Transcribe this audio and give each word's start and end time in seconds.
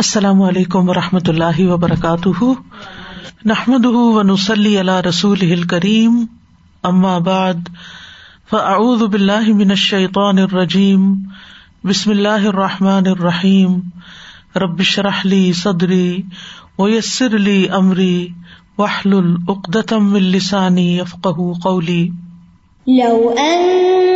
السلام 0.00 0.42
علیکم 0.42 0.88
و 0.88 0.94
رحمۃ 0.94 1.28
اللہ 1.28 1.60
وبرکاتہ۔ 1.60 2.44
نحمد 3.44 3.86
ونسلی 3.86 4.80
علیہ 4.80 5.00
رسول 5.08 5.62
کریم 5.62 6.24
اما 6.82 7.18
بعد، 7.18 7.54
فاعوذ 8.50 9.02
باللہ 9.02 9.52
من 9.54 9.70
الشیطان 9.70 10.38
الرجیم، 10.38 11.14
بسم 11.84 12.10
اللہ 12.10 12.46
الرحمٰن 12.46 13.06
الرحیم۔ 13.06 13.80
ربش 14.56 14.98
رحلی 14.98 15.52
صدری 15.52 16.22
ویسر 16.78 17.34
علی 17.34 17.68
عمری 17.68 18.28
وحل 18.78 19.12
العقدم 19.12 20.14
السانی 20.14 21.00
افقہ 21.00 21.52
قولی۔ 21.62 22.08
لو 22.86 23.34
أنزلنا 23.38 24.09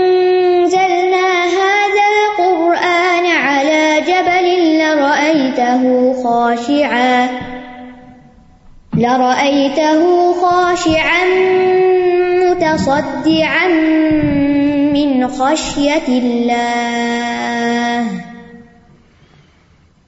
لرأيته 5.75 6.23
خاشعا 6.23 7.29
لرأيته 8.95 10.33
خاشعا 10.33 11.25
متصدعا 12.45 13.69
من 14.95 15.29
خشية 15.29 16.09
الله 16.09 18.07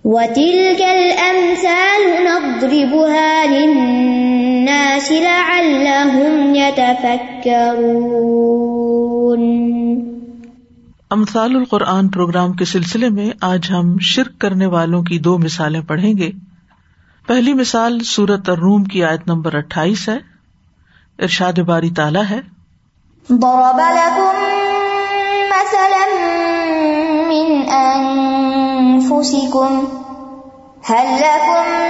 وتلك 0.05 0.81
الأمثال 0.81 2.03
نضربها 2.27 3.47
للناس 3.47 5.13
لعلهم 5.13 6.55
يتفكرون 6.55 8.17
امثال 11.11 11.57
القرآن 11.57 12.09
پروگرام 12.09 12.53
کے 12.53 12.65
سلسلے 12.65 13.09
میں 13.09 13.31
آج 13.41 13.73
ہم 13.73 13.99
شرک 14.01 14.41
کرنے 14.41 14.67
والوں 14.67 15.03
کی 15.03 15.19
دو 15.19 15.39
مثالیں 15.39 15.81
پڑھیں 15.81 16.15
گے۔ 16.19 16.31
پہلی 17.27 17.55
مثال 17.55 18.01
سورت 18.01 18.49
الروم 18.49 18.85
کی 18.85 19.05
آیت 19.05 19.21
نمبر 19.27 19.55
اٹھائیس 19.55 20.09
ہے۔ 20.09 20.19
ارشاد 21.19 21.53
باری 21.53 21.91
تالا 21.91 22.31
ہے۔ 22.31 22.41
ضرب 23.31 23.81
لكم 23.81 24.37
مثلا 25.49 26.07
من 27.29 27.63
أنفسكم، 28.93 29.85
هل 30.93 31.21
لكم 31.21 31.87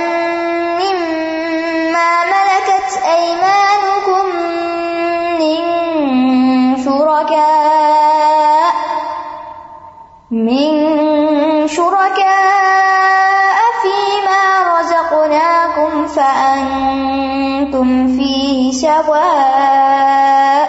سواء 18.96 20.68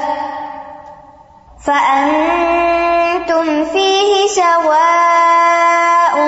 فأنتم 1.66 3.64
فيه 3.74 4.36
سواء 4.36 6.20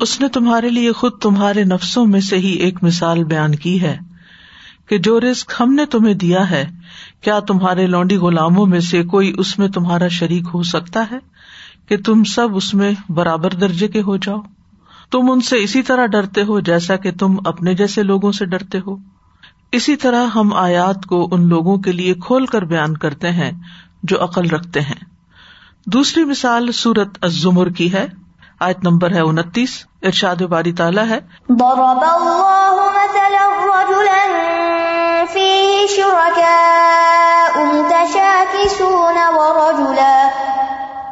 اس 0.00 0.20
نے 0.20 0.28
تمہارے 0.28 0.68
لیے 0.68 0.92
خود 0.92 1.12
تمہارے 1.22 1.64
نفسوں 1.64 2.06
میں 2.06 2.20
سے 2.20 2.36
ہی 2.36 2.52
ایک 2.52 2.78
مثال 2.82 3.24
بیان 3.24 3.54
کی 3.54 3.82
ہے۔ 3.82 4.09
کہ 4.90 4.98
جو 4.98 5.20
رسک 5.20 5.52
ہم 5.60 5.74
نے 5.74 5.86
تمہیں 5.86 6.14
دیا 6.14 6.50
ہے، 6.50 6.66
کیا 7.20 7.40
تمہارے 7.40 7.86
لونڈی 7.86 8.16
غلاموں 8.16 8.66
میں 8.66 8.80
سے 8.80 9.02
کوئی 9.02 9.34
اس 9.38 9.58
میں 9.58 9.68
تمہارا 9.68 10.08
شریک 10.08 10.42
ہو 10.54 10.62
سکتا 10.62 11.04
ہے 11.10 11.18
کہ 11.88 11.96
تم 11.96 12.24
سب 12.24 12.48
اس 12.56 12.74
میں 12.74 12.92
برابر 13.08 13.50
درجے 13.50 13.88
کے 13.88 14.02
ہو 14.02 14.16
جاؤ؟ 14.16 14.40
تم 15.10 15.30
ان 15.30 15.40
سے 15.40 15.62
اسی 15.62 15.82
طرح 15.82 16.06
ڈرتے 16.06 16.42
ہو 16.42 16.60
جیسا 16.60 16.96
کہ 16.96 17.12
تم 17.12 17.36
اپنے 17.44 17.74
جیسے 17.74 18.02
لوگوں 18.02 18.32
سے 18.32 18.44
ڈرتے 18.44 18.78
ہو۔ 18.86 18.96
اسی 19.72 19.96
طرح 19.96 20.26
ہم 20.26 20.52
آیات 20.52 21.06
کو 21.06 21.28
ان 21.32 21.48
لوگوں 21.48 21.78
کے 21.78 21.92
لیے 21.92 22.14
کھول 22.14 22.46
کر 22.46 22.64
بیان 22.64 22.96
کرتے 22.96 23.30
ہیں 23.30 23.52
جو 24.02 24.24
عقل 24.24 24.50
رکھتے 24.50 24.80
ہیں۔ 24.80 25.04
دوسری 25.86 26.24
مثال 26.24 26.72
سورت 26.72 27.18
الزمر 27.20 27.68
کی 27.68 27.92
ہے۔ 27.92 28.06
آیت 28.60 28.84
نمبر 28.84 29.10
ہے 29.10 29.20
انتیس۔ 29.20 29.86
ارشاد 30.02 30.36
باری 30.36 30.72
تعالیٰ 30.72 31.06
ہے۔ 31.08 31.18
فيه 35.34 35.86
شركاء 35.86 37.64
متشاكسون 37.64 39.18
ورجلا 39.36 40.30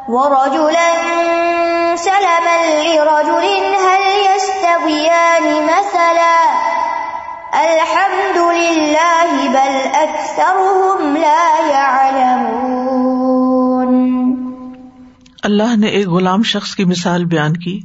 ورجلا 0.07 0.89
سلما 1.95 2.57
لرجل 2.83 3.45
هل 3.85 4.03
يستويان 4.27 5.45
مثلا 5.65 6.39
الحمد 7.61 8.37
لله 8.37 9.29
بل 9.49 9.75
أكثرهم 9.93 11.17
لا 11.17 11.45
يعلمون 11.69 12.89
اللہ 15.43 15.75
نے 15.77 15.87
ایک 15.87 16.07
غلام 16.07 16.43
شخص 16.43 16.75
کی 16.75 16.85
مثال 16.85 17.25
بیان 17.25 17.53
کی 17.57 17.79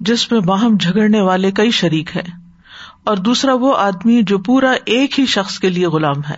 جس 0.00 0.32
میں 0.32 0.40
باہم 0.40 0.76
جھگڑنے 0.80 1.20
والے 1.20 1.50
کئی 1.50 1.70
شریک 1.70 2.16
ہیں۔ 2.16 2.45
اور 3.06 3.16
دوسرا 3.16 3.54
وہ 3.54 3.76
آدمی 3.76 4.22
جو 4.22 4.38
پورا 4.38 4.72
ایک 4.84 5.20
ہی 5.20 5.26
شخص 5.26 5.58
کے 5.58 5.70
لیے 5.70 5.86
غلام 5.86 6.18
ہے۔ 6.30 6.34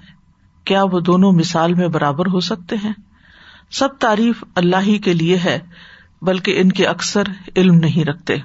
کیا 0.64 0.82
وہ 0.82 1.00
دونوں 1.00 1.32
مثال 1.32 1.74
میں 1.74 1.88
برابر 1.88 2.26
ہو 2.26 2.40
سکتے 2.40 2.76
ہیں؟ 2.84 2.92
سب 3.70 3.88
تعریف 3.98 4.44
اللہ 4.54 4.76
ہی 4.86 4.98
کے 4.98 5.14
لیے 5.14 5.36
ہے، 5.36 5.58
بلکہ 6.22 6.60
ان 6.60 6.72
کے 6.72 6.86
اکثر 6.86 7.22
علم 7.56 7.74
نہیں 7.74 8.04
رکھتے۔ 8.04 8.36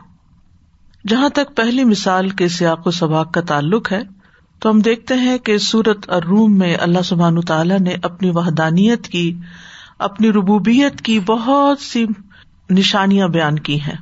جہاں 1.07 1.29
تک 1.29 1.56
پہلی 1.56 1.83
مثال 1.83 2.29
کے 2.29 2.47
سیاق 2.47 2.88
و 2.88 2.91
سباق 2.91 3.33
کا 3.33 3.41
تعلق 3.41 3.91
ہے، 3.91 4.01
تو 4.59 4.69
ہم 4.69 4.79
دیکھتے 4.79 5.13
ہیں 5.13 5.38
کہ 5.38 5.57
سورت 5.57 6.09
اور 6.09 6.23
روم 6.23 6.57
میں 6.57 6.75
اللہ 6.79 7.01
سبحان 7.01 7.41
تعالیٰ 7.41 7.79
نے 7.79 7.95
اپنی 8.03 8.29
وحدانیت 8.29 9.07
کی، 9.07 9.38
اپنی 10.00 10.31
ربوبیت 10.31 11.01
کی 11.01 11.19
بہت 11.19 11.79
سی 11.79 12.06
نشانیاں 12.69 13.28
بیان 13.28 13.59
کی 13.59 13.81
ہیں۔ 13.81 13.97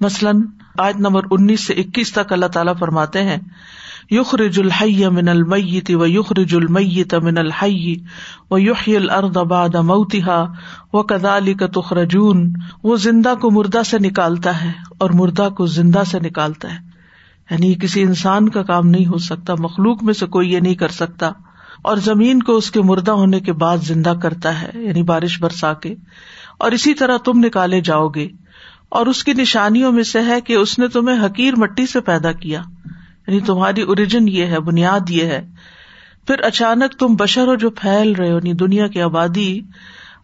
مثلاً 0.00 0.42
آیت 0.78 0.96
نمبر 0.96 1.22
انیس 1.30 1.66
سے 1.66 1.72
اکیس 1.72 2.12
تک 2.12 2.32
اللہ 2.32 2.46
تعالیٰ 2.46 2.72
فرماتے 2.78 3.22
ہیں، 3.22 3.36
یخرج 4.10 4.60
الحی 4.60 5.08
من 5.08 5.28
المیت 5.28 5.90
و 5.90 6.06
یخرج 6.06 6.54
المیت 6.54 7.14
من 7.14 7.38
الحی 7.38 7.94
و 8.50 8.58
یحیی 8.58 8.96
الارض 8.96 9.36
بعد 9.36 9.74
موتها 9.74 10.44
و 10.92 11.02
کذالک 11.02 11.62
تخرجون۔ 11.74 12.52
وہ 12.82 12.96
زندہ 12.96 13.34
کو 13.40 13.50
مردہ 13.50 13.82
سے 13.86 13.98
نکالتا 13.98 14.64
ہے 14.64 14.72
اور 14.98 15.10
مردہ 15.10 15.48
کو 15.56 15.66
زندہ 15.66 16.02
سے 16.06 16.18
نکالتا 16.18 16.72
ہے۔ 16.74 16.78
یعنی 17.50 17.74
کسی 17.74 18.02
انسان 18.02 18.48
کا 18.48 18.62
کام 18.62 18.88
نہیں 18.88 19.06
ہو 19.06 19.18
سکتا، 19.18 19.54
مخلوق 19.58 20.02
میں 20.02 20.14
سے 20.14 20.26
کوئی 20.26 20.52
یہ 20.52 20.60
نہیں 20.60 20.74
کر 20.74 20.88
سکتا۔ 20.88 21.30
اور 21.82 21.96
زمین 21.96 22.42
کو 22.42 22.56
اس 22.56 22.70
کے 22.70 22.82
مردہ 22.82 23.10
ہونے 23.10 23.40
کے 23.40 23.52
بعد 23.52 23.78
زندہ 23.78 24.14
کرتا 24.22 24.62
ہے 24.62 24.70
یعنی 24.74 25.02
بارش 25.02 25.42
برسا 25.42 25.72
کے۔ 25.72 25.94
اور 26.58 26.72
اسی 26.72 26.94
طرح 26.94 27.16
تم 27.24 27.32
نکالے 27.34 27.80
جاؤ 27.80 28.08
گے۔ 28.08 28.28
اور 28.94 29.06
اس 29.06 29.24
کی 29.24 29.32
نشانیوں 29.32 29.92
میں 29.92 30.02
سے 30.02 30.20
ہے 30.20 30.40
کہ 30.40 30.52
اس 30.52 30.78
نے 30.78 30.88
تمہیں 30.88 31.26
حقیر 31.26 31.54
مٹی 31.56 31.86
سے 31.86 32.00
پیدا 32.00 32.32
کیا۔ 32.32 32.62
یعنی 33.26 33.40
تمہاری 33.40 33.82
اوریجن 33.82 34.28
یہ 34.28 34.46
ہے، 34.46 34.60
بنیاد 34.60 35.10
یہ 35.10 35.24
ہے۔ 35.24 35.46
پھر 36.26 36.40
اچانک 36.40 36.98
تم 36.98 37.06
بشر 37.06 37.46
ہو 37.46 37.54
جو 37.54 37.70
پھیل 37.70 38.12
رہے 38.12 38.30
ہو 38.30 38.36
یعنی 38.36 38.52
دنیا 38.52 38.86
کی 38.86 39.00
آبادی 39.00 39.60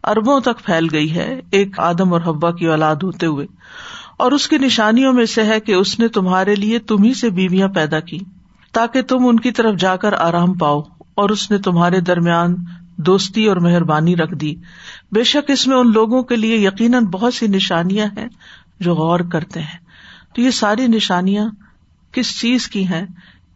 اربوں 0.05 0.41
تک 0.41 0.65
پھیل 0.65 0.87
گئی 0.93 1.15
ہے، 1.15 1.41
ایک 1.51 1.81
آدم 1.81 2.13
اور 2.13 2.21
حبا 2.21 2.51
کی 2.51 2.67
اولاد 2.67 2.97
ہوتے 2.97 3.27
ہوئے۔ 3.27 3.47
اور 4.19 4.33
اس 4.33 4.49
کی 4.49 4.59
نشانیوں 4.59 5.13
میں 5.13 5.27
سے 5.27 5.43
ہے 5.43 5.61
کہ 5.61 5.73
اس 5.73 5.99
نے 5.99 6.09
تمہارے 6.09 6.55
لیے 6.55 6.79
تمہیں 6.79 7.15
سے 7.15 7.31
بیویاں 7.31 7.69
پیدا 7.69 8.01
کی، 8.01 8.19
تاکہ 8.73 9.03
تم 9.03 9.27
ان 9.27 9.41
کی 9.41 9.51
طرف 9.51 9.77
جا 9.79 9.97
کر 9.97 10.13
آرام 10.13 10.55
پاؤ۔ 10.55 10.83
اور 11.15 11.31
اس 11.31 11.51
نے 11.51 11.59
تمہارے 11.59 12.01
درمیان 12.01 12.55
دوستی 12.97 13.47
اور 13.47 13.57
مہربانی 13.57 14.17
رکھ 14.17 14.35
دی۔ 14.35 14.55
بے 15.13 15.23
شک 15.23 15.51
اس 15.51 15.67
میں 15.67 15.77
ان 15.77 15.93
لوگوں 15.93 16.23
کے 16.23 16.37
لیے 16.37 16.57
یقیناً 16.57 17.05
بہت 17.05 17.35
سی 17.35 17.47
نشانیاں 17.47 18.07
ہیں۔ 18.17 18.29
جو 18.81 18.95
غور 18.95 19.21
کرتے 19.21 19.61
ہیں۔ 19.61 19.79
تو 20.35 20.41
یہ 20.41 20.51
ساری 20.51 20.87
نشانیاں 20.87 21.49
کس 22.13 22.41
چیز 22.41 22.69
کی 22.69 22.87
ہیں 22.87 23.07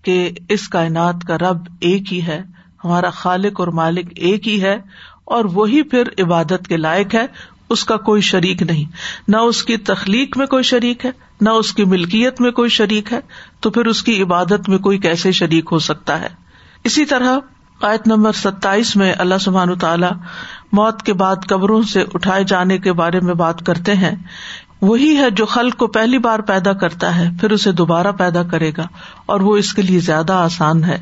کہ 0.02 0.30
اس 0.48 0.68
کائنات 0.68 1.14
کا 1.28 1.38
رب 1.38 1.58
ایک 1.80 2.12
ہی 2.12 2.22
ہے، 2.22 2.42
ہمارا 2.84 3.10
خالق 3.10 3.60
اور 3.60 3.68
مالک 3.68 4.06
ایک 4.16 4.48
ہی 4.48 4.62
ہے، 4.62 4.76
اور 5.24 5.44
وہی 5.44 5.82
پھر 5.82 6.02
عبادت 6.18 6.68
کے 6.68 6.76
لائق 6.76 7.14
ہے، 7.14 7.26
اس 7.70 7.84
کا 7.84 7.96
کوئی 7.96 8.20
شریک 8.20 8.62
نہیں۔ 8.62 8.84
نہ 9.28 9.36
اس 9.36 9.62
کی 9.64 9.76
تخلیق 9.76 10.36
میں 10.36 10.46
کوئی 10.46 10.62
شریک 10.62 11.06
ہے، 11.06 11.10
نہ 11.40 11.48
اس 11.48 11.74
کی 11.74 11.84
ملکیت 11.84 12.40
میں 12.40 12.50
کوئی 12.50 12.68
شریک 12.68 13.12
ہے، 13.12 13.20
تو 13.60 13.70
پھر 13.70 13.86
اس 13.86 14.02
کی 14.02 14.22
عبادت 14.22 14.68
میں 14.68 14.78
کوئی 14.78 14.98
کیسے 14.98 15.32
شریک 15.32 15.68
ہو 15.72 15.78
سکتا 15.78 16.20
ہے۔ 16.20 16.28
اسی 16.84 17.04
طرح 17.04 17.38
آیت 17.82 18.08
نمبر 18.08 18.32
ستائیس 18.32 18.96
میں 18.96 19.12
اللہ 19.18 19.38
سبحان 19.40 19.78
تعالیٰ 19.78 20.10
موت 20.72 21.02
کے 21.02 21.12
بعد 21.12 21.36
قبروں 21.48 21.82
سے 21.82 22.04
اٹھائے 22.14 22.44
جانے 22.44 22.78
کے 22.78 22.92
بارے 22.92 23.20
میں 23.20 23.34
بات 23.34 23.66
کرتے 23.66 23.94
ہیں۔ 23.94 24.14
وہی 24.84 25.16
ہے 25.16 25.30
جو 25.30 25.46
خلق 25.46 25.76
کو 25.76 25.86
پہلی 25.86 26.18
بار 26.18 26.38
پیدا 26.38 26.72
کرتا 26.72 27.16
ہے، 27.16 27.28
پھر 27.40 27.50
اسے 27.50 27.72
دوبارہ 27.72 28.12
پیدا 28.12 28.42
کرے 28.42 28.70
گا، 28.76 28.86
اور 29.26 29.40
وہ 29.40 29.56
اس 29.56 29.72
کے 29.72 29.82
لیے 29.82 30.00
زیادہ 30.00 30.32
آسان 30.32 30.84
ہے۔ 30.84 30.98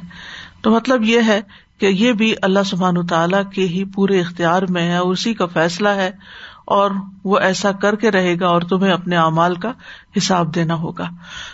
تو 0.62 0.70
مطلب 0.70 1.02
یہ 1.02 1.20
ہے 1.26 1.40
کہ 1.78 1.86
یہ 1.86 2.12
بھی 2.12 2.34
اللہ 2.42 2.62
سبحان 2.66 3.06
تعالیٰ 3.06 3.42
کے 3.54 3.66
ہی 3.66 3.84
پورے 3.84 4.20
اختیار 4.20 4.62
میں 4.62 4.90
ہے، 4.90 4.98
اسی 4.98 5.34
کا 5.34 5.46
فیصلہ 5.46 5.88
ہے، 5.88 6.10
اور 6.64 6.90
وہ 7.24 7.38
ایسا 7.38 7.72
کر 7.72 7.94
کے 7.94 8.10
رہے 8.10 8.34
گا 8.40 8.48
اور 8.48 8.62
تمہیں 8.62 8.92
اپنے 8.92 9.16
اعمال 9.16 9.54
کا 9.54 9.72
حساب 10.16 10.54
دینا 10.54 10.74
ہوگا۔ 10.74 11.08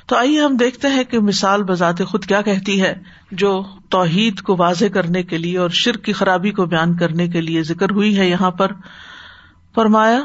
تو 0.06 0.16
آئیے 0.16 0.40
ہم 0.40 0.56
دیکھتے 0.56 0.88
ہیں 0.88 1.04
کہ 1.04 1.20
مثال 1.20 1.62
بذات 1.62 2.02
خود 2.08 2.24
کیا 2.24 2.42
کہتی 2.42 2.80
ہے، 2.82 2.94
جو 3.32 3.62
توحید 3.88 4.40
کو 4.40 4.56
واضح 4.58 4.84
کرنے 4.94 5.22
کے 5.22 5.38
لیے 5.38 5.58
اور 5.58 5.70
شرک 5.70 6.04
کی 6.04 6.12
خرابی 6.12 6.50
کو 6.50 6.66
بیان 6.66 6.96
کرنے 6.96 7.28
کے 7.28 7.40
لیے 7.40 7.62
ذکر 7.62 7.90
ہوئی 7.90 8.18
ہے 8.18 8.28
یہاں 8.28 8.50
پر۔ 8.50 8.72
فرمایا 9.74 10.20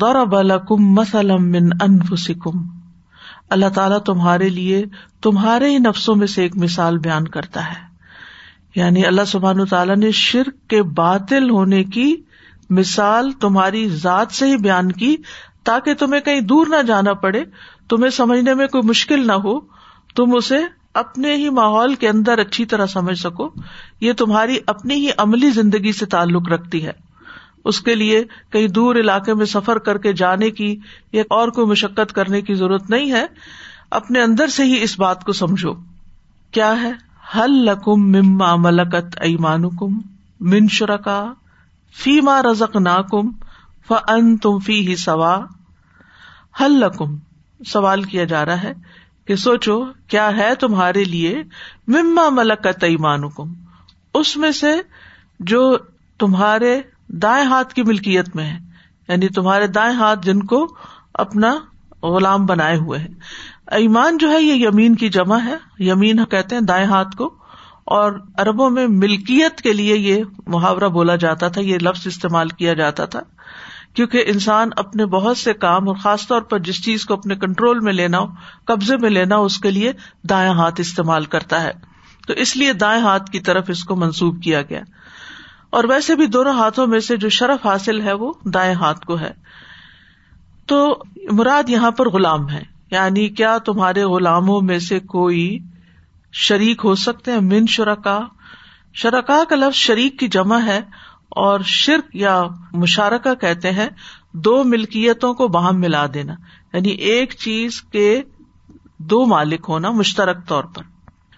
دورہ 0.00 0.24
بالا 0.24 0.58
کم 0.58 0.76
مسلم 0.80 1.50
من 1.50 1.68
انفسکم۔ 1.80 2.58
اللہ 3.50 3.68
تعالیٰ 3.74 3.98
تمہارے 3.98 4.48
لیے 4.48 4.84
تمہارے 5.22 5.70
ہی 5.70 5.78
نفسوں 5.78 6.14
میں 6.14 6.26
سے 6.26 6.42
ایک 6.42 6.56
مثال 6.56 6.98
بیان 6.98 7.28
کرتا 7.28 7.68
ہے۔ 7.68 7.86
یعنی 8.74 9.06
اللہ 9.06 9.24
سبحان 9.26 9.64
تعالیٰ 9.64 9.96
نے 9.96 10.10
شرک 10.10 10.68
کے 10.68 10.82
باطل 10.82 11.50
ہونے 11.50 11.84
کی 11.84 12.16
مثال 12.70 13.32
تمہاری 13.32 13.88
ذات 13.88 14.32
سے 14.32 14.46
ہی 14.46 14.56
بیان 14.56 14.92
کی 14.92 15.16
تاکہ 15.64 15.94
تمہیں 15.94 16.20
کہیں 16.20 16.40
دور 16.40 16.66
نہ 16.66 16.82
جانا 16.82 17.12
پڑے، 17.12 17.44
تمہیں 17.88 18.10
سمجھنے 18.10 18.54
میں 18.54 18.66
کوئی 18.66 18.88
مشکل 18.88 19.26
نہ 19.26 19.32
ہو، 19.32 19.60
تم 20.14 20.36
اسے 20.36 20.58
اپنے 20.94 21.36
ہی 21.36 21.50
ماحول 21.50 21.94
کے 21.94 22.08
اندر 22.08 22.38
اچھی 22.38 22.64
طرح 22.64 22.86
سمجھ 22.86 23.18
سکو۔ 23.18 23.48
یہ 24.00 24.12
تمہاری 24.12 24.58
اپنی 24.66 24.94
ہی 24.94 25.08
عملی 25.18 25.50
زندگی 25.50 25.92
سے 25.92 26.06
تعلق 26.06 26.48
رکھتی 26.48 26.86
ہے۔ 26.86 27.05
اس 27.66 27.80
کے 27.80 27.94
لیے 27.94 28.24
کہیں 28.50 28.68
دور 28.68 28.96
علاقے 28.96 29.34
میں 29.34 29.46
سفر 29.46 29.78
کر 29.78 29.98
کے 29.98 30.12
جانے 30.12 30.50
کی 30.50 30.78
یا 31.12 31.22
اور 31.30 31.48
کوئی 31.48 31.66
مشقت 31.66 32.12
کرنے 32.12 32.40
کی 32.40 32.54
ضرورت 32.54 32.90
نہیں 32.90 33.12
ہے۔ 33.12 33.26
اپنے 33.90 34.22
اندر 34.22 34.46
سے 34.46 34.64
ہی 34.64 34.82
اس 34.82 34.98
بات 34.98 35.24
کو 35.24 35.32
سمجھو۔ 35.32 35.74
کیا 36.50 36.82
ہے؟ 36.82 36.92
حل 37.36 37.50
لکم 37.50 38.12
مما 38.12 38.56
ملکت 38.56 39.18
ایمان 39.20 39.68
کم 39.68 40.00
من 40.40 40.68
شرکا 40.68 41.32
فی 41.96 42.20
رزق 42.50 42.76
نا 42.76 43.02
کم 43.02 43.30
فن 43.88 44.36
تم 44.36 44.58
فی 44.58 44.88
ہی 44.88 44.96
سوا۔ 44.96 45.40
حل 46.60 46.72
لکم، 46.72 47.16
سوال 47.66 48.02
کیا 48.02 48.24
جا 48.24 48.44
رہا 48.44 48.62
ہے 48.62 48.72
کہ 49.24 49.36
سوچو، 49.36 49.84
کیا 50.08 50.36
ہے 50.36 50.54
تمہارے 50.54 51.04
لیے 51.04 51.42
مما 51.86 52.28
ملک 52.28 52.62
کا 52.62 52.72
تیمان 52.72 53.28
کم 53.28 53.52
اس 54.14 54.36
میں 54.36 54.50
سے 54.50 54.72
جو 55.40 55.76
تمہارے 56.18 56.80
دائیں 57.08 57.46
ہاتھ 57.46 57.74
کی 57.74 57.82
ملکیت 57.82 58.36
میں 58.36 58.44
ہے۔ 58.44 58.58
یعنی 59.08 59.28
تمہارے 59.28 59.66
دائیں 59.66 59.96
ہاتھ 59.96 60.20
جن 60.22 60.40
کو 60.40 60.76
اپنا 61.14 61.56
غلام 62.02 62.46
بنائے 62.46 62.76
ہوئے 62.76 62.98
ہیں۔ 62.98 63.14
ایمان 63.66 64.18
جو 64.18 64.30
ہے، 64.30 64.42
یہ 64.42 64.66
یمین 64.66 64.94
کی 64.94 65.08
جمع 65.08 65.38
ہے۔ 65.44 65.56
یمین 65.78 66.24
کہتے 66.24 66.54
ہیں 66.54 66.62
دائیں 66.62 66.86
ہاتھ 66.86 67.16
کو۔ 67.16 67.34
اور 67.84 68.12
اربوں 68.38 68.70
میں 68.70 68.86
ملکیت 68.86 69.60
کے 69.60 69.72
لیے 69.72 69.96
یہ 69.96 70.22
محاورہ 70.46 70.88
بولا 70.88 71.16
جاتا 71.16 71.48
تھا، 71.48 71.60
یہ 71.60 71.78
لفظ 71.78 72.06
استعمال 72.06 72.48
کیا 72.48 72.72
جاتا 72.72 73.04
تھا۔ 73.04 73.20
کیونکہ 73.94 74.24
انسان 74.26 74.68
اپنے 74.76 75.06
بہت 75.06 75.38
سے 75.38 75.52
کام 75.52 75.88
اور 75.88 75.96
خاص 75.96 76.26
طور 76.26 76.42
پر 76.42 76.58
جس 76.58 76.84
چیز 76.84 77.04
کو 77.04 77.14
اپنے 77.14 77.34
کنٹرول 77.34 77.80
میں 77.80 77.92
لینا 77.92 78.18
ہو، 78.18 78.26
قبضے 78.64 78.96
میں 78.96 79.10
لینا 79.10 79.36
ہو، 79.36 79.44
اس 79.44 79.58
کے 79.58 79.70
لیے 79.70 79.92
دائیں 80.28 80.52
ہاتھ 80.52 80.80
استعمال 80.80 81.24
کرتا 81.24 81.62
ہے۔ 81.62 81.72
تو 82.26 82.32
اس 82.32 82.56
لیے 82.56 82.72
دائیں 82.72 83.02
ہاتھ 83.02 83.30
کی 83.30 83.40
طرف 83.40 83.64
اس 83.68 83.84
کو 83.84 83.96
منسوب 83.96 84.42
کیا 84.42 84.62
گیا۔ 84.62 84.80
اور 85.70 85.84
ویسے 85.84 86.14
بھی 86.14 86.26
دونوں 86.26 86.52
ہاتھوں 86.52 86.86
میں 86.86 87.00
سے 87.00 87.16
جو 87.16 87.28
شرف 87.28 87.66
حاصل 87.66 88.00
ہے 88.00 88.12
وہ 88.12 88.32
دائیں 88.44 88.74
ہاتھ 88.74 89.06
کو 89.06 89.20
ہے۔ 89.20 89.32
تو 90.66 91.02
مراد 91.30 91.68
یہاں 91.68 91.90
پر 91.90 92.08
غلام 92.08 92.50
ہے۔ 92.50 92.62
یعنی 92.90 93.28
کیا 93.28 93.58
تمہارے 93.58 94.04
غلاموں 94.04 94.60
میں 94.60 94.78
سے 94.78 95.00
کوئی 95.00 95.58
شریک 96.32 96.80
ہو 96.84 96.94
سکتے 96.94 97.32
ہیں؟ 97.32 97.40
من 97.40 97.66
شرکا۔ 97.66 98.20
شرکا 98.94 99.42
کا 99.48 99.56
لفظ 99.56 99.76
شریک 99.76 100.18
کی 100.18 100.28
جمع 100.28 100.58
ہے 100.60 100.80
اور 101.28 101.60
شرک 101.64 102.16
یا 102.16 102.42
مشارکہ 102.72 103.34
کہتے 103.34 103.70
ہیں 103.70 103.88
دو 104.32 104.64
ملکیتوں 104.64 105.34
کو 105.34 105.48
باہم 105.48 105.80
ملا 105.80 106.06
دینا۔ 106.14 106.34
یعنی 106.72 106.88
ایک 106.88 107.34
چیز 107.38 107.82
کے 107.82 108.22
دو 108.98 109.26
مالک 109.26 109.60
ہونا 109.68 109.90
مشترک 109.90 110.48
طور 110.48 110.64
پر۔ 110.64 110.82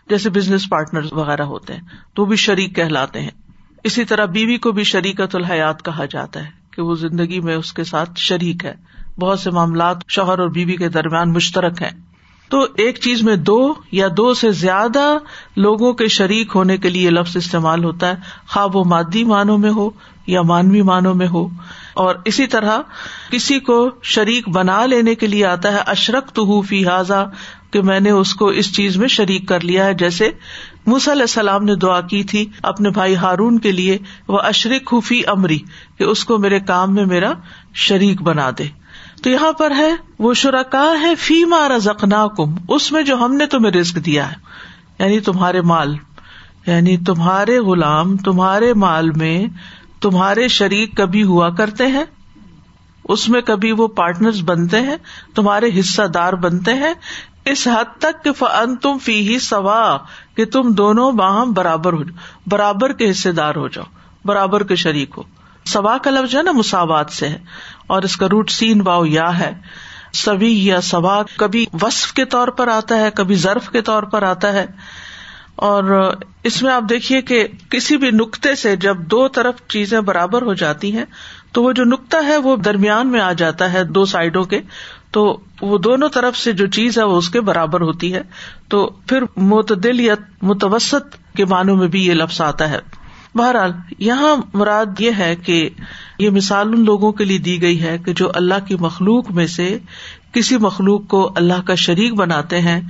جیسے 0.09 0.31
بزنس 0.31 0.69
پارٹنر 0.71 1.13
وغیرہ 1.13 1.43
ہوتے 1.43 1.73
ہیں 1.75 1.81
تو 2.15 2.25
بھی 2.25 2.37
شریک 2.37 2.77
کہلاتے 2.77 3.21
ہیں۔ 3.21 3.48
اسی 3.89 4.05
طرح 4.05 4.25
بیوی 4.25 4.57
کو 4.57 4.73
بھی 4.73 4.85
شریکت 4.85 5.35
الحیات 5.35 5.85
کہا 5.85 6.05
جاتا 6.05 6.41
ہے 6.41 6.51
کہ 6.71 6.83
وہ 6.83 6.95
زندگی 6.95 7.41
میں 7.41 7.57
اس 7.57 7.73
کے 7.73 7.85
ساتھ 7.85 8.11
شریک 8.17 8.65
ہے۔ 8.65 8.75
بہت 9.21 9.41
سے 9.41 9.51
معاملات 9.51 9.97
شوہر 10.09 10.39
اور 10.39 10.49
بیوی 10.49 10.77
کے 10.77 10.89
درمیان 10.89 11.33
مشترک 11.33 11.83
ہیں۔ 11.83 11.91
تو 12.49 12.67
ایک 12.77 12.99
چیز 12.99 13.23
میں 13.23 13.37
دو 13.37 13.75
یا 13.93 14.09
دو 14.17 14.35
سے 14.35 14.51
زیادہ 14.51 15.17
لوگوں 15.57 15.93
کے 15.93 16.09
شریک 16.09 16.53
ہونے 16.55 16.77
کے 16.77 16.91
لیے 16.91 17.11
لفظ 17.11 17.37
استعمال 17.37 17.85
ہوتا 17.85 18.09
ہے۔ 18.09 18.15
خواب 18.49 18.77
و 18.77 18.85
مادی 18.85 19.25
معنوں 19.25 19.59
میں 19.59 19.71
ہو 19.71 19.91
یا 20.27 20.43
مانوی 20.43 20.83
معنوں 20.83 21.15
میں 21.15 21.29
ہو۔ 21.29 21.49
اور 21.95 22.15
اسی 22.25 22.47
طرح 22.47 22.79
کسی 23.31 23.61
کو 23.61 23.91
شریک 24.03 24.49
بنا 24.49 24.87
لینے 24.87 25.15
کے 25.15 25.27
لیے 25.27 25.47
آتا 25.47 25.73
ہے 25.73 25.79
اشرک 25.87 26.29
تو 26.29 26.61
فی 26.61 26.87
حاضا 26.87 27.25
کہ 27.71 27.83
میں 27.83 28.01
نے 28.01 28.11
اس 28.11 28.35
کو 28.35 28.47
اس 28.47 28.75
چیز 28.75 28.97
میں 28.97 29.09
شریک 29.09 29.49
کر 29.49 29.61
لیا 29.61 29.85
ہے، 29.85 29.95
جیسے 29.95 30.31
علیہ 30.95 31.23
السلام 31.23 31.65
نے 31.65 31.75
دعا 31.75 32.01
کی 32.01 32.23
تھی 32.23 32.51
اپنے 32.63 32.91
بھائی 32.91 33.17
ہارون 33.17 33.59
کے 33.59 33.73
لیے، 33.73 33.99
وہ 34.29 34.39
اشرک 34.41 34.95
فی 35.05 35.27
امری، 35.27 35.59
کہ 35.99 36.05
اس 36.05 36.25
کو 36.25 36.39
میرے 36.39 36.61
کام 36.61 36.95
میں 36.95 37.07
میرا 37.07 37.33
شریک 37.75 38.23
بنا 38.23 38.51
دے۔ 38.59 38.65
تو 39.23 39.31
یہاں 39.31 39.53
پر 39.53 39.71
ہے، 39.71 39.91
وہ 40.19 40.35
شرکا 40.35 40.95
ہے 41.01 41.15
فی 41.15 41.45
مارا 41.45 41.79
زخنا 41.79 42.27
کم 42.27 42.55
اس 42.69 42.93
میں 42.93 43.03
جو 43.03 43.17
ہم 43.17 43.35
نے 43.35 43.47
تمہیں 43.47 43.73
رسک 43.73 43.97
دیا 44.07 44.33
ہے۔ 44.33 44.37
یعنی 44.99 45.21
تمہارے 45.21 45.61
مال 45.61 45.97
یعنی 46.67 46.97
تمہارے 46.97 47.59
غلام، 47.59 48.17
تمہارے 48.17 48.75
مال 48.75 49.11
میں 49.11 49.47
تمہارے 50.01 50.49
شریک 50.49 50.97
کبھی 50.97 51.23
ہوا 51.23 51.51
کرتے 51.51 51.87
ہیں۔ 51.87 52.05
اس 53.05 53.29
میں 53.29 53.41
کبھی 53.41 53.73
وہ 53.73 53.87
پارٹنر 53.87 54.31
بنتے 54.45 54.81
ہیں، 54.81 54.97
تمہارے 55.35 55.81
حصہ 55.81 56.03
دار 56.03 56.33
بنتے 56.33 56.73
ہیں۔ 56.73 56.95
اس 57.45 57.69
حد 57.69 57.99
تک 57.99 58.25
کہ 58.25 58.33
فن 58.33 58.77
تم 58.77 58.99
فی 58.99 59.35
ہی 59.35 59.39
سوا 59.39 59.99
کہ 60.37 60.45
تم 60.45 60.73
دونوں 60.73 61.13
باہم 61.13 61.53
برابر 61.53 61.93
ہو 61.93 62.03
جاؤ 62.03 62.17
برابر 62.47 62.93
کے 62.93 63.11
حصے 63.11 63.33
دار 63.33 63.55
ہو 63.55 63.69
جاؤ، 63.69 63.85
برابر 64.25 64.63
کے 64.63 64.77
شریک 64.77 65.11
ہو۔ 65.17 65.23
سوا 65.65 65.99
کا 65.99 66.11
لفظ 66.11 66.37
ہے 66.37 66.43
نا، 66.43 66.53
مساوات 66.53 67.11
سے 67.11 67.29
ہے۔ 67.29 67.39
اور 67.87 68.03
اس 68.03 68.17
کا 68.17 68.27
روٹ 68.31 68.51
سین 68.51 68.81
واؤ 68.81 69.05
یا 69.05 69.39
ہے۔ 69.39 69.53
سبھی 70.13 70.67
یا 70.67 70.81
سوا 70.81 71.23
کبھی 71.37 71.67
وصف 71.83 72.13
کے 72.13 72.25
طور 72.25 72.49
پر 72.49 72.69
آتا 72.69 72.97
ہے، 72.97 73.11
کبھی 73.11 73.35
ضرف 73.35 73.69
کے 73.69 73.83
طور 73.83 74.03
پر 74.03 74.23
آتا 74.23 74.53
ہے۔ 74.53 74.67
اور 75.57 76.15
اس 76.43 76.63
میں 76.63 76.73
آپ 76.73 76.83
دیکھیے 76.89 77.23
کہ 77.23 77.49
کسی 77.71 77.97
بھی 77.97 78.11
نقطے 78.11 78.55
سے 78.55 78.77
جب 78.77 78.99
دو 78.99 79.29
طرف 79.29 79.55
چیزیں 79.69 80.01
برابر 80.01 80.43
ہو 80.43 80.55
جاتی 80.55 80.97
ہیں، 80.97 81.05
تو 81.53 81.63
وہ 81.63 81.73
جو 81.73 81.85
نقطہ 81.85 82.17
ہے 82.27 82.37
وہ 82.37 82.57
درمیان 82.57 83.09
میں 83.09 83.21
آ 83.21 83.33
جاتا 83.33 83.73
ہے 83.73 83.85
دو 83.85 84.05
سائڈوں 84.05 84.45
کے۔ 84.45 84.61
تو 85.11 85.39
وہ 85.61 85.79
دونوں 85.79 86.09
طرف 86.09 86.37
سے 86.37 86.53
جو 86.53 86.67
چیز 86.67 86.99
ہے 86.99 87.05
وہ 87.05 87.17
اس 87.17 87.31
کے 87.31 87.41
برابر 87.41 87.81
ہوتی 87.81 88.15
ہے۔ 88.15 88.23
تو 88.69 88.87
پھر 88.87 89.25
متدل 89.37 90.01
یا 90.01 90.15
متوسط 90.43 91.37
کے 91.37 91.45
معنوں 91.45 91.77
میں 91.77 91.89
بھی 91.89 92.07
یہ 92.07 92.15
لفظ 92.15 92.41
آتا 92.41 92.71
ہے۔ 92.71 92.79
بہرحال، 93.35 93.73
یہاں 93.99 94.37
مراد 94.55 95.01
یہ 95.01 95.11
ہے 95.19 95.37
کہ 95.37 95.71
یہ 96.19 96.31
مثال 96.31 96.69
ان 96.69 96.85
لوگوں 96.85 97.13
کے 97.13 97.25
لیے 97.25 97.39
دی 97.39 97.63
گئی 97.63 97.83
ہے 97.83 97.99
کہ 97.99 98.13
جو 98.13 98.31
اللہ 98.35 98.67
کی 98.67 98.77
مخلوق 98.81 99.31
میں 99.31 99.47
سے 99.47 99.79
کسی 100.33 100.57
مخلوق 100.57 101.09
کو 101.09 101.33
اللہ 101.37 101.67
کا 101.67 101.75
شریک 101.75 102.15
بناتے 102.15 102.61
ہیں، 102.61 102.81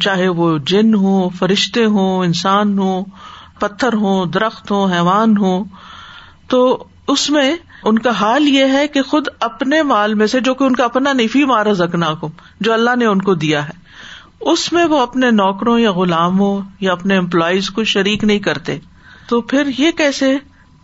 چاہے 0.00 0.28
وہ 0.28 0.58
جن 0.58 0.94
ہو 0.94 1.28
فرشتے 1.28 1.84
ہوں، 1.84 2.24
انسان 2.24 2.78
ہو 2.78 3.04
پتھر 3.60 3.92
ہوں، 3.92 4.26
درخت 4.26 4.70
ہوں، 4.70 4.92
حیوان 4.92 5.36
ہوں، 5.36 5.64
تو 6.48 6.84
اس 7.08 7.30
میں 7.30 7.56
ان 7.84 7.98
کا 7.98 8.10
حال 8.10 8.48
یہ 8.48 8.64
ہے 8.64 8.88
کہ 8.88 9.02
خود 9.02 9.26
اپنے 9.40 9.82
مال 9.82 10.14
میں 10.14 10.26
سے 10.26 10.40
جو 10.40 10.54
کہ 10.54 10.64
ان 10.64 10.76
کا 10.76 10.84
اپنا 10.84 11.12
نفی 11.12 11.44
مارا 11.44 11.72
زکنا 11.72 12.14
کو 12.14 12.28
جو 12.60 12.72
اللہ 12.72 12.96
نے 12.96 13.04
ان 13.04 13.22
کو 13.22 13.34
دیا 13.34 13.68
ہے، 13.68 13.84
اس 14.40 14.72
میں 14.72 14.84
وہ 14.84 14.98
اپنے 14.98 15.30
نوکروں 15.30 15.78
یا 15.78 15.92
غلاموں 15.92 16.60
یا 16.80 16.92
اپنے 16.92 17.16
امپلائیز 17.16 17.70
کو 17.70 17.84
شریک 17.84 18.24
نہیں 18.24 18.38
کرتے۔ 18.38 18.78
تو 19.28 19.40
پھر 19.40 19.68
یہ 19.78 19.90
کیسے 19.90 20.38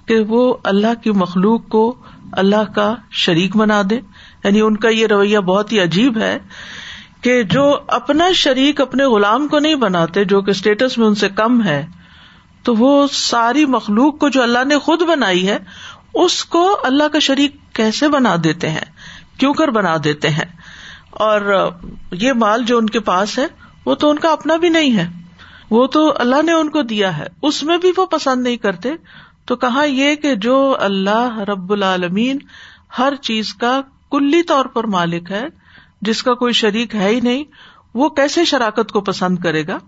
کہ 0.07 0.21
وہ 0.21 0.57
اللہ 0.64 1.02
کی 1.02 1.11
مخلوق 1.11 1.69
کو 1.69 1.97
اللہ 2.33 2.73
کا 2.75 2.95
شریک 3.11 3.57
بنا 3.57 3.83
دے؟ 3.90 4.00
یعنی 4.45 4.61
ان 4.61 4.76
کا 4.76 4.88
یہ 4.88 5.07
رویہ 5.07 5.38
بہت 5.38 5.73
ہی 5.73 5.80
عجیب 5.80 6.19
ہے 6.19 6.38
کہ 7.21 7.42
جو 7.42 7.78
اپنا 7.88 8.33
شریک 8.33 8.80
اپنے 8.80 9.04
غلام 9.04 9.49
کو 9.49 9.59
نہیں 9.59 9.75
بناتے، 9.75 10.25
جو 10.25 10.40
کہ 10.40 10.50
اسٹیٹس 10.50 10.99
میں 10.99 11.07
ان 11.07 11.14
سے 11.14 11.28
کم 11.28 11.64
ہے، 11.64 11.87
تو 12.62 12.75
وہ 12.75 13.07
ساری 13.12 13.66
مخلوق 13.66 14.19
کو 14.19 14.28
جو 14.28 14.42
اللہ 14.42 14.64
نے 14.69 14.78
خود 14.78 15.02
بنائی 15.02 15.49
ہے 15.49 15.59
اس 16.14 16.45
کو 16.45 16.79
اللہ 16.83 17.09
کا 17.09 17.19
شریک 17.19 17.57
کیسے 17.73 18.09
بنا 18.09 18.37
دیتے 18.45 18.71
ہیں؟ 18.71 18.85
کیوں 19.38 19.55
کر 19.55 19.69
بنا 19.69 19.97
دیتے 20.05 20.29
ہیں؟ 20.29 20.57
اور 21.11 21.71
یہ 22.12 22.33
مال 22.33 22.62
جو 22.64 22.79
ان 22.79 22.87
کے 22.87 23.00
پاس 23.00 23.38
ہے، 23.38 23.47
وہ 23.85 23.95
تو 23.95 24.11
ان 24.11 24.19
کا 24.19 24.33
اپنا 24.33 24.57
بھی 24.57 24.69
نہیں 24.69 24.97
ہے۔ 24.97 25.09
وہ 25.71 25.87
تو 25.87 26.12
اللہ 26.17 26.43
نے 26.43 26.52
ان 26.52 26.71
کو 26.71 26.83
دیا 26.83 27.19
ہے۔ 27.19 27.26
اس 27.43 27.62
میں 27.62 27.79
بھی 27.79 27.93
وہ 27.97 28.07
پسند 28.07 28.43
نہیں 28.43 28.57
کرتے۔ 28.57 28.88
تو 29.45 29.57
کہا 29.57 29.85
یہ 29.85 30.14
کہ 30.14 30.35
جو 30.35 30.76
اللہ 30.81 31.38
رب 31.38 31.73
العالمین 31.73 32.38
ہر 32.99 33.14
چیز 33.14 33.55
کا 33.55 33.81
کلی 34.11 34.43
طور 34.43 34.64
پر 34.64 34.85
مالک 34.85 35.31
ہے، 35.31 35.47
جس 36.00 36.23
کا 36.23 36.35
کوئی 36.35 36.52
شریک 36.52 36.95
ہے 36.95 37.09
ہی 37.09 37.21
نہیں، 37.21 37.45
وہ 37.95 38.09
کیسے 38.09 38.45
شراکت 38.45 38.93
کو 38.93 39.00
پسند 39.00 39.38
کرے 39.38 39.67
گا؟ 39.67 39.79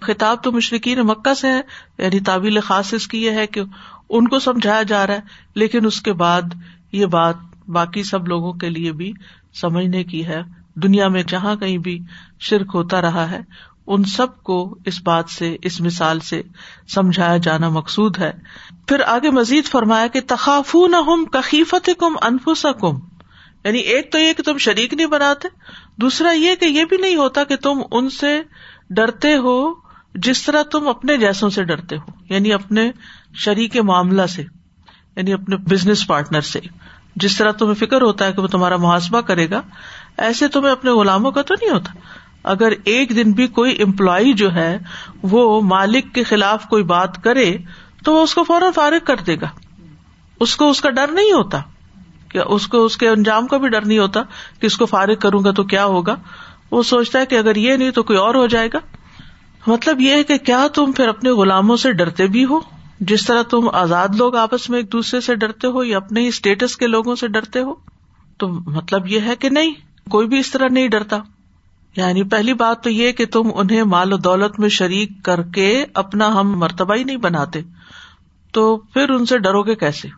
خطاب 0.00 0.42
تو 0.42 0.52
مشرقین 0.52 0.98
مکہ 0.98 1.34
سے 1.34 1.48
ہے 1.48 1.60
یعنی 1.98 2.20
تعویل 2.20 2.60
خاص 2.60 2.94
اس 2.94 3.08
کی 3.08 3.24
یہ 3.24 3.30
ہے 3.30 3.46
کہ 3.46 3.62
ان 4.10 4.28
کو 4.28 4.38
سمجھایا 4.38 4.82
جا 4.82 5.06
رہا 5.06 5.14
ہے، 5.14 5.20
لیکن 5.54 5.86
اس 5.86 6.02
کے 6.02 6.12
بعد 6.12 6.42
یہ 6.92 7.06
بات 7.06 7.34
باقی 7.68 8.02
سب 8.02 8.28
لوگوں 8.28 8.52
کے 8.52 8.70
لیے 8.70 8.92
بھی 8.92 9.12
سمجھنے 9.60 10.04
کی 10.04 10.26
ہے۔ 10.26 10.40
دنیا 10.74 11.08
میں 11.08 11.22
جہاں 11.22 11.56
کہیں 11.56 11.78
بھی 11.78 11.98
شرک 12.40 12.70
ہوتا 12.74 13.00
رہا 13.00 13.30
ہے، 13.30 13.40
ان 13.86 14.04
سب 14.04 14.42
کو 14.42 14.78
اس 14.86 15.02
بات 15.02 15.30
سے، 15.30 15.56
اس 15.62 15.80
مثال 15.80 16.20
سے 16.20 16.42
سمجھایا 16.88 17.36
جانا 17.36 17.68
مقصود 17.68 18.18
ہے۔ 18.18 18.32
پھر 18.88 19.00
آگے 19.06 19.30
مزید 19.30 19.64
فرمایا 19.64 20.06
کہ 20.06 20.20
تخاف 20.26 20.74
نہ 20.74 20.96
ہم 20.96 21.24
کخیفت 21.24 21.90
کم 21.98 22.14
انفسا 22.22 22.72
کم 22.72 22.98
یعنی 23.64 23.78
ایک 23.78 24.12
تو 24.12 24.18
یہ 24.18 24.32
کہ 24.32 24.42
تم 24.42 24.58
شریک 24.58 24.94
نہیں 24.94 25.06
بناتے، 25.06 25.48
دوسرا 25.96 26.32
یہ 26.32 26.54
کہ 26.54 26.64
یہ 26.64 26.84
بھی 26.84 26.96
نہیں 26.96 27.16
ہوتا 27.16 27.44
کہ 27.44 27.56
تم 27.56 27.82
ان 27.90 28.10
سے 28.10 28.42
ڈرتے 28.90 29.36
ہو 29.36 29.74
جس 30.14 30.42
طرح 30.42 30.62
تم 30.62 30.88
اپنے 30.88 31.16
جیسوں 31.16 31.50
سے 31.50 31.64
ڈرتے 31.64 31.96
ہو۔ 31.96 32.34
یعنی 32.34 32.52
اپنے 32.52 32.90
شریک 33.36 33.76
معاملہ 33.76 34.26
سے 34.26 34.42
یعنی 35.16 35.32
اپنے 35.32 35.56
بزنس 35.56 36.06
پارٹنر 36.06 36.40
سے۔ 36.40 36.60
جس 37.16 37.36
طرح 37.36 37.50
تمہیں 37.50 37.74
فکر 37.74 38.02
ہوتا 38.02 38.26
ہے 38.26 38.32
کہ 38.32 38.42
وہ 38.42 38.46
تمہارا 38.46 38.76
محاسبہ 38.76 39.20
کرے 39.20 39.50
گا، 39.50 39.62
ایسے 40.18 40.48
تمہیں 40.48 40.72
اپنے 40.72 40.90
غلاموں 40.90 41.30
کا 41.30 41.42
تو 41.42 41.54
نہیں 41.60 41.70
ہوتا۔ 41.70 41.92
اگر 42.42 42.72
ایک 42.84 43.10
دن 43.10 43.32
بھی 43.32 43.46
کوئی 43.46 43.82
امپلائی 43.82 44.32
جو 44.32 44.54
ہے، 44.54 44.78
وہ 45.22 45.60
مالک 45.60 46.14
کے 46.14 46.22
خلاف 46.22 46.64
کوئی 46.68 46.82
بات 46.82 47.24
کرے، 47.24 47.56
تو 48.04 48.12
وہ 48.12 48.22
اس 48.22 48.34
کو 48.34 48.44
فوراً 48.44 48.72
فارغ 48.72 49.04
کر 49.04 49.16
دے 49.26 49.36
گا۔ 49.40 49.48
اس 50.40 50.56
کو 50.56 50.70
اس 50.70 50.80
کا 50.80 50.90
ڈر 50.90 51.08
نہیں 51.08 51.32
ہوتا 51.32 51.60
کہ 52.28 52.38
اس 52.38 52.66
کو 52.66 52.84
اس 52.84 52.96
کے 52.96 53.08
انجام 53.08 53.46
کا 53.46 53.56
بھی 53.56 53.68
ڈر 53.68 53.84
نہیں 53.84 53.98
ہوتا 53.98 54.22
کہ 54.60 54.66
اس 54.66 54.76
کو 54.76 54.86
فارغ 54.86 55.14
کروں 55.14 55.44
گا 55.44 55.50
تو 55.50 55.64
کیا 55.64 55.84
ہوگا۔ 55.84 56.16
وہ 56.70 56.82
سوچتا 56.82 57.18
ہے 57.18 57.26
کہ 57.26 57.38
اگر 57.38 57.56
یہ 57.56 57.76
نہیں 57.76 57.90
تو 57.90 58.02
کوئی 58.02 58.18
اور 58.18 58.34
ہو 58.34 58.46
جائے 58.46 58.68
گا۔ 58.74 58.78
مطلب 59.66 60.00
یہ 60.00 60.12
ہے 60.12 60.22
کہ 60.22 60.38
کیا 60.38 60.66
تم 60.74 60.92
پھر 60.92 61.08
اپنے 61.08 61.30
غلاموں 61.30 61.76
سے 61.76 61.92
ڈرتے 61.92 62.26
بھی 62.26 62.44
ہو؟ 62.44 62.60
جس 63.00 63.26
طرح 63.26 63.42
تم 63.42 63.68
آزاد 63.72 64.08
لوگ 64.14 64.36
آپس 64.36 64.70
میں 64.70 64.78
ایک 64.78 64.92
دوسرے 64.92 65.20
سے 65.20 65.34
ڈرتے 65.34 65.66
ہو 65.66 65.84
یا 65.84 65.96
اپنے 65.96 66.20
ہی 66.20 66.28
اسٹیٹس 66.28 66.76
کے 66.76 66.86
لوگوں 66.86 67.14
سے 67.14 67.28
ڈرتے 67.28 67.60
ہو، 67.60 67.74
تو 68.38 68.48
مطلب 68.48 69.06
یہ 69.06 69.20
ہے 69.20 69.36
کہ 69.36 69.48
نہیں، 69.48 69.74
کوئی 70.10 70.28
بھی 70.28 70.38
اس 70.38 70.50
طرح 70.50 70.68
نہیں 70.70 70.88
ڈرتا۔ 70.88 71.18
یعنی 71.96 72.22
پہلی 72.22 72.54
بات 72.54 72.84
تو 72.84 72.90
یہ 72.90 73.12
کہ 73.12 73.26
تم 73.26 73.42
انہیں 73.54 73.82
مال 73.82 74.12
و 74.12 74.16
دولت 74.16 74.60
میں 74.60 74.68
شریک 74.68 75.10
کر 75.22 75.42
کے 75.42 75.84
اپنا 75.94 76.28
ہم 76.28 76.58
مرتبہ 76.58 76.94
ہی 76.94 77.04
نہیں 77.04 77.16
بناتے۔ 77.16 77.60
تو 78.52 78.76
پھر 78.76 79.10
ان 79.10 79.26
سے 79.26 79.38
ڈرو 79.38 79.62
گے 79.62 79.74
کیسے؟ 79.74 80.08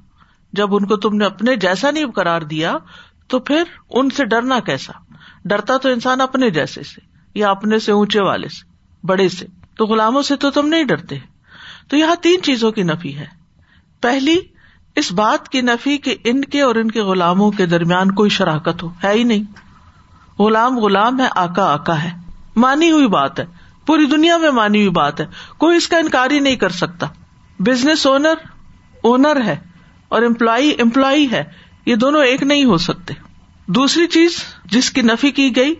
جب 0.53 0.75
ان 0.75 0.87
کو 0.87 0.97
تم 0.97 1.17
نے 1.17 1.25
اپنے 1.25 1.57
جیسا 1.57 1.91
نہیں 1.91 2.07
قرار 2.07 2.43
دیا، 2.43 2.77
تو 3.29 3.39
پھر 3.39 3.63
ان 3.91 4.11
سے 4.11 4.25
ڈرنا 4.25 4.61
کیسا؟ 4.61 4.93
ڈرتا 5.45 5.77
تو 5.77 5.89
انسان 5.89 6.21
اپنے 6.21 6.51
جیسے 6.51 6.83
سے 6.83 7.01
یا 7.35 7.51
اپنے 7.51 7.79
سے 7.79 7.93
اونچے 7.93 8.21
والے 8.21 8.49
سے، 8.49 8.73
بڑے 9.07 9.29
سے۔ 9.29 9.47
تو 9.77 9.85
غلاموں 9.87 10.23
سے 10.23 10.37
تو 10.37 10.51
تم 10.51 10.67
نہیں 10.69 10.85
ڈرتے۔ 10.85 11.19
تو 11.89 11.97
یہاں 11.97 12.17
تین 12.23 12.43
چیزوں 12.43 12.73
کی 12.73 12.83
نفی 12.83 13.17
ہے۔ 13.17 13.27
پہلی، 14.01 14.39
اس 14.97 15.13
بات 15.13 15.49
کی 15.49 15.61
نفی 15.61 15.99
کہ 15.99 16.15
ان 16.25 16.45
کے 16.45 16.61
اور 16.61 16.75
ان 16.75 16.91
کے 16.91 17.01
غلاموں 17.01 17.51
کے 17.51 17.67
درمیان 17.67 18.11
کوئی 18.11 18.31
شراکت 18.31 18.83
ہو، 18.83 18.89
ہے 19.05 19.13
ہی 19.13 19.25
نہیں۔ 19.25 19.69
غلام 20.43 20.79
غلام 20.79 21.21
ہے 21.21 21.27
آکا 21.37 21.73
آکا 21.73 22.03
ہے۔ 22.03 22.11
مانی 22.57 22.91
ہوئی 22.91 23.07
بات 23.07 23.41
ہے، 23.41 23.47
پوری 23.87 24.07
دنیا 24.07 24.37
میں 24.37 24.51
مانی 24.51 24.79
ہوئی 24.79 24.91
بات 24.91 25.21
ہے۔ 25.21 25.27
کوئی 25.59 25.77
اس 25.77 25.89
کا 25.89 25.97
انکار 25.99 26.31
ہی 26.31 26.41
نہیں 26.41 26.57
کر 26.57 26.69
سکتا۔ 26.69 27.07
بزنس 27.59 28.07
اونر 28.07 28.35
اونر 29.03 29.41
ہے 29.45 29.57
اور 30.09 30.23
امپلائی 30.23 30.75
امپلائی 30.79 31.31
ہے۔ 31.31 31.45
یہ 31.87 31.95
دونوں 31.95 32.25
ایک 32.25 32.43
نہیں 32.43 32.65
ہو 32.65 32.77
سکتے۔ 32.77 33.15
دوسری 33.67 34.07
چیز 34.07 34.45
جس 34.65 34.91
کی 34.91 35.03
نفی 35.03 35.31
کی 35.31 35.57
گئی، 35.57 35.75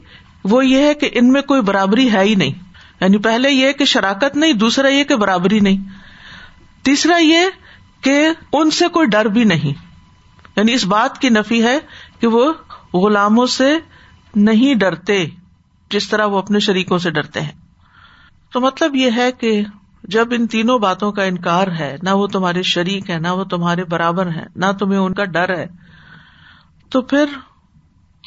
وہ 0.45 0.67
یہ 0.67 0.79
ہے 0.79 0.95
کہ 0.95 1.11
ان 1.13 1.33
میں 1.33 1.43
کوئی 1.43 1.61
برابری 1.61 2.13
ہے 2.13 2.21
ہی 2.21 2.35
نہیں۔ 2.35 2.53
یعنی 3.01 3.19
پہلے 3.19 3.51
یہ 3.51 3.73
کہ 3.73 3.85
شراکت 3.85 4.37
نہیں، 4.37 4.53
دوسرا 4.53 4.89
یہ 4.89 5.05
کہ 5.05 5.17
برابری 5.17 5.61
نہیں۔ 5.61 5.98
تیسرا 6.83 7.17
یہ 7.17 7.41
کہ 8.01 8.29
ان 8.53 8.71
سے 8.71 8.89
کوئی 8.89 9.07
ڈر 9.07 9.25
بھی 9.25 9.45
نہیں۔ 9.45 9.73
یعنی 10.57 10.73
اس 10.73 10.85
بات 10.85 11.19
کی 11.19 11.29
نفی 11.29 11.63
ہے 11.63 11.79
کہ 12.21 12.27
وہ 12.27 12.53
غلاموں 12.95 13.47
سے 13.47 13.79
نہیں 14.35 14.75
ڈرتے 14.75 15.27
جس 15.91 16.09
طرح 16.09 16.27
وہ 16.27 16.39
اپنے 16.39 16.59
شریکوں 16.59 16.99
سے 16.99 17.11
ڈرتے 17.11 17.41
ہیں۔ 17.41 17.53
تو 18.53 18.61
مطلب 18.61 18.95
یہ 18.95 19.11
ہے 19.17 19.33
کہ 19.33 19.65
جب 20.05 20.29
ان 20.31 20.47
تینوں 20.47 20.79
باتوں 20.79 21.13
کا 21.13 21.23
انکار 21.23 21.69
ہے، 21.69 21.97
نہ 22.03 22.11
وہ 22.11 22.27
تمہارے 22.27 22.63
شریک 22.63 23.11
ہے 23.11 23.19
نہ 23.19 23.29
وہ 23.29 23.45
تمہارے 23.45 23.85
برابر 23.85 24.27
ہے 24.27 24.47
نہ 24.57 24.67
تمہیں 24.79 24.99
ان 24.99 25.15
کا 25.15 25.25
ڈر 25.25 25.59
ہے، 25.59 25.67
تو 26.89 27.03
پھر 27.03 27.25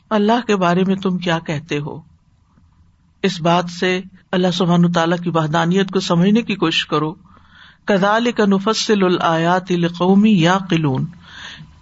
اللہ 0.10 0.48
کے 0.48 0.56
بارے 0.56 0.84
میں 0.88 0.96
تم 0.96 1.18
کیا 1.18 1.40
کہتے 1.40 1.80
ہو؟ 1.80 2.02
اس 3.24 3.42
بات 3.42 3.70
سے 3.70 4.02
اللہ 4.32 4.52
سبحان 4.54 4.92
تعالیٰ 4.92 5.18
کی 5.18 5.30
وحدانیت 5.30 5.92
کو 5.92 6.00
سمجھنے 6.00 6.42
کی 6.42 6.56
کوشش 6.56 6.86
کرو۔ 6.86 7.14
کدال 7.98 8.32
کا 8.32 8.46
نفسل 8.46 9.04
الیات 9.04 9.72
قومی 9.98 10.42
یا 10.42 10.58
قلون 10.70 11.06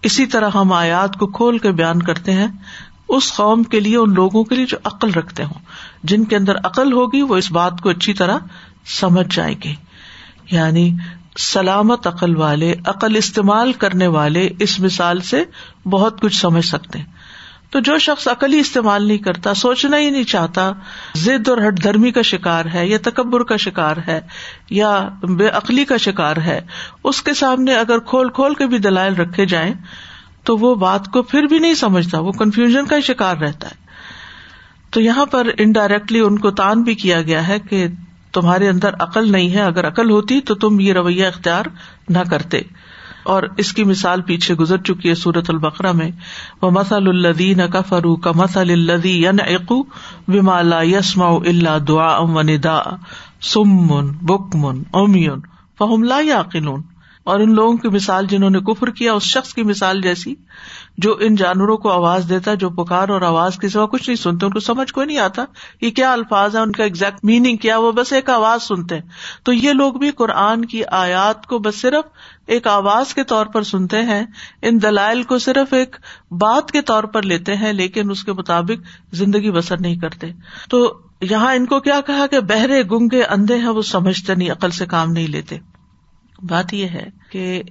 اسی 0.01 0.25
طرح 0.25 0.49
ہم 0.55 0.73
آیات 0.73 1.15
کو 1.17 1.27
کھول 1.27 1.57
کے 1.57 1.71
بیان 1.71 2.01
کرتے 2.01 2.33
ہیں، 2.33 2.47
اس 3.09 3.33
قوم 3.33 3.63
کے 3.63 3.79
لیے، 3.79 3.97
ان 3.97 4.13
لوگوں 4.13 4.43
کے 4.43 4.55
لیے 4.55 4.65
جو 4.65 4.77
عقل 4.83 5.11
رکھتے 5.11 5.43
ہوں۔ 5.43 5.59
جن 6.03 6.25
کے 6.25 6.35
اندر 6.35 6.55
عقل 6.55 6.93
ہوگی، 6.93 7.21
وہ 7.21 7.37
اس 7.37 7.51
بات 7.51 7.81
کو 7.81 7.89
اچھی 7.89 8.13
طرح 8.13 8.37
سمجھ 8.85 9.35
جائیں 9.35 9.55
گے۔ 9.63 9.73
یعنی 10.51 10.95
سلامت 11.39 12.07
عقل 12.07 12.37
والے، 12.37 12.73
عقل 12.85 13.15
استعمال 13.15 13.73
کرنے 13.73 14.07
والے 14.07 14.49
اس 14.59 14.79
مثال 14.79 15.21
سے 15.21 15.43
بہت 15.89 16.21
کچھ 16.21 16.35
سمجھ 16.35 16.65
سکتے 16.65 16.99
ہیں۔ 16.99 17.05
تو 17.69 17.79
جو 17.79 17.97
شخص 17.97 18.27
عقل 18.27 18.53
ہی 18.53 18.59
استعمال 18.59 19.07
نہیں 19.07 19.17
کرتا، 19.17 19.53
سوچنا 19.53 19.97
ہی 19.97 20.09
نہیں 20.09 20.23
چاہتا، 20.23 20.71
ضد 21.15 21.49
اور 21.49 21.57
ہٹ 21.57 21.83
دھرمی 21.83 22.11
کا 22.11 22.21
شکار 22.21 22.65
ہے، 22.73 22.87
یا 22.87 22.97
تکبر 23.01 23.43
کا 23.43 23.55
شکار 23.55 23.97
ہے، 24.07 24.21
یا 24.69 25.09
بے 25.23 25.49
عقلی 25.49 25.85
کا 25.85 25.97
شکار 25.97 26.37
ہے، 26.37 26.61
اس 27.03 27.21
کے 27.21 27.33
سامنے 27.33 27.75
اگر 27.75 27.99
کھول 27.99 28.29
کھول 28.29 28.53
کے 28.53 28.67
بھی 28.67 28.77
دلائل 28.77 29.15
رکھے 29.15 29.45
جائیں، 29.45 29.73
تو 30.43 30.57
وہ 30.57 30.75
بات 30.75 31.05
کو 31.05 31.21
پھر 31.21 31.43
بھی 31.43 31.59
نہیں 31.59 31.73
سمجھتا، 31.73 32.19
وہ 32.19 32.31
کنفیوژن 32.31 32.85
کا 32.85 32.99
شکار 32.99 33.37
رہتا 33.37 33.67
ہے۔ 33.67 33.75
تو 34.89 35.01
یہاں 35.01 35.25
پر 35.25 35.47
انڈائریکٹلی 35.57 36.19
ان 36.19 36.39
کو 36.39 36.51
تان 36.51 36.83
بھی 36.83 36.95
کیا 36.95 37.21
گیا 37.21 37.47
ہے 37.47 37.59
کہ 37.59 37.87
تمہارے 38.31 38.69
اندر 38.69 38.93
عقل 38.93 39.31
نہیں 39.31 39.53
ہے، 39.53 39.61
اگر 39.61 39.87
عقل 39.87 40.09
ہوتی 40.09 40.41
تو 40.41 40.55
تم 40.55 40.79
یہ 40.79 40.93
رویہ 40.93 41.25
اختیار 41.25 41.65
نہ 42.09 42.19
کرتے۔ 42.29 42.61
اور 43.23 43.43
اس 43.57 43.73
کی 43.73 43.83
مثال 43.83 44.21
پیچھے 44.21 44.55
گزر 44.55 44.77
چکی 44.77 45.09
ہے 45.09 45.15
سورت 45.15 45.49
البقرا 45.49 45.91
میں 45.91 46.11
وہ 46.61 46.69
مسل 46.69 47.07
الدین 47.07 47.61
کا 47.71 47.81
فرو 47.81 48.15
کا 48.15 48.31
مسل 48.35 48.71
الدی 48.71 49.23
یون 49.23 49.39
عقو 49.39 49.81
ومالا 50.27 50.81
یسما 50.81 51.27
اللہ 51.27 51.79
دعا 51.79 52.15
ام 52.15 52.35
و 52.35 52.41
ندا 52.41 52.81
سمن 53.41 54.07
بکمن 54.21 54.83
اومیون 54.91 55.39
فہم 55.79 56.03
لا 56.03 56.19
یا 56.21 56.41
اور 57.23 57.39
ان 57.39 57.55
لوگوں 57.55 57.77
کی 57.77 57.89
مثال 57.89 58.27
جنہوں 58.27 58.49
نے 58.49 58.59
کفر 58.59 58.89
کیا، 58.89 59.13
اس 59.13 59.23
شخص 59.23 59.53
کی 59.53 59.63
مثال 59.63 60.01
جیسی، 60.01 60.35
جو 60.97 61.17
ان 61.19 61.35
جانوروں 61.35 61.77
کو 61.77 61.89
آواز 61.89 62.29
دیتا، 62.29 62.53
جو 62.53 62.69
پکار 62.69 63.09
اور 63.09 63.21
آواز 63.21 63.57
کے 63.57 63.69
سوا 63.69 63.85
کچھ 63.85 64.09
نہیں 64.09 64.15
سنتے، 64.15 64.45
ان 64.45 64.51
کو 64.51 64.59
سمجھ 64.59 64.93
کوئی 64.93 65.07
نہیں 65.07 65.17
آتا 65.17 65.45
یہ 65.81 65.89
کیا 65.89 66.13
الفاظ 66.13 66.55
ہے 66.55 66.61
ان 66.61 66.71
کا 66.71 66.83
ایگزیکٹ 66.83 67.19
میننگ 67.23 67.57
کیا، 67.57 67.77
وہ 67.77 67.91
بس 67.91 68.13
ایک 68.13 68.29
آواز 68.29 68.63
سنتے 68.63 68.95
ہیں۔ 68.95 69.01
تو 69.43 69.53
یہ 69.53 69.73
لوگ 69.73 69.93
بھی 69.93 70.11
قرآن 70.11 70.65
کی 70.65 70.85
آیات 70.85 71.45
کو 71.45 71.59
بس 71.59 71.81
صرف 71.81 72.03
ایک 72.49 72.67
آواز 72.67 73.13
کے 73.13 73.23
طور 73.23 73.45
پر 73.45 73.63
سنتے 73.63 74.01
ہیں، 74.01 74.23
ان 74.61 74.81
دلائل 74.81 75.23
کو 75.23 75.39
صرف 75.39 75.73
ایک 75.73 75.95
بات 76.31 76.71
کے 76.71 76.81
طور 76.81 77.03
پر 77.03 77.21
لیتے 77.21 77.55
ہیں، 77.55 77.73
لیکن 77.73 78.11
اس 78.11 78.23
کے 78.23 78.33
مطابق 78.33 78.85
زندگی 79.15 79.51
بسر 79.51 79.79
نہیں 79.79 79.95
کرتے۔ 79.95 80.27
تو 80.69 80.99
یہاں 81.21 81.55
ان 81.55 81.65
کو 81.65 81.79
کیا 81.79 82.01
کہا 82.01 82.27
کہ 82.27 82.39
بہرے 82.39 82.83
گنگے 82.83 83.23
اندھے 83.23 83.57
ہیں، 83.57 83.67
وہ 83.67 83.81
سمجھتے 83.81 84.35
نہیں 84.35 84.51
عقل 84.51 84.69
سے 84.69 84.85
کام 84.85 85.11
نہیں 85.11 85.27
لیتے۔ 85.27 85.57
بات 86.49 86.73
یہ 86.73 86.87
ہے 86.87 87.09
کہ 87.31 87.63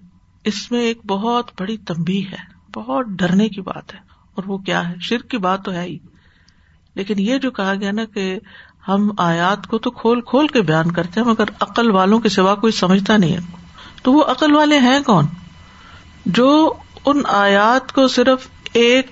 اس 0.45 0.71
میں 0.71 0.81
ایک 0.81 1.07
بہت 1.07 1.51
بڑی 1.61 1.77
تمبی 1.77 2.25
ہے، 2.25 2.71
بہت 2.75 3.07
ڈرنے 3.07 3.49
کی 3.49 3.61
بات 3.61 3.95
ہے۔ 3.95 3.99
اور 4.35 4.45
وہ 4.47 4.59
کیا 4.59 4.89
ہے؟ 4.89 4.95
شرک 5.01 5.29
کی 5.29 5.39
بات 5.39 5.65
تو 5.65 5.73
ہے 5.73 5.83
ہی۔ 5.83 5.99
لیکن 6.95 7.19
یہ 7.19 7.39
جو 7.39 7.51
کہا 7.51 7.75
گیا 7.75 7.91
نا 7.93 8.05
کہ 8.05 8.39
ہم 8.89 9.11
آیات 9.19 9.67
کو 9.67 9.79
تو 9.79 9.91
کھول 9.91 10.21
کھول 10.21 10.47
کے 10.47 10.63
بیان 10.63 10.93
کرتے 10.93 11.21
ہیں، 11.21 11.29
مگر 11.29 11.45
عقل 11.61 11.91
والوں 11.91 12.21
کے 12.21 12.29
سوا 12.29 12.55
کوئی 12.55 12.73
سمجھتا 12.73 13.17
نہیں 13.17 13.37
ہے۔ 13.37 13.58
تو 14.03 14.13
وہ 14.13 14.25
عقل 14.25 14.55
والے 14.55 14.79
ہیں 14.79 15.01
کون؟ 15.01 15.27
جو 16.27 16.73
ان 17.07 17.23
آیات 17.27 17.93
کو 17.93 18.09
صرف 18.09 18.49
ایک 18.73 19.11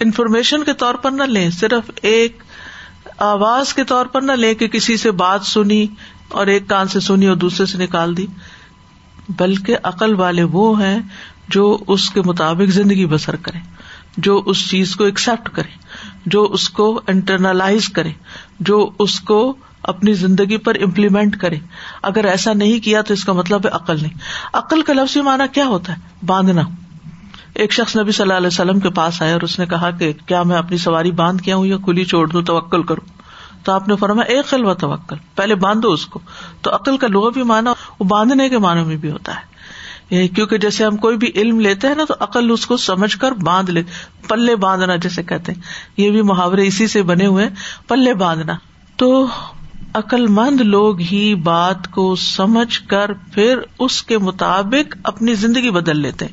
انفارمیشن 0.00 0.64
کے 0.64 0.72
طور 0.72 0.94
پر 0.94 1.10
نہ 1.10 1.22
لیں، 1.22 1.50
صرف 1.50 1.90
ایک 2.02 2.42
آواز 3.16 3.74
کے 3.74 3.84
طور 3.84 4.06
پر 4.06 4.20
نہ 4.20 4.32
لیں 4.32 4.54
کہ 4.54 4.68
کسی 4.68 4.96
سے 4.96 5.10
بات 5.10 5.44
سنی 5.44 5.86
اور 6.28 6.46
ایک 6.46 6.68
کان 6.68 6.88
سے 6.88 7.00
سنی 7.00 7.26
اور 7.26 7.36
دوسرے 7.36 7.66
سے 7.66 7.78
نکال 7.78 8.16
دی، 8.16 8.26
بلکہ 9.28 9.76
عقل 9.82 10.14
والے 10.14 10.42
وہ 10.42 10.82
ہیں 10.82 10.98
جو 11.48 11.78
اس 11.86 12.10
کے 12.10 12.22
مطابق 12.22 12.70
زندگی 12.70 13.06
بسر 13.06 13.36
کرے 13.36 13.58
جو 14.16 14.42
اس 14.46 14.70
چیز 14.70 14.96
کو 14.96 15.04
ایکسپٹ 15.04 15.48
کرے 15.48 15.78
جو 16.26 16.42
اس 16.44 16.68
کو 16.68 17.00
انٹرنلائز 17.06 17.88
کرے 17.88 18.10
جو 18.60 18.90
اس 18.98 19.20
کو 19.20 19.56
اپنی 19.82 20.12
زندگی 20.12 20.56
پر 20.56 20.74
امپلیمنٹ 20.74 21.36
کرے۔ 21.36 21.58
اگر 22.02 22.24
ایسا 22.24 22.52
نہیں 22.52 22.84
کیا 22.84 23.02
تو 23.02 23.14
اس 23.14 23.24
کا 23.24 23.32
مطلب 23.32 23.66
ہے 23.66 23.70
عقل 23.70 23.96
نہیں۔ 24.02 24.18
عقل 24.52 24.82
کا 24.82 24.92
لفظ 24.92 25.16
مانا 25.16 25.46
کیا 25.46 25.66
ہوتا 25.66 25.92
ہے؟ 25.92 25.98
باندھنا۔ 26.26 26.62
ایک 27.54 27.72
شخص 27.72 27.96
نبی 27.96 28.12
صلی 28.12 28.22
اللہ 28.22 28.34
علیہ 28.34 28.46
وسلم 28.46 28.80
کے 28.80 28.90
پاس 28.90 29.22
آیا 29.22 29.32
اور 29.32 29.40
اس 29.40 29.58
نے 29.58 29.66
کہا 29.66 29.90
کہ 29.90 30.12
کیا 30.26 30.42
میں 30.42 30.56
اپنی 30.56 30.76
سواری 30.76 31.10
باندھ 31.10 31.42
کیا 31.42 31.56
ہوں 31.56 31.66
یا 31.66 31.76
کھلی 31.76 32.04
چھوڑ 32.04 32.28
دوں؟ 32.28 32.42
تو 32.42 32.58
عقل 32.58 32.82
کروں 32.82 33.22
تو 33.64 33.72
آپ 33.72 33.88
نے 33.88 33.96
فرمایا، 33.96 34.36
ایک 34.36 34.46
خل 34.46 34.64
و 34.64 34.74
توکل۔ 34.74 35.16
پہلے 35.34 35.54
باندھو 35.54 35.92
اس 35.92 36.06
کو۔ 36.06 36.20
تو 36.62 36.74
عقل 36.74 36.96
کا 36.96 37.06
لوگ 37.06 37.32
بھی 37.32 37.42
مانا 37.42 37.74
وہ 38.00 38.04
باندھنے 38.04 38.48
کے 38.48 38.58
معنی 38.58 38.82
میں 38.84 38.96
بھی 38.96 39.10
ہوتا 39.10 39.34
ہے۔ 39.34 39.52
یعنی 40.10 40.28
کیونکہ 40.28 40.58
جیسے 40.58 40.84
ہم 40.84 40.96
کوئی 40.96 41.16
بھی 41.16 41.30
علم 41.34 41.60
لیتے 41.60 41.88
ہیں 41.88 41.94
نا 41.94 42.04
تو 42.08 42.14
عقل 42.20 42.50
اس 42.50 42.66
کو 42.66 42.76
سمجھ 42.76 43.18
کر 43.18 43.32
باندھ 43.32 43.70
لے۔ 43.70 43.82
پلے 44.28 44.56
باندھنا 44.56 44.96
جیسے 44.96 45.22
کہتے 45.22 45.52
ہیں۔ 45.52 45.62
یہ 45.96 46.10
بھی 46.10 46.22
محاورے 46.22 46.66
اسی 46.66 46.86
سے 46.86 47.02
بنے 47.02 47.26
ہوئے 47.26 47.48
پلے 47.88 48.14
باندھنا۔ 48.14 48.52
تو 48.96 49.26
عقل 49.94 50.26
مند 50.26 50.60
لوگ 50.60 51.00
ہی 51.00 51.34
بات 51.34 51.90
کو 51.90 52.16
سمجھ 52.16 52.88
کر 52.88 53.12
پھر 53.12 53.58
اس 53.78 54.02
کے 54.02 54.18
مطابق 54.18 54.96
اپنی 55.04 55.34
زندگی 55.34 55.70
بدل 55.70 55.96
لیتے 55.96 56.26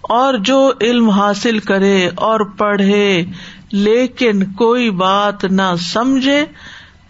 اور 0.00 0.34
جو 0.34 0.72
علم 0.80 1.10
حاصل 1.10 1.58
کرے 1.58 2.08
اور 2.14 2.40
پڑھے، 2.40 3.24
لیکن 3.72 4.52
کوئی 4.52 4.90
بات 4.90 5.44
نہ 5.44 5.74
سمجھے 5.78 6.44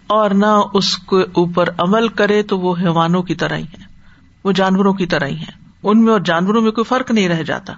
اور 0.07 0.29
نہ 0.29 0.61
اس 0.73 0.97
کے 0.97 1.21
اوپر 1.21 1.69
عمل 1.77 2.07
کرے، 2.07 2.43
تو 2.43 2.59
وہ 2.59 2.75
حیوانوں 2.77 3.23
کی 3.23 3.35
طرح 3.35 3.55
ہی 3.55 3.63
ہے 3.63 3.85
وہ 4.43 4.51
جانوروں 4.51 4.93
کی 4.93 5.05
طرح 5.05 5.25
ہی 5.25 5.37
ہے 5.37 5.51
ان 5.83 6.03
میں 6.03 6.13
اور 6.13 6.19
جانوروں 6.19 6.61
میں 6.61 6.71
کوئی 6.71 6.85
فرق 6.85 7.11
نہیں 7.11 7.29
رہ 7.29 7.43
جاتا۔ 7.43 7.73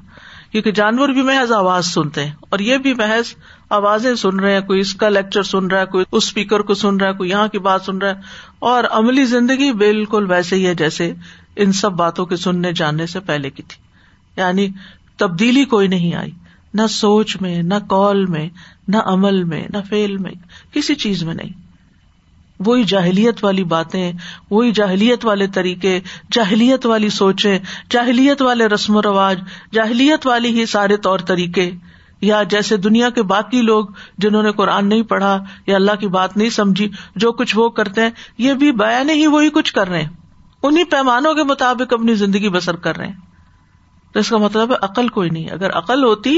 کیونکہ 0.52 0.72
جانور 0.72 1.10
بھی 1.10 1.22
محض 1.22 1.52
آواز 1.52 1.86
سنتے 1.86 2.26
ہیں 2.26 2.32
اور 2.40 2.60
یہ 2.60 2.78
بھی 2.78 2.94
محض 2.94 3.36
آوازیں 3.70 4.16
سن 4.16 4.40
رہے 4.40 4.54
ہیں، 4.54 4.62
کوئی 4.62 4.80
اس 4.80 4.96
کا 4.96 5.10
لیکچر 5.10 5.44
سن 5.44 5.68
رہا 5.68 5.82
ہے، 5.82 5.86
کوئی 5.86 6.06
اس 6.12 6.24
اسپیکر 6.24 6.60
کو 6.60 6.74
سن 6.74 6.98
رہا 6.98 7.08
ہے، 7.08 7.14
کوئی 7.14 7.30
یہاں 7.30 7.48
کی 7.48 7.60
بات 7.60 7.82
سن 7.82 7.98
رہا 7.98 8.10
ہے۔ 8.10 8.16
اور 8.60 8.84
عملی 8.92 9.26
زندگی 9.26 9.74
بالکل 9.74 10.32
ویسے 10.32 10.56
ہی 10.56 10.68
ہے 10.68 10.76
جیسے 10.76 11.14
ان 11.56 11.72
سب 11.72 11.92
باتوں 11.92 12.26
کے 12.26 12.36
سننے 12.36 12.74
جاننے 12.74 13.06
سے 13.06 13.20
پہلے 13.20 13.50
کی 13.50 13.64
تھی۔ 13.64 13.84
یعنی 14.42 14.68
تبدیلی 15.18 15.66
کوئی 15.66 15.88
نہیں 15.88 16.16
آئی۔ 16.16 16.32
نہ 16.74 16.88
سوچ 16.90 17.42
میں، 17.42 17.64
نہ 17.64 17.74
کال 17.90 18.26
میں، 18.26 18.50
نہ 18.88 18.98
عمل 18.98 19.44
میں، 19.44 19.68
نہ 19.70 19.78
فیل 19.90 20.18
میں، 20.18 20.32
کسی 20.74 20.96
چیز 20.96 21.24
میں 21.24 21.34
نہیں۔ 21.34 21.69
وہی 22.60 22.84
جاہلیت 22.84 23.44
والی 23.44 23.64
باتیں، 23.64 24.12
وہی 24.50 24.72
جاہلیت 24.72 25.26
والے 25.26 25.48
طریقے، 25.48 26.00
جاہلیت 26.32 26.86
والی 26.86 27.10
سوچیں، 27.10 27.60
جاہلیت 27.90 28.42
والے 28.42 28.68
رسم 28.68 28.96
و 28.96 29.02
رواج، 29.02 29.40
جاہلیت 29.72 30.28
والی 30.28 30.60
ہی 30.60 30.66
سارے 30.66 30.98
طور 30.98 31.20
طریقے۔ 31.20 31.72
یا 32.22 32.44
جیسے 32.44 32.78
دنیا 32.78 33.10
کے 33.10 33.24
باقی 33.24 33.62
لوگ 33.62 33.86
جنہوں 34.18 34.44
نے 34.44 34.52
قرآن 34.52 34.90
نہیں 34.90 35.04
پڑھا 35.04 35.44
یا 35.68 35.76
اللہ 35.76 35.92
کی 36.00 36.08
بات 36.08 36.38
نہیں 36.38 36.50
سمجھی، 36.50 36.90
جو 37.16 37.32
کچھ 37.32 37.58
وہ 37.58 37.70
کرتے 37.70 38.02
ہیں، 38.02 38.10
یہ 38.38 38.54
بھی 38.54 38.72
بیا 38.72 39.04
نہیں 39.04 39.28
وہی 39.28 39.50
کچھ 39.50 39.74
کر 39.74 39.90
رہے 39.90 40.02
ہیں۔ 40.02 40.10
انہیں 40.64 40.84
پیمانوں 40.84 41.34
کے 41.34 41.44
مطابق 41.44 41.94
اپنی 41.94 42.16
زندگی 42.16 42.50
بسر 42.50 42.76
کر 42.76 42.98
رہے 42.98 43.08
ہیں۔ 43.08 43.16
تو 44.14 44.20
اس 44.20 44.30
کا 44.30 44.38
مطلب 44.38 44.72
ہے، 44.72 44.76
عقل 44.82 45.08
کوئی 45.08 45.30
نہیں۔ 45.30 45.50
اگر 45.52 45.78
عقل 45.78 46.04
ہوتی 46.04 46.38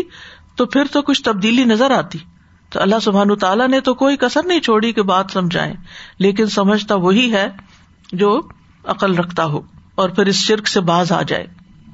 تو 0.56 0.66
پھر 0.66 0.84
تو 0.92 1.01
کچھ 1.01 1.24
تبدیلی 1.24 1.63
نظر 1.63 1.92
آتی۔ 1.92 2.18
تو 2.72 2.82
اللہ 2.82 3.00
سبحان 3.01 3.36
تعالیٰ 3.36 3.68
نے 3.68 3.82
تو 3.82 3.94
کوئی 3.94 4.18
کسر 4.18 4.44
نہیں 4.44 4.60
چھوڑی 4.60 4.94
کہ 4.94 5.01
بات 5.01 5.25
سمجھائے 5.34 5.74
لیکن 6.20 6.46
سمجھتا 6.46 6.96
وہی 6.96 7.34
ہے 7.34 7.50
جو 8.13 8.42
عقل 8.86 9.16
رکھتا 9.16 9.46
ہو 9.46 9.62
اور 9.96 10.10
پھر 10.10 10.25
اس 10.25 10.36
شرک 10.36 10.68
سے 10.68 10.82
باز 10.82 11.12
آ 11.12 11.22
جائے۔ 11.22 11.48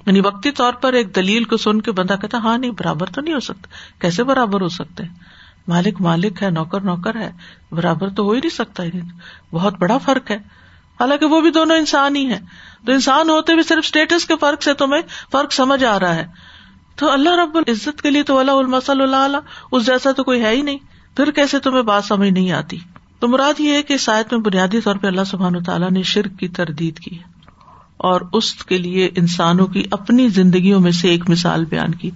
یعنی 0.06 0.20
وقتی 0.20 0.52
طور 0.52 0.74
پر 0.74 0.94
ایک 0.94 1.16
دلیل 1.16 1.44
کو 1.44 1.58
سن 1.58 1.82
کے 1.82 1.92
بندہ 1.92 2.16
کہتا 2.22 2.38
ہاں 2.38 2.58
نہیں، 2.58 2.72
برابر 2.72 3.08
تو 3.08 3.22
نہیں 3.22 3.34
ہو 3.34 3.40
سکتا۔ 3.40 3.68
کیسے 4.02 4.24
برابر 4.24 4.62
ہو 4.62 4.68
سکتے؟ 4.68 5.04
مالک 5.68 6.02
مالک 6.02 6.44
ہے، 6.44 6.50
نوکر 6.50 6.82
نوکر 6.82 7.16
ہے، 7.16 7.32
برابر 7.72 8.10
تو 8.10 8.24
ہو 8.24 8.32
ہی 8.32 8.40
نہیں 8.40 8.56
سکتا۔ 8.56 8.84
یعنی 8.84 9.02
بہت 9.52 9.74
بڑا 9.80 9.98
فرق 9.98 10.32
ہے۔ 10.32 10.36
حالانکہ 11.00 11.26
وہ 11.26 11.42
بھی 11.42 11.52
دونوں 11.52 11.78
انسان 11.78 12.16
ہی 12.16 12.30
ہے 12.30 12.40
تو 12.86 12.92
انسان 12.92 13.30
ہوتے 13.30 13.56
بھی 13.56 13.64
صرف 13.64 13.78
اسٹیٹس 13.78 14.26
کے 14.26 14.34
فرق 14.42 14.64
سے 14.64 14.74
تمہیں 14.74 15.02
فرق 15.32 15.54
سمجھ 15.54 15.84
آ 15.84 16.00
رہا 16.00 16.16
ہے۔ 16.16 16.28
تو 16.98 17.12
اللہ 17.12 17.30
رب 17.30 17.58
العزت 17.58 18.02
کے 18.02 18.10
لیے 18.10 18.24
تو 18.24 18.38
اللہ 18.38 18.52
المسل 18.52 19.02
اللہ 19.02 19.40
اس 19.72 19.86
جیسا 19.86 20.12
تو 20.12 20.24
کوئی 20.24 20.42
ہے 20.42 20.56
ہی 20.56 20.62
نہیں۔ 20.62 20.78
پھر 21.16 21.32
کیسے 21.32 21.60
تمہیں 21.60 21.82
بات 21.82 22.06
سمجھ 22.06 22.30
نہیں 22.30 22.52
آتی؟ 22.52 22.78
تو 23.20 23.28
مراد 23.28 23.60
یہ 23.60 23.74
ہے 23.74 23.84
کہ 23.84 23.98
شاید 23.98 24.26
میں 24.32 24.40
بنیادی 24.40 24.82
طور 24.82 24.96
پہ 24.96 25.08
اللہ 25.08 25.24
سبحان 25.24 25.64
تعالیٰ 25.64 25.92
نے 25.92 26.04
شرک 26.04 26.40
کی 26.40 26.48
تردید 26.48 27.00
کی 27.00 27.16
ہے 27.16 27.24
اور 27.98 28.22
اس 28.34 28.54
کے 28.54 28.78
لیے 28.78 29.10
انسانوں 29.16 29.68
کی 29.68 29.84
اپنی 29.92 30.28
زندگیوں 30.28 30.80
میں 30.80 30.92
سے 30.92 31.10
ایک 31.10 31.30
مثال 31.30 31.66
بیان 31.66 31.96
کی۔ 31.96 32.10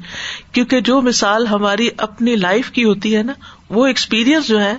کیونکہ 0.51 0.81
جو 0.81 1.01
مثال 1.01 1.47
ہماری 1.47 1.89
اپنی 1.97 2.35
لائف 2.35 2.71
کی 2.71 2.83
ہوتی 2.83 3.15
ہے 3.15 3.23
نا، 3.23 3.33
وہ 3.69 3.85
ایکسپیرئنس 3.85 4.47
جو 4.47 4.61
ہے، 4.61 4.75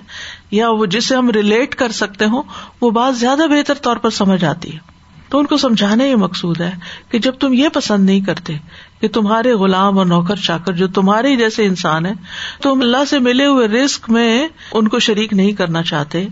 یا 0.51 0.69
وہ 0.69 0.85
جسے 0.85 1.15
ہم 1.15 1.29
ریلیٹ 1.29 1.75
کر 1.75 1.91
سکتے 1.91 2.25
ہوں، 2.25 2.43
وہ 2.81 2.91
بات 2.91 3.17
زیادہ 3.17 3.41
بہتر 3.49 3.73
طور 3.73 3.95
پر 3.95 4.09
سمجھ 4.09 4.45
آتی 4.45 4.73
ہے۔ 4.73 4.93
تو 5.29 5.39
ان 5.39 5.45
کو 5.45 5.57
سمجھانا 5.57 6.03
یہ 6.03 6.15
مقصود 6.15 6.61
ہے 6.61 6.71
کہ 7.09 7.19
جب 7.19 7.31
تم 7.31 7.53
یہ 7.53 7.69
پسند 7.69 8.05
نہیں 8.05 8.21
کرتے 8.21 8.57
کہ 9.03 9.09
تمہارے 9.09 9.53
غلام 9.53 9.97
اور 9.97 10.05
نوکر 10.05 10.35
چاکر 10.35 10.73
جو 10.73 10.87
تمہارے 10.87 11.35
جیسے 11.35 11.65
انسان 11.65 12.05
ہے 12.05 12.13
تم 12.61 12.81
اللہ 12.81 13.05
سے 13.09 13.19
ملے 13.19 13.45
ہوئے 13.45 13.67
رسک 13.67 14.09
میں 14.09 14.47
ان 14.73 14.87
کو 14.87 14.99
شریک 14.99 15.33
نہیں 15.33 15.51
کرنا 15.51 15.83
چاہتے۔ 15.83 16.27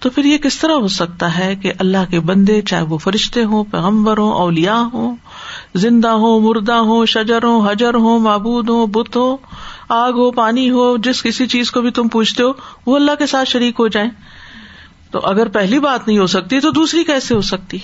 تو 0.00 0.10
پھر 0.10 0.24
یہ 0.24 0.38
کس 0.38 0.58
طرح 0.58 0.72
ہو 0.72 0.88
سکتا 0.88 1.38
ہے 1.38 1.56
کہ 1.56 1.72
اللہ 1.78 2.10
کے 2.10 2.20
بندے 2.20 2.60
چاہے 2.62 2.82
وہ 2.82 2.98
فرشتے 2.98 3.44
ہوں، 3.44 3.64
پیغمبر 3.64 4.18
ہوں 4.18 4.32
اولیا 4.32 4.82
ہوں، 4.92 5.16
زندہ 5.74 6.08
ہو 6.08 6.40
مردہ 6.40 6.72
ہو 6.72 7.06
شجر 7.06 7.42
ہو 7.42 7.58
حجر 7.58 7.94
ہو 7.94 8.18
معبود 8.18 8.68
ہو 8.68 8.86
بت 8.86 9.16
ہو 9.16 9.36
آگ 9.88 10.12
ہو، 10.12 10.30
پانی 10.30 10.70
ہو، 10.70 10.96
جس 10.96 11.22
کسی 11.22 11.46
چیز 11.46 11.70
کو 11.70 11.80
بھی 11.80 11.90
تم 11.90 12.08
پوچھتے 12.08 12.42
ہو، 12.42 12.50
وہ 12.86 12.96
اللہ 12.96 13.12
کے 13.18 13.26
ساتھ 13.26 13.48
شریک 13.48 13.74
ہو 13.78 13.88
جائیں۔ 13.88 14.10
تو 15.10 15.18
اگر 15.18 15.48
پہلی 15.48 15.78
بات 15.78 16.08
نہیں 16.08 16.18
ہو 16.18 16.26
سکتی 16.26 16.60
تو 16.60 16.70
دوسری 16.70 17.04
کیسے 17.04 17.34
ہو 17.34 17.40
سکتی؟ 17.40 17.78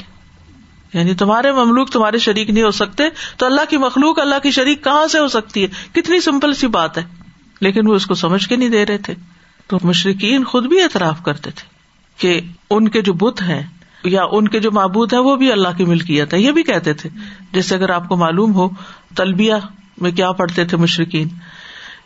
یعنی 0.95 1.15
تمہارے 1.15 1.53
مملوک 1.53 1.91
تمہارے 1.91 2.19
شریک 2.19 2.51
نہیں 2.51 2.65
ہو 2.65 2.71
سکتے، 2.71 3.05
تو 3.37 3.47
اللہ 3.47 3.61
کی 3.69 3.77
مخلوق، 3.77 4.21
اللہ 4.21 4.35
کی 4.43 4.51
شریک 4.51 4.85
کہاں 4.85 5.07
سے 5.07 5.19
ہو 5.19 5.29
سکتی 5.29 5.63
ہے؟ 5.63 5.69
کتنی 5.93 6.21
سمپل 6.21 6.55
سی 6.55 6.67
بات 6.67 6.99
ہے۔ 6.99 7.05
لیکن 7.61 7.87
وہ 7.87 7.95
اس 7.95 8.07
کو 8.07 8.15
سمجھ 8.15 8.49
کے 8.49 8.57
نہیں 8.57 8.69
دے 8.69 8.87
رہے 8.87 8.99
تھے۔ 8.99 9.15
تو 9.67 9.79
مشرقین 9.83 10.45
خود 10.45 10.67
بھی 10.67 10.83
اعتراف 10.83 11.23
کرتے 11.23 11.51
تھے 11.51 11.69
کہ 12.19 12.41
ان 12.71 12.89
کے 12.89 13.03
جو 13.03 13.13
بت 13.13 13.43
ہیں 13.43 13.63
یا 14.05 14.23
ان 14.31 14.49
کے 14.49 14.61
جو 14.61 14.71
معبود 14.71 15.13
ہے 15.13 15.19
وہ 15.19 15.37
بھی 15.37 15.53
اللہ 15.53 15.69
کی 15.77 15.85
ملکیت 15.85 16.35
ہے 16.35 16.41
یہ 16.41 16.51
بھی 16.51 16.63
کہتے 16.63 16.93
تھے۔ 16.93 17.11
جیسے 17.53 17.75
اگر 17.75 17.91
آپ 17.91 18.09
کو 18.09 18.17
معلوم 18.17 18.55
ہو، 18.55 18.69
تلبیہ 19.17 19.55
میں 20.01 20.11
کیا 20.11 20.33
پڑھتے 20.33 20.65
تھے 20.65 20.77
مشرقین 20.77 21.29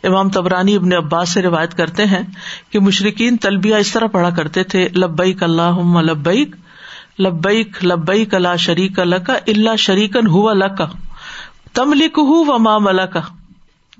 امام 0.03 0.29
تبرانی 0.29 0.75
ابن 0.75 0.93
عباس 0.93 1.33
سے 1.33 1.41
روایت 1.41 1.77
کرتے 1.77 2.05
ہیں 2.05 2.23
کہ 2.69 2.79
مشرقین 2.79 3.37
تلبیہ 3.37 3.75
اس 3.75 3.91
طرح 3.91 4.07
پڑھا 4.07 4.29
کرتے 4.29 4.63
تھے، 4.63 4.89
لبیک 4.95 5.43
اللہ 5.43 5.99
لبیک 6.01 6.55
لبیک 7.19 7.85
لبیک 7.85 8.35
اللہ 8.35 8.55
شریک 8.55 8.99
اللہ 8.99 9.15
کا 9.15 9.33
اللہ 9.47 9.75
شریکن 9.75 10.27
ہوا 10.27 10.53
لکا 10.53 10.85
تم 11.73 11.93
لکھ 11.93 12.19
ہوں 12.19 12.45
و 12.47 12.59
مام 12.59 12.87
اللہ 12.87 13.01
کا 13.01 13.21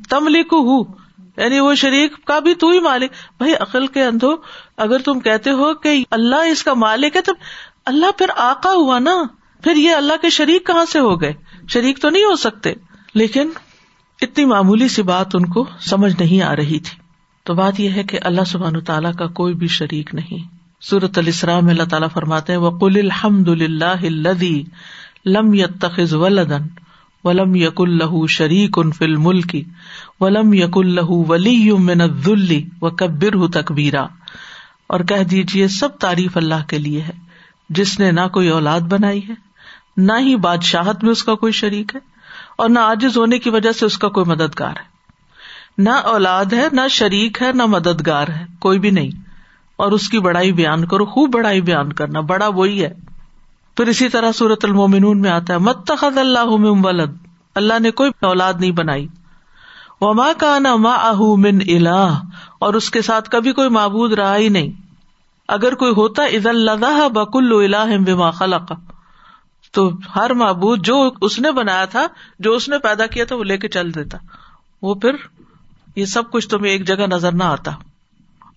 تم 0.10 0.30
یعنی 1.38 1.60
وہ 1.60 1.76
شریک 1.76 2.26
کا 2.26 2.40
بھی 2.40 2.56
تو 2.56 2.70
ہی 2.70 2.80
مالک. 2.80 3.12
بھائی 3.38 3.54
عقل 3.54 3.88
کے 3.88 4.04
اندھو، 4.04 4.32
اگر 4.78 5.00
تم 5.00 5.20
کہتے 5.20 5.50
ہو 5.50 5.74
کہ 5.74 6.04
اللہ 6.12 6.36
اس 6.36 6.64
کا 6.64 6.74
مالک 6.74 7.16
ہے 7.16 7.22
تو 7.22 7.32
اللہ 7.86 8.06
پھر 8.18 8.26
آکا 8.36 8.72
ہوا 8.72 9.00
نا؟ 9.00 9.24
پھر 9.64 9.76
یہ 9.76 9.92
اللہ 9.92 10.14
کے 10.22 10.30
شریک 10.30 10.68
کہاں 10.68 10.86
سے 10.86 11.00
ہو 11.00 11.22
گئے؟ 11.22 11.34
شریک 11.68 12.00
تو 12.00 12.10
نہیں 12.10 12.24
ہو 12.24 12.36
سکتے. 12.36 12.74
لیکن 13.14 13.50
اتنی 14.22 14.46
معمولی 14.46 14.88
سی 14.88 15.02
بات 15.02 15.36
ان 15.36 15.46
کو 15.46 15.66
سمجھ 15.80 16.14
نہیں 16.20 16.42
آ 16.42 16.56
رہی 16.56 16.80
تھی. 16.80 16.98
تو 17.44 17.54
بات 17.54 17.80
یہ 17.80 17.90
ہے 17.90 18.04
کہ 18.04 18.20
اللہ 18.22 18.44
سبحان 18.48 18.80
تعالیٰ 18.80 19.14
کا 19.14 19.28
کوئی 19.28 19.54
بھی 19.54 19.68
شریک 19.68 20.16
نہیں. 20.16 20.53
سورت 20.84 21.18
السلام 21.18 21.68
اللہ 21.68 21.84
تعالیٰ 21.84 22.08
فرماتے 22.14 22.56
وقل 22.56 22.98
الحمد 23.00 23.50
اللہ 23.50 24.06
لم 25.26 25.54
یتخذ 25.54 26.14
ولدن 26.14 26.68
ولم 27.24 27.56
یق 27.56 27.82
اللہ 27.82 28.26
شریک 28.30 28.78
ان 28.78 28.92
فل 28.92 29.16
ملکی 29.16 29.64
ولم 30.20 30.54
یق 30.54 30.78
اللہ 30.78 31.12
ولی 31.30 31.72
من 31.72 32.02
الذل 32.02 32.54
و 32.82 32.90
کبر 32.90 33.36
تکبیرا 33.54 34.06
اور 34.88 35.00
کہہ 35.00 35.24
دیجیے 35.24 35.68
سب 35.68 35.98
تعریف 36.00 36.38
اللہ 36.38 36.68
کے 36.70 36.78
لیے 36.78 37.02
ہے، 37.02 37.18
جس 37.70 38.00
نے 38.00 38.12
نہ 38.12 38.28
کوئی 38.34 38.50
اولاد 38.50 38.82
بنائی 38.82 39.28
ہے، 39.30 39.34
نہ 39.98 40.20
ہی 40.20 40.36
بادشاہت 40.36 41.04
میں 41.04 41.12
اس 41.12 41.24
کا 41.24 41.36
کوئی 41.36 41.54
شریک 41.54 41.96
ہے، 41.96 42.00
اور 42.58 42.70
نہ 42.70 42.80
آجز 42.80 43.18
ہونے 43.18 43.40
کی 43.40 43.50
وجہ 43.50 43.72
سے 43.72 43.86
اس 43.86 43.98
کا 43.98 44.10
کوئی 44.10 44.26
مددگار 44.26 44.76
ہے۔ 44.80 44.92
نہ 45.78 45.90
اولاد 45.90 46.54
ہے، 46.54 46.68
نہ 46.74 46.88
شریک 46.90 47.42
ہے، 47.42 47.52
نہ 47.54 47.66
مددگار 47.66 48.28
ہے، 48.28 48.46
کوئی 48.60 48.80
بھی 48.80 48.92
نہیں۔ 48.92 49.23
اور 49.84 49.92
اس 49.92 50.10
کی 50.10 50.20
بڑائی 50.20 50.54
بیان 50.54 50.86
کرو، 50.86 51.06
خوب 51.06 51.34
بڑائی 51.34 51.62
بیان 51.62 51.94
کرنا، 51.94 52.20
بڑا 52.20 52.48
وہی 52.48 52.84
ہے۔ 52.84 52.94
پھر 53.78 53.88
اسی 53.88 54.10
طرح 54.10 54.32
سورت 54.32 54.66
المومنون 54.66 55.22
میں 55.22 55.32
آتا 55.32 55.54
ہے 55.54 55.60
متخد 55.60 56.18
اللہ 56.18 56.46
ولد، 56.46 57.12
اللہ 57.56 57.80
نے 57.80 57.92
کوئی 57.92 58.12
اولاد 58.22 58.54
نہیں 58.60 58.72
بنائی۔ 58.72 59.08
وما 60.02 60.28
کا 60.38 60.60
نا 60.60 60.76
ما 60.76 60.94
اہ 60.94 61.22
من 61.22 61.60
الا 61.68 62.08
اور 62.60 62.74
اس 62.74 62.92
کے 62.92 63.02
ساتھ 63.02 63.30
کبھی 63.30 63.54
کوئی 63.54 63.70
معبود 63.70 64.14
رہا 64.14 64.38
ہی 64.38 64.50
نہیں۔ 64.50 64.72
اگر 65.48 65.76
کوئی 65.76 65.92
ہوتا 65.92 66.26
عز 66.26 66.48
اللہ 66.48 67.10
بکل 67.10 67.52
اللہ 67.54 67.98
بما 67.98 68.32
خلق۔ 68.32 68.72
تو 69.72 69.92
ہر 70.16 70.34
معبود 70.34 70.86
جو 70.86 71.12
اس 71.22 71.40
نے 71.40 71.52
بنایا 71.52 71.86
تھا، 71.86 72.08
جو 72.40 72.54
اس 72.54 72.70
نے 72.70 72.78
پیدا 72.78 73.06
کیا 73.06 73.26
تھا، 73.26 73.36
وہ 73.36 73.44
لے 73.44 73.58
کے 73.58 73.68
چل 73.68 73.96
دیتا۔ 73.96 74.18
وہ 74.82 74.96
پھر 74.96 75.16
یہ 75.96 76.06
سب 76.06 76.32
کچھ 76.32 76.50
تمہیں 76.50 76.72
ایک 76.72 76.88
جگہ 76.88 77.08
نظر 77.08 77.32
نہ 77.32 77.44
آتا۔ 77.44 77.72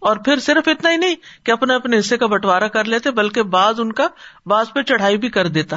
اور 0.07 0.17
پھر 0.17 0.39
صرف 0.39 0.69
اتنا 0.69 0.91
ہی 0.91 0.97
نہیں 0.97 1.15
کہ 1.45 1.51
اپنے 1.51 1.75
اپنے 1.75 1.99
حصے 1.99 2.17
کا 2.17 2.27
بٹوارا 2.27 2.69
کر 2.69 2.85
لیتے، 2.85 3.11
بلکہ 3.11 3.43
بعض 3.43 3.81
ان 3.81 3.93
کا 3.93 4.07
بعض 4.47 4.67
پہ 4.75 4.83
چڑھائی 4.83 5.19
بھی 5.19 5.29
کر 5.29 5.49
دیتا۔ 5.49 5.77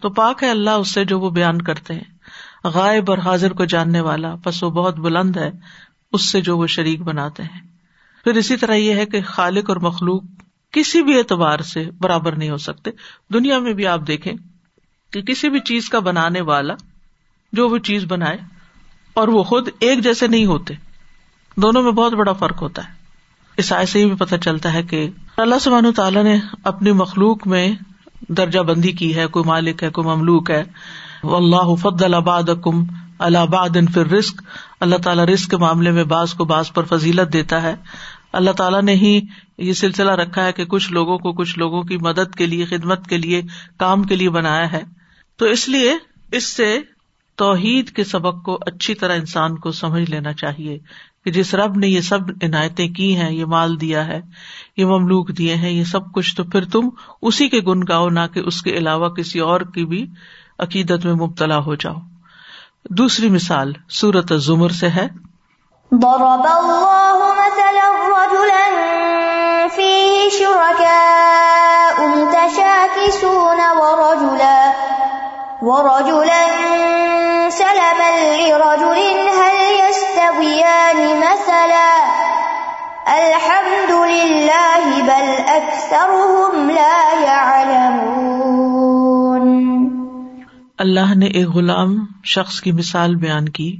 تو 0.00 0.10
پاک 0.10 0.42
ہے 0.42 0.50
اللہ 0.50 0.70
اس 0.70 0.94
سے 0.94 1.04
جو 1.04 1.20
وہ 1.20 1.30
بیان 1.30 1.62
کرتے 1.62 1.94
ہیں۔ 1.94 2.18
غائب 2.64 3.10
اور 3.10 3.18
حاضر 3.18 3.52
کو 3.52 3.64
جاننے 3.64 4.00
والا 4.00 4.34
بس 4.44 4.62
وہ 4.62 4.70
بہت 4.70 4.96
بلند 4.96 5.36
ہے، 5.36 5.50
اس 6.12 6.24
سے 6.24 6.40
جو 6.40 6.58
وہ 6.58 6.66
شریک 6.66 7.02
بناتے 7.02 7.42
ہیں۔ 7.42 7.60
پھر 8.24 8.34
اسی 8.34 8.56
طرح 8.56 8.74
یہ 8.74 8.94
ہے 8.94 9.06
کہ 9.06 9.22
خالق 9.22 9.70
اور 9.70 9.76
مخلوق 9.76 10.22
کسی 10.72 11.02
بھی 11.02 11.18
اعتبار 11.18 11.58
سے 11.58 11.90
برابر 11.90 12.32
نہیں 12.32 12.50
ہو 12.50 12.56
سکتے۔ 12.56 12.90
دنیا 13.32 13.58
میں 13.58 13.72
بھی 13.72 13.86
آپ 13.86 14.00
دیکھیں 14.06 14.32
کہ 15.12 15.22
کسی 15.22 15.48
بھی 15.48 15.60
چیز 15.60 15.88
کا 15.88 15.98
بنانے 15.98 16.40
والا 16.40 16.74
جو 17.52 17.68
وہ 17.68 17.78
چیز 17.78 18.04
بنائے 18.08 18.38
اور 19.14 19.28
وہ 19.28 19.42
خود 19.42 19.68
ایک 19.80 20.00
جیسے 20.00 20.26
نہیں 20.26 20.46
ہوتے۔ 20.46 20.74
دونوں 21.56 21.82
میں 21.82 21.92
بہت 21.92 22.12
بڑا 22.12 22.32
فرق 22.32 22.62
ہوتا 22.62 22.88
ہے۔ 22.88 22.95
اس 23.56 23.72
آئے 23.72 23.86
سے 23.86 24.00
یہ 24.00 24.06
بھی 24.06 24.16
پتہ 24.16 24.36
چلتا 24.36 24.72
ہے 24.72 24.82
کہ 24.82 25.10
اللہ 25.36 25.54
سبحانہ 25.60 25.88
تعالیٰ 25.96 26.24
نے 26.24 26.36
اپنی 26.64 26.92
مخلوق 26.92 27.46
میں 27.46 27.72
درجہ 28.28 28.60
بندی 28.60 28.92
کی 28.92 29.16
ہے، 29.16 29.26
کوئی 29.26 29.44
مالک 29.44 29.82
ہے، 29.82 29.90
کوئی 29.90 30.06
مملوک 30.06 30.50
ہے۔ 30.50 30.64
اللہ 31.22 31.74
فد 31.74 32.02
الباد 32.02 32.42
کم 32.64 32.84
الہباد 33.18 33.68
پھر 33.94 34.06
رسک 34.06 34.42
اللہ 34.80 34.96
تعالیٰ 34.96 35.24
رسک 35.24 35.50
کے 35.50 35.56
معاملے 35.56 35.90
میں 35.90 36.04
بعض 36.04 36.34
کو 36.34 36.44
بعض 36.44 36.72
پر 36.72 36.84
فضیلت 36.84 37.32
دیتا 37.32 37.62
ہے۔ 37.62 37.74
اللہ 38.32 38.50
تعالیٰ 38.50 38.82
نے 38.82 38.94
ہی 38.94 39.20
یہ 39.58 39.72
سلسلہ 39.72 40.10
رکھا 40.10 40.44
ہے 40.44 40.52
کہ 40.52 40.64
کچھ 40.64 40.92
لوگوں 40.92 41.18
کو 41.18 41.32
کچھ 41.32 41.58
لوگوں 41.58 41.82
کی 41.82 41.96
مدد 41.96 42.34
کے 42.34 42.46
لیے، 42.46 42.64
خدمت 42.64 43.06
کے 43.06 43.18
لیے، 43.18 43.42
کام 43.78 44.02
کے 44.02 44.16
لیے 44.16 44.30
بنایا 44.30 44.72
ہے۔ 44.72 44.82
تو 45.36 45.44
اس 45.44 45.68
لیے 45.68 45.94
اس 46.32 46.44
سے 46.44 46.80
توحید 47.36 47.90
کے 47.90 48.04
سبق 48.04 48.44
کو 48.44 48.58
اچھی 48.60 48.94
طرح 48.94 49.14
انسان 49.14 49.56
کو 49.56 49.72
سمجھ 49.72 50.10
لینا 50.10 50.32
چاہیے۔ 50.32 50.78
کہ 51.26 51.32
جس 51.32 51.54
رب 51.54 51.76
نے 51.76 51.86
یہ 51.86 52.00
سب 52.00 52.18
عنایتیں 52.42 52.88
کی 52.88 53.16
ہیں، 53.16 53.32
یہ 53.32 53.44
مال 53.44 53.80
دیا 53.80 54.06
ہے، 54.06 54.20
یہ 54.76 54.84
مملوک 54.84 55.28
دیے 55.28 55.54
ہیں، 55.54 55.70
یہ 55.70 55.84
سب 55.84 56.12
کچھ، 56.12 56.36
تو 56.36 56.44
پھر 56.44 56.64
تم 56.64 56.88
اسی 57.22 57.48
کے 57.48 57.60
گن 57.60 57.80
گاؤ، 57.88 58.08
نہ 58.08 58.20
کہ 58.34 58.40
اس 58.40 58.62
کے 58.62 58.70
علاوہ 58.70 59.08
کسی 59.08 59.38
اور 59.38 59.60
کی 59.60 59.84
بھی 59.84 60.06
عقیدت 60.58 61.04
میں 61.04 61.14
مبتلا 61.14 61.58
ہو 61.58 61.74
جاؤ۔ 61.74 61.94
دوسری 62.90 63.30
مثال 63.30 63.72
سورت 63.88 64.32
زمر 64.36 64.68
سے 64.68 64.88
ہے۔ 64.88 65.08
ضرب 65.92 66.46
الله 66.46 67.32
مثلا 67.38 68.08
رجلا 68.08 68.70
فيه 69.74 70.38
شركاء 70.38 72.06
متشاكسون 72.06 73.60
ورجلا 73.76 74.70
ورجلا 75.62 76.46
سلما 77.52 78.10
لرجل 78.36 79.25
يستويان 80.42 81.20
مثلا 81.20 81.92
الحمد 83.06 83.90
لله 83.90 85.04
بل 85.04 85.28
أكثرهم 85.48 86.70
لا 86.70 86.96
يعلمون 87.26 88.26
اللہ 90.78 91.14
نے 91.14 91.26
ایک 91.26 91.48
غلام 91.48 92.06
شخص 92.24 92.60
کی 92.60 92.72
مثال 92.72 93.14
بیان 93.14 93.48
کی 93.48 93.76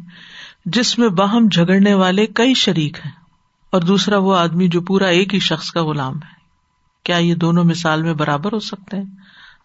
جس 0.65 0.99
میں 0.99 1.09
باہم 1.09 1.49
جھگڑنے 1.53 1.95
والے 1.95 2.27
کئی 2.27 2.55
شریک 2.55 2.99
ہیں 3.05 3.13
اور 3.71 3.81
دوسرا 3.81 4.19
وہ 4.19 4.37
آدمی 4.37 4.69
جو 4.69 4.81
پورا 4.81 5.07
ایک 5.07 5.35
ہی 5.35 5.39
شخص 5.39 5.71
کا 5.71 5.85
غلام 5.85 6.15
ہے۔ 6.15 6.35
کیا 7.03 7.17
یہ 7.17 7.35
دونوں 7.35 7.65
مثال 7.65 8.03
میں 8.03 8.15
برابر 8.15 8.53
ہو 8.53 8.59
سکتے 8.59 8.97
ہیں؟ 8.97 9.05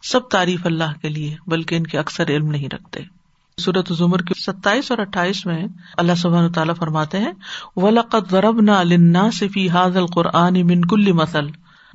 سب 0.03 0.29
تعریف 0.29 0.65
اللہ 0.65 0.99
کے 1.01 1.09
لیے، 1.09 1.35
بلکہ 1.47 1.75
ان 1.75 1.87
کے 1.87 1.99
اکثر 1.99 2.29
علم 2.29 2.47
نہیں 2.47 2.69
رکھتے۔ 2.73 3.20
صورت 3.59 3.93
زمر 3.93 4.21
کی 4.21 4.33
ستائیس 4.39 4.91
اور 4.91 4.99
اٹھائیس 4.99 5.45
میں 5.45 5.67
اللہ 5.97 6.15
سبحان 6.17 6.51
تعالیٰ 6.51 6.75
فرماتے 6.75 7.17
ہیں 7.17 7.31
ولقت 7.75 8.33
ورب 8.33 8.61
نہ 8.61 8.71
النا 8.71 9.29
صفی 9.33 9.69
حاض 9.69 9.97
القرآن 9.97 10.67
من 10.67 10.81
کل 10.81 11.11
مسل 11.11 11.45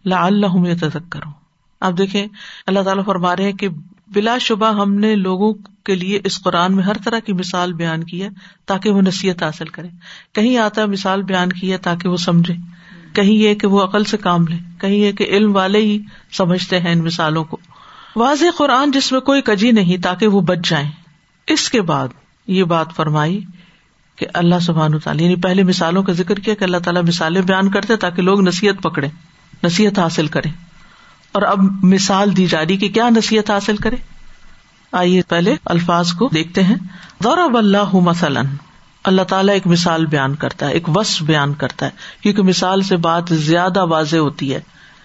لا 0.04 0.24
اللہ 0.26 0.84
کروں 1.08 1.32
آپ 1.80 1.92
دیکھیں، 1.98 2.26
اللہ 2.66 2.80
تعالیٰ 2.80 3.04
فرما 3.04 3.36
رہے 3.36 3.44
ہیں 3.44 3.52
کہ 3.52 3.68
بلا 4.08 4.38
شبہ 4.38 4.80
ہم 4.80 4.94
نے 4.94 5.14
لوگوں 5.16 5.54
کے 5.84 5.94
لیے 5.94 6.20
اس 6.24 6.42
قرآن 6.42 6.76
میں 6.76 6.84
ہر 6.84 6.96
طرح 7.04 7.18
کی 7.18 7.32
مثال 7.32 7.72
بیان 7.72 8.04
کی 8.04 8.22
ہے 8.22 8.28
تاکہ 8.66 8.90
وہ 8.90 9.02
نصیحت 9.02 9.42
حاصل 9.42 9.64
کرے 9.64 9.88
کہیں 10.32 10.56
آتا 10.56 10.80
ہے 10.80 10.86
مثال 10.86 11.22
بیان 11.22 11.48
کی 11.48 11.72
ہے 11.72 11.78
تاکہ 11.78 12.08
وہ 12.08 12.16
سمجھے۔ 12.16 12.54
کہیں 13.12 13.34
یہ 13.34 13.54
کہ 13.54 13.66
وہ 13.66 13.82
عقل 13.82 14.04
سے 14.04 14.16
کام 14.16 14.46
لے۔ 14.48 14.56
کہیں 14.80 14.96
یہ 14.96 15.12
کہ 15.12 15.26
علم 15.28 15.56
والے 15.56 15.78
ہی 15.78 15.98
سمجھتے 16.32 16.80
ہیں 16.80 16.92
ان 16.92 17.04
مثالوں 17.04 17.44
کو۔ 17.44 17.56
واضح 18.16 18.44
قرآن 18.56 18.90
جس 18.90 19.12
میں 19.12 19.20
کوئی 19.20 19.42
کجی 19.42 19.70
نہیں 19.70 20.02
تاکہ 20.02 20.28
وہ 20.28 20.40
بچ 20.40 20.58
جائیں۔ 20.68 20.90
اس 21.46 21.70
کے 21.70 21.82
بعد 21.82 22.08
یہ 22.46 22.64
بات 22.64 22.86
فرمائی 22.96 23.40
کہ 24.16 24.26
اللہ 24.34 24.54
سبحان 24.62 24.98
تعالیٰ 24.98 25.22
یعنی 25.22 25.36
پہلے 25.36 25.62
مثالوں 25.62 26.02
کا 26.02 26.12
ذکر 26.12 26.34
کیا 26.34 26.54
کہ 26.54 26.64
اللہ 26.64 26.76
تعالیٰ 26.76 27.02
مثالیں 27.02 27.42
بیان 27.42 27.70
کرتے 27.70 27.96
تاکہ 27.96 28.22
لوگ 28.22 28.40
نصیحت 28.40 28.82
پکڑے 28.82 29.08
نصیحت 29.64 29.98
حاصل 29.98 30.26
کریں۔ 30.26 30.52
اور 31.32 31.42
اب 31.42 31.58
مثال 31.82 32.36
دی 32.36 32.46
جا 32.46 32.60
رہی 32.68 32.76
کہ 32.76 32.88
کیا 32.88 33.08
نصیحت 33.08 33.50
حاصل 33.50 33.76
کرے 33.76 33.96
آئیے 34.92 35.22
پہلے 35.28 35.56
الفاظ 35.64 36.12
کو 36.12 36.28
دیکھتے 36.34 36.62
ہیں۔ 36.62 36.76
غورب 37.24 37.56
اللہ 37.56 37.94
مثلاً، 37.94 38.46
اللہ 39.04 39.22
تعالیٰ 39.22 39.54
ایک 39.54 39.66
مثال 39.66 40.06
بیان 40.06 40.34
کرتا 40.34 40.68
ہے، 40.68 40.72
ایک 40.72 40.96
وس 40.96 41.22
بیان 41.22 41.54
کرتا 41.54 41.86
ہے، 41.86 41.90
کیونکہ 42.22 42.42
مثال 42.42 42.82
سے 42.82 42.96
بات 42.96 43.22
زیادہ 43.28 43.84
واضح 43.84 44.16
ہوتی 44.16 44.54
ہے۔ 44.54 44.60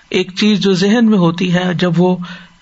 ایک 0.10 0.36
چیز 0.36 0.60
جو 0.60 0.74
ذہن 0.74 1.10
میں 1.10 1.18
ہوتی 1.18 1.54
ہے، 1.54 1.74
جب 1.74 1.92
وہ 1.98 2.18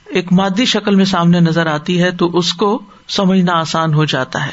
ایک 0.06 0.34
مادی 0.34 0.66
شکل 0.66 0.96
میں 0.96 1.06
سامنے 1.06 1.40
نظر 1.40 1.66
آتی 1.66 2.04
ہے 2.04 2.12
تو 2.12 2.38
اس 2.38 2.54
کو 2.54 2.82
سمجھنا 3.10 3.54
آسان 3.54 3.94
ہو 3.94 4.06
جاتا 4.06 4.46
ہے۔ 4.46 4.52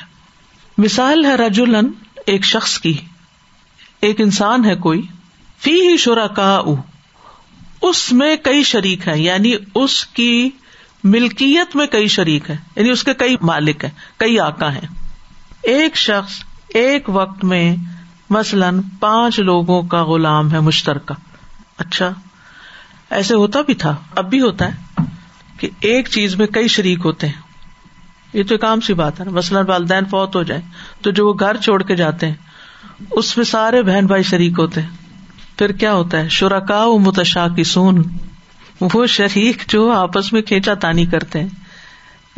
مثال 0.78 1.24
ہے 1.24 1.34
رجولن 1.34 1.84
ایک 2.26 2.44
شخص 2.44 2.78
کی۔ 2.78 2.96
ایک 4.00 4.20
انسان 4.20 4.64
ہے 4.64 4.74
کوئی۔ 4.74 5.02
فی 5.58 5.88
ہی 5.88 5.96
شرا 5.96 6.26
کا 6.26 6.62
اس 7.82 8.12
میں 8.12 8.36
کئی 8.36 8.62
شریک 8.62 9.08
ہے 9.08 9.18
یعنی 9.18 9.52
اس 9.74 10.06
کی 10.06 10.50
ملکیت 11.04 11.76
میں 11.76 11.86
کئی 11.86 12.08
شریک 12.08 12.50
ہے 12.50 12.56
یعنی 12.76 12.90
اس 12.90 13.04
کے 13.04 13.14
کئی 13.14 13.36
مالک 13.42 13.84
ہیں، 13.84 13.90
کئی 14.16 14.40
آکا 14.40 14.74
ہیں۔ 14.74 14.88
ایک 15.62 15.96
شخص 15.96 16.32
ایک 16.68 17.08
وقت 17.08 17.44
میں 17.44 17.76
مثلاً 18.30 18.80
پانچ 19.00 19.38
لوگوں 19.38 19.82
کا 19.82 20.04
غلام 20.04 20.52
ہے 20.52 20.60
مشترکہ۔ 20.60 21.14
اچھا 21.78 22.10
ایسے 23.10 23.34
ہوتا 23.34 23.60
بھی 23.60 23.74
تھا، 23.74 23.96
اب 24.16 24.30
بھی 24.30 24.40
ہوتا 24.40 24.68
ہے 24.68 25.02
کہ 25.60 25.68
ایک 25.80 26.08
چیز 26.08 26.36
میں 26.36 26.46
کئی 26.46 26.68
شریک 26.68 26.98
ہوتے 27.04 27.26
ہیں۔ 27.26 27.45
یہ 28.32 28.42
تو 28.42 28.54
ایک 28.54 28.64
عام 28.64 28.80
سی 28.80 28.94
بات 28.94 29.20
ہے 29.20 29.24
نا۔ 29.24 29.30
مثلاً 29.30 29.66
والدین 29.66 30.04
فوت 30.04 30.36
ہو 30.36 30.42
جائے 30.42 30.60
تو 31.02 31.10
جو 31.10 31.28
وہ 31.28 31.34
گھر 31.40 31.56
چھوڑ 31.56 31.82
کے 31.82 31.96
جاتے 31.96 32.26
ہیں، 32.26 32.34
اس 33.10 33.36
میں 33.36 33.44
سارے 33.44 33.82
بہن 33.82 34.06
بھائی 34.06 34.22
شریک 34.22 34.52
ہوتے 34.58 34.82
ہیں۔ 34.82 34.88
پھر 35.58 35.72
کیا 35.72 35.94
ہوتا 35.94 36.18
ہے؟ 36.18 36.28
شرکا 36.28 36.86
متشا 37.00 37.46
کی 37.56 37.64
سون 37.64 38.02
وہ 38.80 39.06
شریک 39.06 39.62
جو 39.68 39.90
آپس 39.90 40.32
میں 40.32 40.42
کھینچا 40.42 40.74
تانی 40.74 41.06
کرتے 41.06 41.40
ہیں۔ 41.40 41.48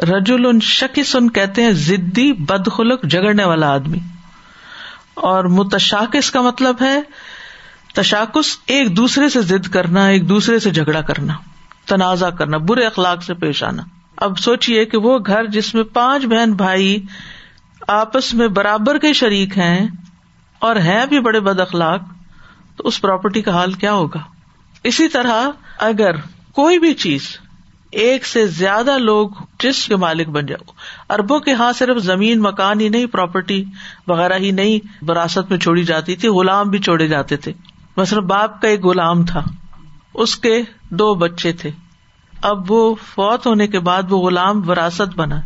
رجول 0.03 0.47
ان 0.47 0.61
شکی 0.61 1.03
سن 1.03 1.31
کہتے 1.31 1.63
ہیں 1.63 1.73
ضدی 1.73 2.33
بدخلق 2.33 3.05
جگڑنے 3.05 3.45
والا 3.45 3.73
آدمی۔ 3.73 3.99
اور 5.15 5.45
متشاکس 5.45 6.31
کا 6.31 6.41
مطلب 6.41 6.77
ہے، 6.81 7.03
تشاکس 7.95 8.59
ایک 8.67 8.97
دوسرے 8.97 9.29
سے 9.29 9.43
ضد 9.43 9.69
کرنا، 9.69 10.07
ایک 10.07 10.29
دوسرے 10.29 10.59
سے 10.59 10.71
جھگڑا 10.71 11.01
کرنا، 11.01 11.35
تنازع 11.87 12.31
کرنا، 12.31 12.57
برے 12.57 12.87
اخلاق 12.87 13.23
سے 13.23 13.35
پیش 13.35 13.63
آنا۔ 13.63 13.83
اب 14.21 14.39
سوچیے 14.39 14.85
کہ 14.85 14.99
وہ 14.99 15.19
گھر 15.27 15.47
جس 15.47 15.75
میں 15.75 15.83
پانچ 15.83 16.25
بہن 16.25 16.53
بھائی 16.53 17.03
آپس 17.89 18.35
میں 18.35 18.49
برابر 18.49 18.99
کے 18.99 19.13
شریک 19.13 19.59
ہیں 19.59 19.87
اور 20.59 20.77
ہیں 20.77 21.07
بھی 21.07 21.21
بڑے 21.21 21.41
بد 21.41 21.61
اخلاق، 21.61 22.01
تو 22.77 22.89
اس 22.89 23.01
پراپرٹی 23.01 23.43
کا 23.43 23.51
حال 23.51 23.73
کیا 23.73 23.93
ہوگا؟ 23.93 24.21
اسی 24.85 25.09
طرح 25.09 25.51
اگر 25.79 26.17
کوئی 26.53 26.79
بھی 26.79 26.95
چیز 26.95 27.39
ایک 27.91 28.27
سے 28.27 28.47
زیادہ 28.47 28.99
لوگ 28.99 29.29
جس 29.61 29.87
کے 29.87 29.97
مالک 29.97 30.29
بن 30.29 30.47
جاؤ، 30.47 30.71
اربوں 31.11 31.41
کے 31.41 31.53
ہاں 31.53 31.73
صرف 31.73 31.99
زمین، 31.99 32.41
مکان 32.41 32.81
ہی 32.81 32.89
نہیں 32.89 33.07
پراپرٹی 33.07 33.65
وغیرہ 34.07 34.35
ہی 34.35 34.51
نہیں، 34.51 35.05
وراثت 35.09 35.51
میں 35.51 35.59
چھوڑی 35.59 35.85
جاتی 35.85 36.17
تھی، 36.17 36.29
غلام 36.29 36.71
بھی 36.71 36.79
چھوڑے 36.79 37.09
جاتے 37.09 37.37
تھے۔ 37.37 37.53
مثلاً 37.97 38.25
باپ 38.25 38.63
کا 38.63 38.69
ایک 38.69 38.85
غلام 38.85 39.25
تھا، 39.25 39.43
اس 40.15 40.37
کے 40.37 40.63
دو 40.91 41.15
بچے 41.15 41.53
تھے۔ 41.53 41.71
اب 42.43 42.71
وہ 42.71 42.95
فوت 42.95 43.47
ہونے 43.47 43.67
کے 43.67 43.79
بعد 43.79 44.03
وہ 44.11 44.19
غلام 44.19 44.71
وراثت 44.71 45.17
بنا۔ 45.17 45.41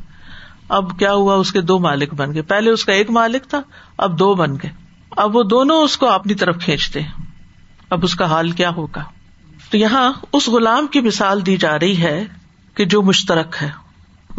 اب 0.68 0.98
کیا 0.98 1.12
ہوا؟ 1.12 1.34
اس 1.34 1.52
کے 1.52 1.60
دو 1.60 1.78
مالک 1.78 2.14
بن 2.14 2.32
گئے۔ 2.32 2.42
پہلے 2.42 2.70
اس 2.70 2.84
کا 2.84 2.92
ایک 2.92 3.10
مالک 3.10 3.42
تھا، 3.46 3.60
اب 3.96 4.18
دو 4.18 4.34
بن 4.34 4.54
گئے۔ 4.54 4.70
اب 5.10 5.36
وہ 5.36 5.42
دونوں 5.42 5.82
اس 5.82 5.96
کو 5.96 6.10
اپنی 6.10 6.34
طرف 6.34 6.58
کھینچتے 6.64 7.00
اب 7.90 8.00
اس 8.02 8.14
کا 8.14 8.24
حال 8.24 8.50
کیا 8.50 8.70
ہوگا؟ 8.70 9.04
تو 9.70 9.76
یہاں 9.76 10.12
اس 10.32 10.48
غلام 10.48 10.86
کی 10.86 11.00
مثال 11.00 11.46
دی 11.46 11.56
جا 11.56 11.78
رہی 11.78 12.02
ہے 12.02 12.24
کہ 12.74 12.84
جو 12.84 13.02
مشترک 13.02 13.56
ہے۔ 13.62 13.70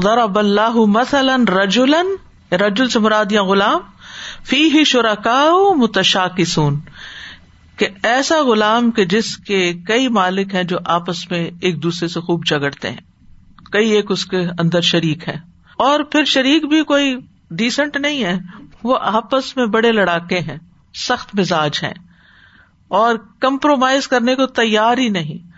ذرا 0.02 0.26
اللہ 0.36 0.76
مثلاً 0.76 1.46
رجولن 1.48 2.08
رجول 2.54 2.89
سے 2.89 3.00
مراد 3.00 3.32
یا 3.32 3.44
غلام 3.44 3.80
فی 4.44 4.70
ہی 4.74 4.84
شرکا 4.84 5.46
متشا 5.76 6.28
کی 6.28 6.46
سون 6.46 6.80
کہ 7.77 7.88
ایسا 8.03 8.43
غلام 8.43 8.91
کے 8.91 9.05
جس 9.05 9.38
کے 9.38 9.73
کئی 9.73 10.07
مالک 10.07 10.55
ہیں 10.55 10.63
جو 10.63 10.77
آپس 10.86 11.31
میں 11.31 11.51
ایک 11.62 11.83
دوسرے 11.83 12.07
سے 12.07 12.19
خوب 12.19 12.45
جگڑتے 12.45 12.89
ہیں۔ 12.89 12.97
کئی 13.71 13.89
ایک 13.89 14.12
اس 14.12 14.25
کے 14.25 14.38
اندر 14.38 14.81
شریک 14.81 15.29
ہے 15.29 15.36
اور 15.77 15.99
پھر 15.99 16.25
شریک 16.25 16.65
بھی 16.65 16.83
کوئی 16.83 17.15
ڈیسنٹ 17.51 17.97
نہیں 17.97 18.23
ہے۔ 18.23 18.39
وہ 18.83 18.97
آپس 19.01 19.57
میں 19.57 19.65
بڑے 19.65 19.91
لڑاکے 19.91 20.39
ہیں، 20.39 20.57
سخت 20.93 21.36
مزاج 21.39 21.79
ہیں۔ 21.83 21.93
اور 22.88 23.15
کمپرومائز 23.39 24.07
کرنے 24.07 24.36
کو 24.36 24.45
تیار 24.45 24.97
ہی 24.97 25.09
نہیں۔ 25.09 25.51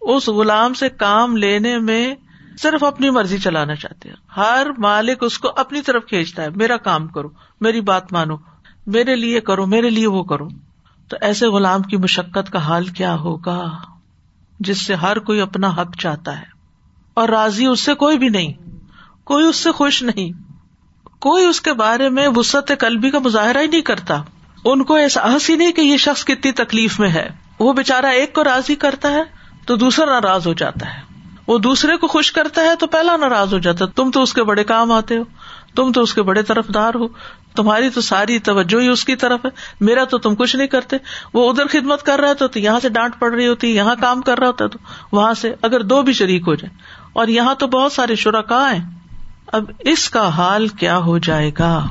اس 0.00 0.28
غلام 0.28 0.74
سے 0.74 0.88
کام 0.88 1.36
لینے 1.36 1.78
میں 1.78 2.14
صرف 2.62 2.84
اپنی 2.84 3.10
مرضی 3.10 3.38
چلانا 3.38 3.74
چاہتے 3.74 4.08
ہیں۔ 4.08 4.16
ہر 4.36 4.66
مالک 4.78 5.18
اس 5.20 5.38
کو 5.38 5.48
اپنی 5.56 5.82
طرف 5.82 6.04
کھینچتا 6.06 6.42
ہے۔ 6.42 6.48
میرا 6.50 6.76
کام 6.76 7.08
کرو، 7.08 7.28
میری 7.60 7.80
بات 7.80 8.12
مانو، 8.12 8.36
میرے 8.86 9.16
لیے 9.16 9.40
کرو، 9.40 9.66
میرے 9.66 9.90
لیے 9.90 10.06
وہ 10.06 10.22
کرو۔ 10.22 10.48
تو 11.12 11.18
ایسے 11.20 11.46
غلام 11.46 11.82
کی 11.82 11.96
مشقت 11.96 12.50
کا 12.52 12.58
حال 12.58 12.84
کیا 12.84 13.14
ہوگا 13.14 13.72
جس 14.60 14.86
سے 14.86 14.94
ہر 14.94 15.18
کوئی 15.18 15.40
اپنا 15.40 15.68
حق 15.68 15.96
چاہتا 15.96 16.38
ہے؟ 16.38 16.44
اور 17.14 17.28
راضی 17.28 17.66
اس 17.66 17.80
سے 17.80 17.94
کوئی 17.94 18.18
بھی 18.18 18.28
نہیں، 18.28 18.52
کوئی 19.24 19.44
اس 19.44 19.56
سے 19.56 19.72
خوش 19.72 20.02
نہیں۔ 20.02 20.32
کوئی 21.18 21.44
اس 21.44 21.60
کے 21.60 21.72
بارے 21.72 22.08
میں 22.08 22.28
وسط 22.36 22.72
قلبی 22.78 23.10
کا 23.10 23.18
مظاہرہ 23.18 23.58
ہی 23.58 23.66
نہیں 23.66 23.80
کرتا۔ 23.80 24.22
ان 24.64 24.84
کو 24.84 24.96
احساس 24.96 25.50
ہی 25.50 25.56
نہیں 25.56 25.72
کہ 25.72 25.80
یہ 25.80 25.96
شخص 25.96 26.24
کتنی 26.24 26.52
تکلیف 26.52 27.00
میں 27.00 27.10
ہے۔ 27.10 27.28
وہ 27.58 27.72
بےچارا 27.72 28.08
ایک 28.08 28.34
کو 28.34 28.44
راضی 28.44 28.74
کرتا 28.74 29.10
ہے 29.10 29.22
تو 29.66 29.76
دوسرا 29.76 30.04
ناراض 30.04 30.46
ہو 30.46 30.52
جاتا 30.52 30.94
ہے۔ 30.94 31.00
وہ 31.46 31.58
دوسرے 31.58 31.96
کو 31.96 32.06
خوش 32.06 32.32
کرتا 32.32 32.62
ہے 32.62 32.76
تو 32.76 32.86
پہلا 32.86 33.16
ناراض 33.16 33.54
ہو 33.54 33.58
جاتا 33.58 33.84
ہے۔ 33.84 33.90
تم 33.90 34.10
تو 34.10 34.22
اس 34.22 34.32
کے 34.32 34.42
بڑے 34.42 34.64
کام 34.64 34.92
آتے 34.92 35.18
ہو، 35.18 35.22
تم 35.74 35.92
تو 35.92 36.00
اس 36.00 36.14
کے 36.14 36.22
بڑے 36.22 36.42
طرف 36.42 36.66
دار 36.74 36.94
ہو۔ 36.94 37.06
تمہاری 37.56 37.90
تو 37.90 38.00
ساری 38.00 38.38
توجہ 38.38 38.80
ہی 38.80 38.88
اس 38.88 39.04
کی 39.04 39.16
طرف 39.16 39.44
ہے۔ 39.44 39.50
میرا 39.80 40.04
تو 40.04 40.18
تم 40.18 40.34
کچھ 40.34 40.56
نہیں 40.56 40.66
کرتے۔ 40.66 40.96
وہ 41.34 41.50
ادھر 41.50 41.66
خدمت 41.66 42.02
کر 42.02 42.20
رہا 42.20 42.32
تھا 42.32 42.46
تو 42.46 42.58
یہاں 42.58 42.80
سے 42.80 42.88
ڈانٹ 42.88 43.18
پڑ 43.18 43.34
رہی 43.34 43.48
ہوتی، 43.48 43.76
یہاں 43.76 43.94
کام 44.00 44.20
کر 44.20 44.38
رہا 44.38 44.46
ہوتا 44.46 44.66
تو 44.66 44.78
وہاں 45.12 45.34
سے 45.34 45.54
اگر 45.62 45.80
دو 45.80 46.02
بھی 46.02 46.12
شریک 46.12 46.42
ہو 46.46 46.54
جائے 46.54 46.76
اور 47.12 47.28
یہاں 47.28 47.54
تو 47.54 47.66
بہت 47.66 47.92
سارے 47.92 48.14
شرکا 48.14 48.72
ہیں۔ 48.72 48.90
اب 49.46 49.64
اس 49.78 50.10
کا 50.10 50.28
حال 50.28 50.68
کیا 50.68 50.98
ہو 50.98 51.18
جائے 51.18 51.50
گا؟ 51.58 51.86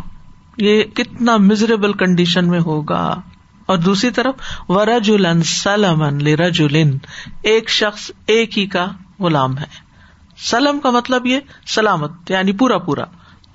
یہ 0.58 0.84
کتنا 0.84 1.38
مزریبل 1.38 1.94
کنڈیشن 1.94 2.48
میں 2.48 2.60
ہوگا۔ 2.60 3.22
اور 3.66 3.78
دوسری 3.78 4.10
طرف 4.10 4.36
ورج 4.70 5.12
سلمن 5.46 6.28
رجولن 6.28 6.98
ایک 7.42 7.70
شخص 7.70 8.12
ایک 8.28 8.58
ہی 8.58 8.66
کا 8.66 8.86
غلام 9.20 9.58
ہے۔ 9.58 9.66
سلم 10.38 10.80
کا 10.80 10.90
مطلب 10.90 11.26
یہ 11.26 11.40
سلامت 11.68 12.32
یعنی 12.32 12.52
پورا 12.52 12.78
پورا۔ 12.78 13.04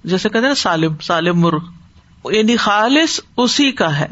جیسے 0.05 0.29
کہتے 0.29 0.49
نا، 0.49 0.55
سالم 0.55 0.95
سالم 1.03 1.41
مرغ۔ 1.41 1.59
یعنی 2.33 2.57
خالص 2.57 3.21
اسی 3.37 3.73
کا 3.73 3.99
ہے، 3.99 4.07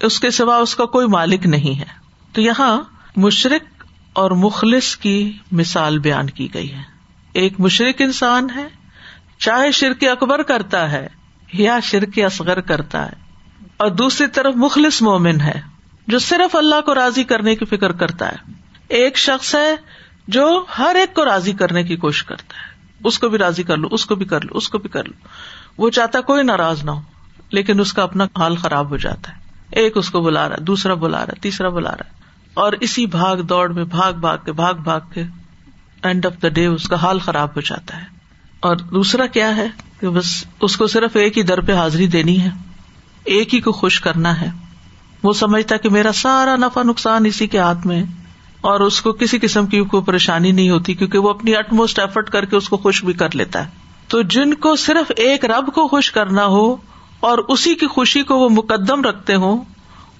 اس 0.00 0.20
کے 0.20 0.30
سوا 0.30 0.56
اس 0.56 0.76
کا 0.76 0.84
کوئی 0.84 1.06
مالک 1.06 1.46
نہیں 1.46 1.78
ہے۔ 1.78 1.84
تو 2.32 2.40
یہاں 2.40 2.82
مشرق 3.16 3.84
اور 4.12 4.30
مخلص 4.30 4.96
کی 4.96 5.38
مثال 5.52 5.98
بیان 5.98 6.30
کی 6.30 6.54
گئی 6.54 6.72
ہے۔ 6.72 6.82
ایک 7.32 7.60
مشرق 7.60 7.94
انسان 7.98 8.46
ہے، 8.56 8.68
چاہے 9.38 9.70
شرک 9.70 10.04
اکبر 10.04 10.42
کرتا 10.42 10.92
ہے 10.92 11.08
یا 11.52 11.80
شرک 11.80 12.18
اصغر 12.18 12.60
کرتا 12.60 13.06
ہے۔ 13.06 13.12
اور 13.76 13.90
دوسری 13.90 14.26
طرف 14.26 14.54
مخلص 14.56 15.02
مومن 15.02 15.40
ہے، 15.40 15.60
جو 16.06 16.18
صرف 16.18 16.56
اللہ 16.56 16.80
کو 16.80 16.94
راضی 16.94 17.24
کرنے 17.24 17.56
کی 17.56 17.64
فکر 17.64 17.92
کرتا 17.92 18.28
ہے۔ 18.28 18.36
ایک 18.88 19.18
شخص 19.18 19.54
ہے 19.54 19.76
جو 20.28 20.64
ہر 20.78 20.96
ایک 21.00 21.14
کو 21.14 21.24
راضی 21.24 21.52
کرنے 21.52 21.82
کی 21.82 21.96
کوشش 21.96 22.24
کرتا 22.24 22.56
ہے۔ 22.56 22.72
اس 23.04 23.18
کو 23.18 23.28
بھی 23.28 23.38
راضی 23.38 23.62
کر 23.62 23.76
لو، 23.76 23.88
اس 23.90 24.06
کو 24.06 24.14
بھی 24.14 24.26
کر 24.26 24.40
لو، 24.40 24.56
اس 24.56 24.68
کو 24.68 24.78
بھی 24.78 24.88
کر 24.88 25.04
لو۔ 25.04 25.28
وہ 25.78 25.90
چاہتا 25.90 26.20
کوئی 26.20 26.42
ناراض 26.42 26.84
نہ 26.84 26.90
ہو۔ 26.90 27.00
لیکن 27.52 27.80
اس 27.80 27.92
کا 27.92 28.02
اپنا 28.02 28.24
حال 28.24 28.56
خراب 28.56 28.90
ہو 28.90 28.96
جاتا 28.96 29.32
ہے۔ 29.32 29.36
ایک 29.70 29.96
اس 29.96 30.10
کو 30.10 30.20
بلا 30.20 30.48
رہا 30.48 30.56
ہے، 30.56 30.64
دوسرا 30.64 30.94
بلا 30.94 31.18
رہا 31.18 31.32
ہے، 31.36 31.40
تیسرا 31.40 31.68
بلا 31.68 31.90
رہا 31.90 32.04
ہے۔ 32.06 32.22
اور 32.54 32.72
اسی 32.72 33.06
بھاگ 33.06 33.36
دوڑ 33.36 33.72
میں 33.72 33.84
بھاگ 33.84 34.12
بھاگ 34.12 34.38
کے، 34.44 34.52
بھاگ 34.52 34.74
بھاگ 34.74 35.00
کے 35.14 35.24
اینڈ 36.02 36.26
آف 36.26 36.42
دا 36.42 36.48
ڈے 36.48 36.66
اس 36.66 36.88
کا 36.88 36.96
حال 36.96 37.18
خراب 37.18 37.48
ہو 37.56 37.60
جاتا 37.60 37.96
ہے۔ 37.96 38.04
اور 38.60 38.76
دوسرا 38.76 39.26
کیا 39.26 39.56
ہے 39.56 39.68
کہ 40.00 40.08
بس 40.08 40.44
اس 40.60 40.76
کو 40.76 40.86
صرف 40.86 41.16
ایک 41.16 41.38
ہی 41.38 41.42
در 41.42 41.60
پہ 41.60 41.72
حاضری 41.72 42.06
دینی 42.06 42.40
ہے۔ 42.40 42.50
ایک 43.24 43.54
ہی 43.54 43.60
کو 43.60 43.72
خوش 43.72 44.00
کرنا 44.00 44.40
ہے۔ 44.40 44.50
وہ 45.22 45.32
سمجھتا 45.32 45.76
کہ 45.76 45.90
میرا 45.90 46.12
سارا 46.12 46.56
نفع 46.56 46.82
نقصان 46.82 47.26
اسی 47.26 47.46
کے 47.46 47.58
ہاتھ 47.58 47.86
میں 47.86 48.02
اور 48.60 48.80
اس 48.80 49.02
کو 49.02 49.12
کسی 49.12 49.38
قسم 49.42 49.66
کی 49.66 49.84
کوئی 49.84 50.02
پریشانی 50.02 50.52
نہیں 50.52 50.70
ہوتی 50.70 50.94
کیونکہ 50.94 51.18
وہ 51.18 51.30
اپنی 51.30 51.56
اٹ 51.56 51.72
موسٹ 51.72 51.98
ایفرٹ 51.98 52.30
کر 52.30 52.44
کے 52.44 52.56
اس 52.56 52.68
کو 52.68 52.76
خوش 52.76 53.04
بھی 53.04 53.12
کر 53.12 53.34
لیتا 53.34 53.64
ہے۔ 53.64 53.70
تو 54.08 54.22
جن 54.22 54.54
کو 54.54 54.76
صرف 54.76 55.12
ایک 55.16 55.44
رب 55.44 55.70
کو 55.74 55.88
خوش 55.88 56.12
کرنا 56.12 56.46
ہو 56.46 56.76
اور 57.22 57.38
اسی 57.48 57.74
کی 57.74 57.86
خوشی 57.86 58.22
کو 58.22 58.38
وہ 58.38 58.48
مقدم 58.48 59.02
رکھتے 59.02 59.34
ہوں، 59.34 59.64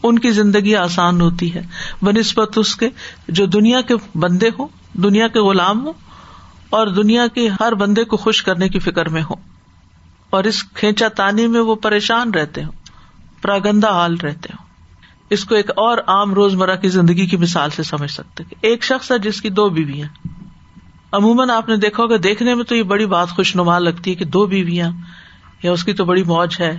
ان 0.02 0.18
کی 0.18 0.30
زندگی 0.30 0.76
آسان 0.76 1.20
ہوتی 1.20 1.54
ہے۔ 1.54 1.62
بہ 2.02 2.10
نسبت 2.18 2.58
اس 2.58 2.76
کے 2.76 2.88
جو 3.28 3.46
دنیا 3.46 3.80
کے 3.80 3.94
بندے 4.14 4.48
ہوں، 4.58 4.68
دنیا 4.94 5.28
کے 5.28 5.40
غلام 5.40 5.84
ہوں، 5.86 5.92
اور 6.70 6.86
دنیا 6.86 7.26
کے 7.26 7.48
ہر 7.60 7.74
بندے 7.74 8.04
کو 8.04 8.16
خوش 8.16 8.42
کرنے 8.42 8.68
کی 8.68 8.78
فکر 8.78 9.08
میں 9.08 9.22
ہو 9.22 9.34
اور 10.30 10.44
اس 10.44 10.64
کھینچا 10.64 11.08
تانی 11.08 11.46
میں 11.46 11.60
وہ 11.60 11.74
پریشان 11.74 12.34
رہتے 12.34 12.64
ہوں 12.64 12.72
پراگندا 13.42 13.90
حال 13.90 14.16
رہتے 14.22 14.48
ہوں۔ 14.52 14.66
اس 15.30 15.44
کو 15.44 15.54
ایک 15.54 15.70
اور 15.76 15.98
عام 16.06 16.34
روز 16.34 16.54
مرہ 16.54 16.76
کی 16.76 16.88
زندگی 16.88 17.26
کی 17.26 17.36
مثال 17.36 17.70
سے 17.70 17.82
سمجھ 17.82 18.10
سکتے 18.10 18.44
ایک 18.60 18.84
شخص 18.84 19.10
ہے 19.12 19.18
جس 19.18 19.40
کی 19.42 19.50
دو 19.50 19.68
بیویاں۔ 19.68 20.08
عموماً 21.12 21.50
آپ 21.50 21.68
نے 21.68 21.76
دیکھا 21.76 22.02
ہوگا، 22.02 22.16
دیکھنے 22.22 22.54
میں 22.54 22.64
تو 22.64 22.76
یہ 22.76 22.82
بڑی 22.82 23.06
بات 23.06 23.30
خوش 23.30 23.56
نما 23.56 23.78
لگتی 23.78 24.10
ہے 24.10 24.14
کہ 24.14 24.24
دو 24.24 24.46
بیویاں، 24.46 24.90
یا 25.62 25.72
اس 25.72 25.84
کی 25.84 25.92
تو 25.92 26.04
بڑی 26.04 26.22
موج 26.22 26.56
ہے۔ 26.60 26.72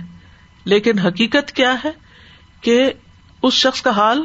لیکن 0.64 0.98
حقیقت 0.98 1.52
کیا 1.52 1.74
ہے 1.84 1.90
کہ 2.60 2.92
اس 3.42 3.54
شخص 3.54 3.82
کا 3.82 3.90
حال 3.90 4.24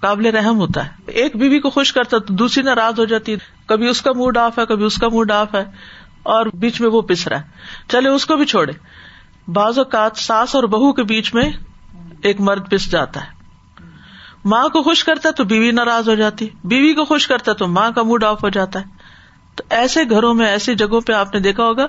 قابل 0.00 0.26
رحم 0.26 0.58
ہوتا 0.58 0.86
ہے۔ 0.86 0.90
ایک 1.06 1.36
بیوی 1.36 1.60
کو 1.60 1.70
خوش 1.70 1.92
کرتا 1.92 2.18
تو 2.18 2.34
دوسری 2.34 2.62
ناراض 2.62 3.00
ہو 3.00 3.04
جاتی 3.04 3.36
کبھی 3.66 3.88
اس 3.88 4.02
کا 4.02 4.12
موڈ 4.12 4.36
آف 4.36 4.58
ہے، 4.58 4.66
کبھی 4.66 4.84
اس 4.84 4.96
کا 4.96 5.08
موڈ 5.08 5.30
آف 5.30 5.54
ہے 5.54 5.64
اور 6.22 6.46
بیچ 6.54 6.80
میں 6.80 6.90
وہ 6.90 7.02
پس 7.02 7.28
رہا 7.28 7.40
ہے۔ 7.40 7.46
چلے 7.88 8.08
اس 8.08 8.26
کو 8.26 8.36
بھی 8.36 8.44
چھوڑے۔ 8.44 8.72
بعض 9.48 9.78
اوقات 9.78 10.16
ساس 10.16 10.54
اور 10.54 10.64
بہو 10.64 10.92
کے 10.92 11.02
بیچ 11.02 11.34
میں 11.34 11.50
ایک 12.22 12.40
مرد 12.40 12.70
پس 12.70 12.90
جاتا 12.90 13.20
ہے۔ 13.20 13.28
ماں 14.44 14.68
کو 14.68 14.82
خوش 14.82 15.04
کرتا 15.04 15.30
تو 15.30 15.44
بیوی 15.44 15.70
ناراض 15.70 16.08
ہو 16.08 16.14
جاتی 16.14 16.48
بیوی 16.64 16.94
کو 16.94 17.04
خوش 17.04 17.26
کرتا 17.26 17.52
تو 17.52 17.68
ماں 17.68 17.90
کا 17.90 18.02
موڈ 18.02 18.24
آف 18.24 18.44
ہو 18.44 18.48
جاتا 18.48 18.80
ہے۔ 18.80 18.84
تو 19.54 19.64
ایسے 19.70 20.00
گھروں 20.10 20.34
میں، 20.34 20.46
ایسی 20.46 20.74
جگہوں 20.74 21.00
پہ 21.00 21.12
آپ 21.12 21.34
نے 21.34 21.40
دیکھا 21.40 21.64
ہوگا 21.64 21.86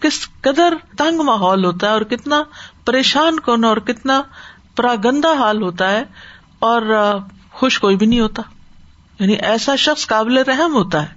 کس 0.00 0.28
قدر 0.40 0.74
تنگ 0.98 1.22
ماحول 1.22 1.64
ہوتا 1.64 1.86
ہے 1.86 1.92
اور 1.92 2.00
کتنا 2.00 2.42
پریشان 2.84 3.40
کون 3.40 3.64
اور 3.64 3.76
کتنا 3.76 4.22
پراگندا 4.76 5.32
حال 5.32 5.62
ہوتا 5.62 5.90
ہے 5.90 6.04
اور 6.58 7.12
خوش 7.52 7.78
کوئی 7.78 7.96
بھی 7.96 8.06
نہیں 8.06 8.20
ہوتا۔ 8.20 8.42
یعنی 9.20 9.32
ایسا 9.32 9.76
شخص 9.76 10.06
قابل 10.06 10.38
رحم 10.38 10.74
ہوتا 10.74 11.02
ہے 11.02 11.14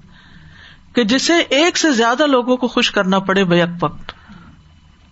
کہ 0.95 1.03
جسے 1.03 1.33
ایک 1.37 1.77
سے 1.77 1.91
زیادہ 1.91 2.27
لوگوں 2.27 2.57
کو 2.57 2.67
خوش 2.67 2.91
کرنا 2.91 3.19
پڑے 3.19 3.43
بیک 3.43 3.69
وقت 3.81 4.11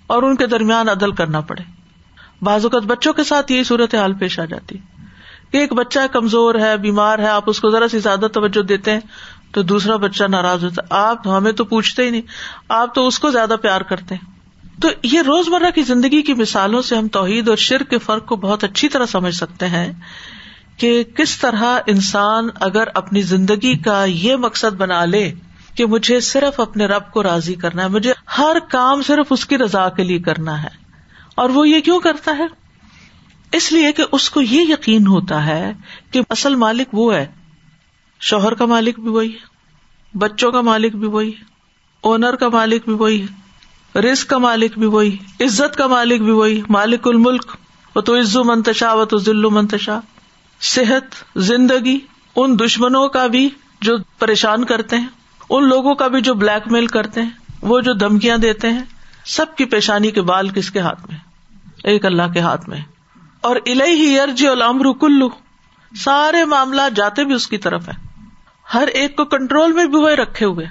اور 0.07 0.23
ان 0.23 0.35
کے 0.35 0.47
درمیان 0.47 0.89
عدل 0.89 1.11
کرنا 1.11 1.41
پڑے۔ 1.41 1.63
بعض 2.41 2.65
اوقات 2.65 2.83
بچوں 2.83 3.13
کے 3.13 3.23
ساتھ 3.23 3.51
یہی 3.51 3.63
صورت 3.63 3.95
حال 3.95 4.13
پیش 4.13 4.39
آ 4.39 4.45
جاتی۔ 4.45 4.77
کہ 5.51 5.57
ایک 5.57 5.73
بچہ 5.73 5.99
کمزور 6.11 6.55
ہے، 6.55 6.77
بیمار 6.77 7.19
ہے، 7.19 7.27
آپ 7.27 7.43
اس 7.47 7.59
کو 7.59 7.69
ذرا 7.69 7.87
سی 7.87 7.99
زیادہ 7.99 8.25
توجہ 8.33 8.61
دیتے 8.61 8.91
ہیں 8.91 8.99
تو 9.51 9.61
دوسرا 9.61 9.95
بچہ 9.95 10.23
ناراض 10.23 10.63
ہوتا 10.63 10.81
ہے۔ 10.81 10.87
آپ 10.89 11.27
ہمیں 11.27 11.51
تو 11.51 11.65
پوچھتے 11.65 12.03
ہی 12.03 12.09
نہیں، 12.09 12.21
آپ 12.69 12.95
تو 12.95 13.07
اس 13.07 13.19
کو 13.19 13.31
زیادہ 13.31 13.55
پیار 13.61 13.81
کرتے 13.81 14.15
ہیں۔ 14.15 14.32
تو 14.81 14.89
یہ 15.03 15.21
روز 15.21 15.47
مرہ 15.47 15.69
کی 15.75 15.81
زندگی 15.81 16.21
کی 16.21 16.33
مثالوں 16.33 16.81
سے 16.81 16.95
ہم 16.95 17.07
توحید 17.07 17.49
اور 17.49 17.57
شرک 17.57 17.89
کے 17.89 17.97
فرق 17.97 18.25
کو 18.25 18.35
بہت 18.35 18.63
اچھی 18.63 18.89
طرح 18.89 19.05
سمجھ 19.05 19.33
سکتے 19.35 19.67
ہیں 19.67 19.91
کہ 20.77 21.03
کس 21.15 21.37
طرح 21.37 21.63
انسان 21.87 22.47
اگر 22.59 22.87
اپنی 22.93 23.21
زندگی 23.21 23.75
کا 23.77 24.03
یہ 24.05 24.35
مقصد 24.35 24.77
بنا 24.77 25.03
لے 25.05 25.31
کہ 25.75 25.85
مجھے 25.85 26.19
صرف 26.19 26.59
اپنے 26.59 26.85
رب 26.85 27.11
کو 27.11 27.23
راضی 27.23 27.53
کرنا 27.55 27.83
ہے، 27.83 27.87
مجھے 27.87 28.13
ہر 28.37 28.57
کام 28.69 29.01
صرف 29.01 29.31
اس 29.31 29.45
کی 29.45 29.57
رضا 29.57 29.87
کے 29.89 30.03
لیے 30.03 30.19
کرنا 30.19 30.61
ہے، 30.63 30.69
اور 31.35 31.49
وہ 31.49 31.67
یہ 31.69 31.79
کیوں 31.79 31.99
کرتا 31.99 32.37
ہے؟ 32.37 32.45
اس 33.51 33.71
لیے 33.71 33.91
کہ 33.91 34.03
اس 34.11 34.29
کو 34.29 34.41
یہ 34.41 34.71
یقین 34.71 35.07
ہوتا 35.07 35.45
ہے 35.45 35.71
کہ 36.11 36.21
اصل 36.29 36.55
مالک 36.55 36.93
وہ 36.93 37.13
ہے، 37.13 37.25
شوہر 38.21 38.53
کا 38.53 38.65
مالک 38.65 38.99
بھی 38.99 39.09
وہی 39.09 39.31
ہے، 39.31 40.17
بچوں 40.17 40.51
کا 40.51 40.61
مالک 40.61 40.95
بھی 40.95 41.07
وہی 41.07 41.29
ہے، 41.29 41.45
اونر 42.03 42.35
کا 42.35 42.49
مالک 42.49 42.85
بھی 42.85 42.93
وہی 42.93 43.21
ہے۔ 43.21 43.42
رسک 43.95 44.29
کا 44.29 44.37
مالک 44.37 44.77
بھی 44.77 44.87
وہی، 44.87 45.17
عزت 45.41 45.75
کا 45.75 45.87
مالک 45.87 46.21
بھی 46.21 46.31
وہی، 46.31 46.61
مالک 46.69 47.07
الملک، 47.07 47.55
وہ 47.95 48.01
تو 48.01 48.19
عزو 48.19 48.43
منتشا 48.43 48.93
و 48.93 49.05
تو 49.05 49.17
ذلو 49.17 49.49
منتشا 49.49 49.99
صحت، 50.61 51.37
زندگی، 51.37 51.99
ان 52.35 52.59
دشمنوں 52.59 53.07
کا 53.07 53.27
بھی 53.27 53.49
جو 53.81 53.97
پریشان 54.19 54.63
کرتے 54.63 54.97
ہیں، 54.97 55.07
ان 55.49 55.69
لوگوں 55.69 55.95
کا 55.95 56.07
بھی 56.07 56.21
جو 56.21 56.33
بلیک 56.33 56.71
میل 56.71 56.87
کرتے 56.87 57.21
ہیں، 57.21 57.29
وہ 57.61 57.79
جو 57.79 57.93
دھمکیاں 57.93 58.37
دیتے 58.37 58.69
ہیں، 58.69 58.83
سب 59.25 59.45
کی 59.55 59.65
پیشانی 59.65 60.11
کے 60.11 60.21
بال 60.21 60.49
کس 60.49 60.71
کے 60.71 60.79
ہاتھ 60.79 61.01
میں؟ 61.09 61.17
ایک 61.83 62.05
اللہ 62.05 62.33
کے 62.33 62.39
ہاتھ 62.39 62.69
میں۔ 62.69 62.79
اور 63.41 63.55
الہی 63.55 64.19
ارج 64.19 64.47
الامر 64.47 64.85
کلو 65.01 65.29
سارے 65.97 66.45
معاملات 66.45 66.95
جاتے 66.95 67.23
بھی 67.23 67.33
اس 67.33 67.47
کی 67.47 67.57
طرف 67.57 67.89
ہے 67.89 68.17
ہر 68.73 68.87
ایک 68.87 69.15
کو 69.15 69.25
کنٹرول 69.25 69.71
میں 69.71 69.85
بھی 69.85 69.97
وہ 69.97 70.09
رکھے 70.09 70.45
ہوئے۔ 70.45 70.65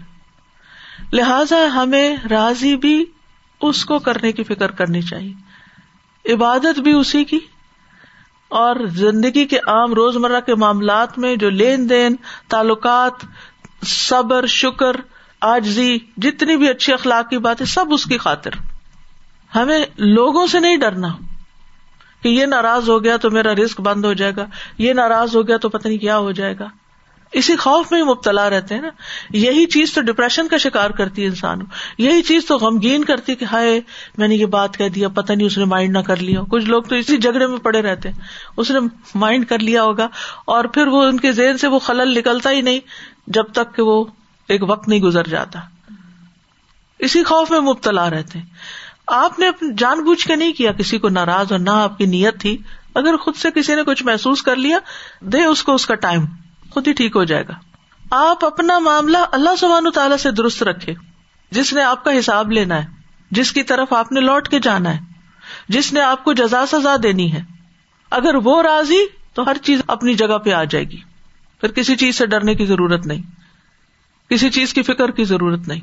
لہذا 1.13 1.57
ہمیں 1.75 2.17
راضی 2.31 2.77
بھی 2.77 3.05
اس 3.61 3.85
کو 3.85 3.99
کرنے 3.99 4.33
کی 4.33 4.43
فکر 4.43 4.71
کرنی 4.71 5.03
چاہیے۔ 5.03 5.33
عبادت 6.35 6.81
بھی 6.81 6.93
اسی 6.93 7.25
کی۔ 7.25 7.39
اور 8.49 8.87
زندگی 8.87 9.45
کے 9.45 9.57
عام 9.57 9.95
روز 9.95 10.17
مرہ 10.17 10.41
کے 10.41 10.55
معاملات 10.55 11.19
میں 11.19 11.37
جو 11.37 11.51
لین 11.51 11.91
دین، 11.91 12.17
تعلقات، 12.49 13.13
صبر، 13.87 14.47
شکر 14.47 14.97
آجزی 15.41 15.99
جتنی 16.17 16.57
بھی 16.57 16.69
اچھی 16.69 16.93
اخلاق 16.93 17.31
کی 17.31 17.39
بات 17.39 17.61
ہے 17.61 17.67
سب 17.67 17.85
اس 17.91 18.05
کی 18.05 18.19
خاطر۔ 18.19 18.51
ہمیں 19.55 19.85
لوگوں 19.97 20.47
سے 20.47 20.61
نہیں 20.61 20.77
ڈرنا 20.77 21.09
کہ 22.23 22.29
یہ 22.29 22.47
ناراض 22.47 22.89
ہو 22.89 23.05
گیا 23.05 23.17
تو 23.17 23.31
میرا 23.31 23.55
رسک 23.55 23.81
بند 23.81 24.05
ہو 24.05 24.13
جائے 24.13 24.37
گا، 24.37 24.47
یہ 24.79 24.93
ناراض 24.93 25.37
ہو 25.37 25.49
گیا 25.49 25.57
تو 25.57 25.69
پتہ 25.69 25.89
نہیں 25.89 25.99
کیا 25.99 26.19
ہو 26.19 26.33
جائے 26.33 26.55
گا۔ 26.59 26.69
اسی 27.33 27.57
خوف 27.57 27.93
میں 27.93 28.03
ہی 28.03 28.05
مبتلا 28.05 28.51
رہتے 28.51 28.75
ہیں 28.75 28.83
نا۔ 28.83 28.89
یہی 29.31 29.67
چیز 29.67 29.95
تو 29.95 30.01
ڈپریشن 30.01 30.49
کا 30.49 30.59
شکار 30.59 30.91
کرتی 30.91 31.23
ہے 31.23 31.27
انسان۔ 31.27 31.59
یہی 31.99 32.23
چیز 32.23 32.47
تو 32.47 32.57
غمگین 32.57 33.05
کرتی 33.05 33.35
کہ 33.35 33.45
ہائے، 33.45 33.81
میں 34.19 34.29
نے 34.29 34.35
یہ 34.35 34.47
بات 34.47 34.77
کہہ 34.77 34.89
دیا 34.89 35.09
پتا 35.09 35.35
نہیں 35.35 35.47
اس 35.47 35.59
نے 35.59 35.65
مائنڈ 35.65 35.97
نہ 35.97 36.03
کر 36.03 36.17
لیا۔ 36.17 36.41
کچھ 36.51 36.65
لوگ 36.65 36.83
تو 36.83 36.95
اسی 36.95 37.17
جھگڑے 37.17 37.47
میں 37.47 37.59
پڑے 37.59 37.83
رہتے 37.83 38.09
ہیں۔ 38.09 38.19
اس 38.57 38.71
نے 38.71 38.79
مائنڈ 39.15 39.47
کر 39.47 39.59
لیا 39.59 39.83
ہوگا 39.83 40.09
اور 40.45 40.65
پھر 40.65 40.87
وہ 40.87 41.03
ان 41.03 41.21
کے 41.21 41.33
ذہن 41.33 41.59
سے 41.59 41.67
وہ 41.67 41.79
خلل 41.79 42.19
نکلتا 42.19 42.51
ہی 42.51 42.61
نہیں 42.61 42.81
جب 43.27 43.45
تک 43.53 43.77
کہ 43.77 43.83
وہ 43.83 44.05
ایک 44.49 44.63
وقت 44.63 44.89
نہیں 44.89 45.01
گزر 45.01 45.25
جاتا۔ 45.25 45.61
اسی 46.99 47.25
خوف 47.25 47.51
میں 47.51 47.61
مبتلا 47.61 48.11
رہتے 48.11 48.39
ہیں۔ 48.39 48.47
آپ 49.07 49.39
نے 49.39 49.51
جان 49.79 50.05
بوجھ 50.05 50.27
کے 50.27 50.37
نہیں 50.37 50.53
کیا 50.53 50.73
کسی 50.73 50.99
کو 50.99 51.09
ناراض 51.09 51.53
اور 51.53 51.61
نہ 51.61 51.71
آپ 51.71 51.99
کی 51.99 52.07
نیت 52.07 52.41
تھی۔ 52.41 52.57
اگر 52.95 53.17
خود 53.17 53.37
سے 53.37 53.51
کسی 53.51 53.75
نے 53.75 53.83
کچھ 53.83 54.03
محسوس 54.03 54.43
کر 54.43 54.57
لیا، 54.57 54.79
دے 55.21 55.45
اس 55.45 55.63
کو 55.63 55.75
اس 55.75 55.87
کا 55.87 55.95
ٹائم 55.95 56.25
خود 56.73 56.89
ہی 56.89 56.93
ٹھیک 56.93 57.17
ہو 57.17 57.25
جائے 57.25 57.45
گا۔ 57.49 57.53
آپ 58.11 58.45
اپنا 58.45 58.79
معاملہ 58.79 59.19
اللہ 59.33 59.57
سبحان 59.59 59.91
تعالیٰ 59.91 60.17
سے 60.17 60.31
درست 60.31 60.63
رکھے 60.63 60.95
جس 61.51 61.73
نے 61.73 61.83
آپ 61.83 62.05
کا 62.05 62.19
حساب 62.19 62.53
لینا 62.53 62.83
ہے، 62.83 62.87
جس 63.31 63.53
کی 63.53 63.63
طرف 63.63 63.93
آپ 63.93 64.13
نے 64.13 64.21
لوٹ 64.21 64.49
کے 64.49 64.59
جانا 64.59 64.95
ہے، 64.95 65.01
جس 65.69 65.93
نے 65.93 66.01
آپ 66.01 66.25
کو 66.25 66.33
جزا 66.33 66.67
سزا 66.67 66.97
دینی 67.03 67.33
ہے۔ 67.33 67.43
اگر 68.11 68.35
وہ 68.35 68.63
راضی، 68.63 69.07
تو 69.35 69.51
ہر 69.51 69.57
چیز 69.63 69.81
اپنی 69.87 70.15
جگہ 70.15 70.39
پہ 70.39 70.53
آ 70.53 70.65
جائے 70.65 70.85
گی۔ 70.85 71.01
پھر 71.61 71.73
کسی 71.73 71.97
چیز 71.97 72.17
سے 72.17 72.27
ڈرنے 72.27 72.55
کی 72.55 72.67
ضرورت 72.67 73.07
نہیں۔ 73.07 73.23
کسی 74.31 74.51
چیز 74.51 74.75
کی 74.75 74.83
فکر 74.83 75.11
کی 75.11 75.25
ضرورت 75.25 75.69
نہیں۔ 75.69 75.81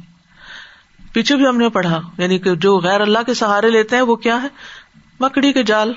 پیچھے 1.13 1.35
بھی 1.35 1.47
ہم 1.47 1.57
نے 1.57 1.69
پڑھا 1.69 2.01
یعنی 2.17 2.39
کہ 2.39 2.55
جو 2.55 2.79
غیر 2.79 3.01
اللہ 3.01 3.19
کے 3.25 3.33
سہارے 3.33 3.69
لیتے 3.69 3.95
ہیں، 3.95 4.03
وہ 4.03 4.15
کیا 4.15 4.41
ہے؟ 4.41 4.47
مکڑی 5.19 5.53
کے 5.53 5.63
جال۔ 5.63 5.93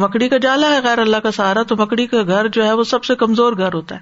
مکڑی 0.00 0.28
کا 0.28 0.36
جالا 0.36 0.68
ہے، 0.68 0.80
غیر 0.82 0.98
اللہ 0.98 1.16
کا 1.16 1.30
سہارا، 1.30 1.62
تو 1.62 1.76
مکڑی 1.76 2.06
کا 2.06 2.22
گھر 2.22 2.48
جو 2.48 2.64
ہے 2.64 2.72
وہ 2.72 2.84
سب 2.84 3.04
سے 3.04 3.14
کمزور 3.14 3.52
گھر 3.52 3.74
ہوتا 3.74 3.94
ہے۔ 3.94 4.00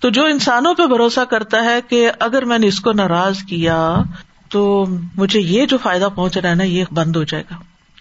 تو 0.00 0.10
جو 0.10 0.24
انسانوں 0.24 0.74
پہ 0.74 0.86
بھروسہ 0.86 1.20
کرتا 1.20 1.64
ہے 1.64 1.80
کہ 1.88 2.10
اگر 2.20 2.44
میں 2.44 2.58
نے 2.58 2.66
اس 2.66 2.80
کو 2.80 2.92
ناراض 2.92 3.38
کیا، 3.38 3.96
تو 4.48 4.86
مجھے 5.16 5.40
یہ 5.40 5.66
جو 5.66 5.78
فائدہ 5.78 6.08
پہنچ 6.14 6.38
رہا 6.38 6.50
ہے 6.50 6.54
نا، 6.54 6.64
یہ 6.64 6.84
بند 6.92 7.16
ہو 7.16 7.24
جائے 7.24 7.44
گا۔ 7.50 7.56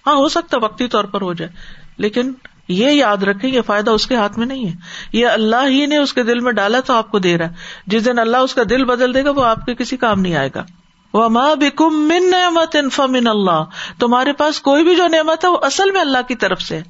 ہاں 0.07 0.15
ہو 0.15 0.29
سکتا 0.29 0.57
وقتی 0.57 0.87
طور 0.87 1.03
پر 1.03 1.21
ہو 1.21 1.33
جائے۔ 1.33 1.51
لیکن 1.97 2.33
یہ 2.67 2.91
یاد 2.91 3.23
رکھے 3.23 3.47
یہ 3.47 3.61
فائدہ 3.61 3.91
اس 3.91 4.07
کے 4.07 4.15
ہاتھ 4.15 4.39
میں 4.39 4.47
نہیں 4.47 4.67
ہے۔ 4.67 4.73
یہ 5.11 5.27
اللہ 5.27 5.67
ہی 5.67 5.85
نے 5.85 5.97
اس 5.97 6.13
کے 6.13 6.23
دل 6.23 6.39
میں 6.39 6.51
ڈالا 6.51 6.79
تو 6.79 6.93
آپ 6.93 7.11
کو 7.11 7.19
دے 7.19 7.37
رہا 7.37 7.47
ہے۔ 7.47 7.53
جس 7.87 8.05
دن 8.05 8.19
اللہ 8.19 8.37
اس 8.37 8.53
کا 8.53 8.61
دل 8.69 8.85
بدل 8.85 9.13
دے 9.13 9.23
گا، 9.23 9.29
وہ 9.29 9.45
آپ 9.45 9.65
کے 9.65 9.75
کسی 9.75 9.97
کام 9.97 10.21
نہیں 10.21 10.35
آئے 10.35 10.49
گا۔ 10.55 10.63
وہ 11.15 11.29
ماں 11.29 11.55
بکم 11.55 11.99
من 12.07 12.29
نعمت 12.31 12.75
من 13.09 13.27
اللہ 13.27 13.63
تمہارے 13.99 14.33
پاس 14.33 14.59
کوئی 14.61 14.83
بھی 14.83 14.95
جو 14.95 15.07
نعمت 15.07 15.45
ہے 15.45 15.49
وہ 15.49 15.57
اصل 15.61 15.91
میں 15.91 16.01
اللہ 16.01 16.27
کی 16.27 16.35
طرف 16.35 16.61
سے 16.61 16.81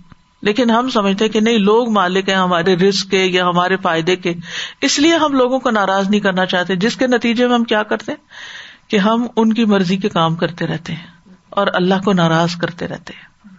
لیکن 0.42 0.70
ہم 0.70 0.90
سمجھتے 0.90 1.30
کہ 1.30 1.40
نہیں، 1.40 1.58
لوگ 1.58 1.90
مالک 1.90 2.30
ہیں 2.30 2.36
ہمارے 2.36 2.76
رسک 2.76 3.12
کے 3.12 3.26
یا 3.26 3.50
ہمارے 3.50 3.78
فائدے 3.78 4.16
کے۔ 4.16 4.34
اس 4.82 5.00
لیے 5.00 5.16
ہم 5.16 5.34
لوگوں 5.34 5.60
کو 5.60 5.70
ناراض 5.70 6.10
نہیں 6.10 6.20
کرنا 6.20 6.46
چاہتے، 6.46 6.76
جس 6.76 6.98
کے 6.98 7.08
نتیجے 7.08 7.48
میں 7.48 7.56
ہم 7.56 7.64
کیا 7.64 7.84
کرتے 7.84 8.12
کہ 8.88 8.98
ہم 8.98 9.28
ان 9.36 9.54
کی 9.54 9.66
مرضی 9.66 9.98
کے 9.98 10.10
کام 10.10 10.36
کرتے 10.36 10.68
رہتے 10.68 10.94
ہیں 10.94 11.08
اور 11.50 11.68
اللہ 11.74 12.04
کو 12.06 12.14
ناراض 12.14 12.56
کرتے 12.56 12.88
رہتے 12.88 13.14
ہیں۔ 13.14 13.54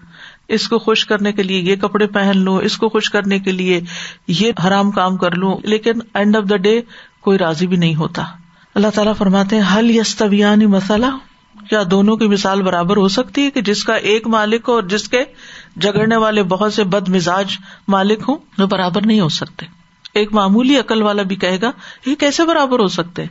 اس 0.48 0.68
کو 0.68 0.78
خوش 0.78 1.06
کرنے 1.06 1.32
کے 1.32 1.42
لیے 1.42 1.60
یہ 1.60 1.76
کپڑے 1.76 2.06
پہن 2.06 2.38
لوں، 2.38 2.58
اس 2.58 2.76
کو 2.76 2.88
خوش 2.88 3.10
کرنے 3.10 3.38
کے 3.38 3.52
لیے 3.52 3.80
یہ 4.28 4.52
حرام 4.66 4.90
کام 4.90 5.16
کر 5.16 5.30
لوں، 5.30 5.56
لیکن 5.62 5.92
اینڈ 6.14 6.36
آف 6.36 6.50
دا 6.50 6.56
ڈے 6.56 6.80
کوئی 7.20 7.38
راضی 7.38 7.66
بھی 7.66 7.76
نہیں 7.76 7.94
ہوتا۔ 7.94 8.22
اللہ 8.76 8.88
تعالیٰ 8.94 9.16
فرماتے 9.18 9.56
ہیں 9.56 9.78
حل 9.78 9.90
یس 9.90 10.22
مسئلہ 10.68 11.06
کیا 11.70 11.82
دونوں 11.90 12.16
کی 12.16 12.26
مثال 12.26 12.62
برابر 12.62 12.96
ہو 12.96 13.08
سکتی 13.08 13.44
ہے 13.44 13.50
کہ 13.50 13.60
جس 13.60 13.84
کا 13.84 13.94
ایک 13.94 14.26
مالک 14.26 14.68
ہو 14.68 14.74
اور 14.74 14.82
جس 14.82 15.08
کے 15.08 15.24
جگڑنے 15.76 16.16
والے 16.16 16.42
بہت 16.42 16.74
سے 16.74 16.84
بد 16.84 17.08
مزاج 17.08 17.58
مالک 17.88 18.18
ہوں؟ 18.28 18.36
وہ 18.58 18.66
برابر 18.66 19.06
نہیں 19.06 19.20
ہو 19.20 19.28
سکتے۔ 19.28 19.66
ایک 20.14 20.32
معمولی 20.32 20.78
عقل 20.78 21.02
والا 21.02 21.22
بھی 21.22 21.36
کہے 21.36 21.60
گا، 21.60 21.70
یہ 22.06 22.14
کیسے 22.14 22.44
برابر 22.44 22.78
ہو 22.78 22.86
سکتے؟ 22.86 23.24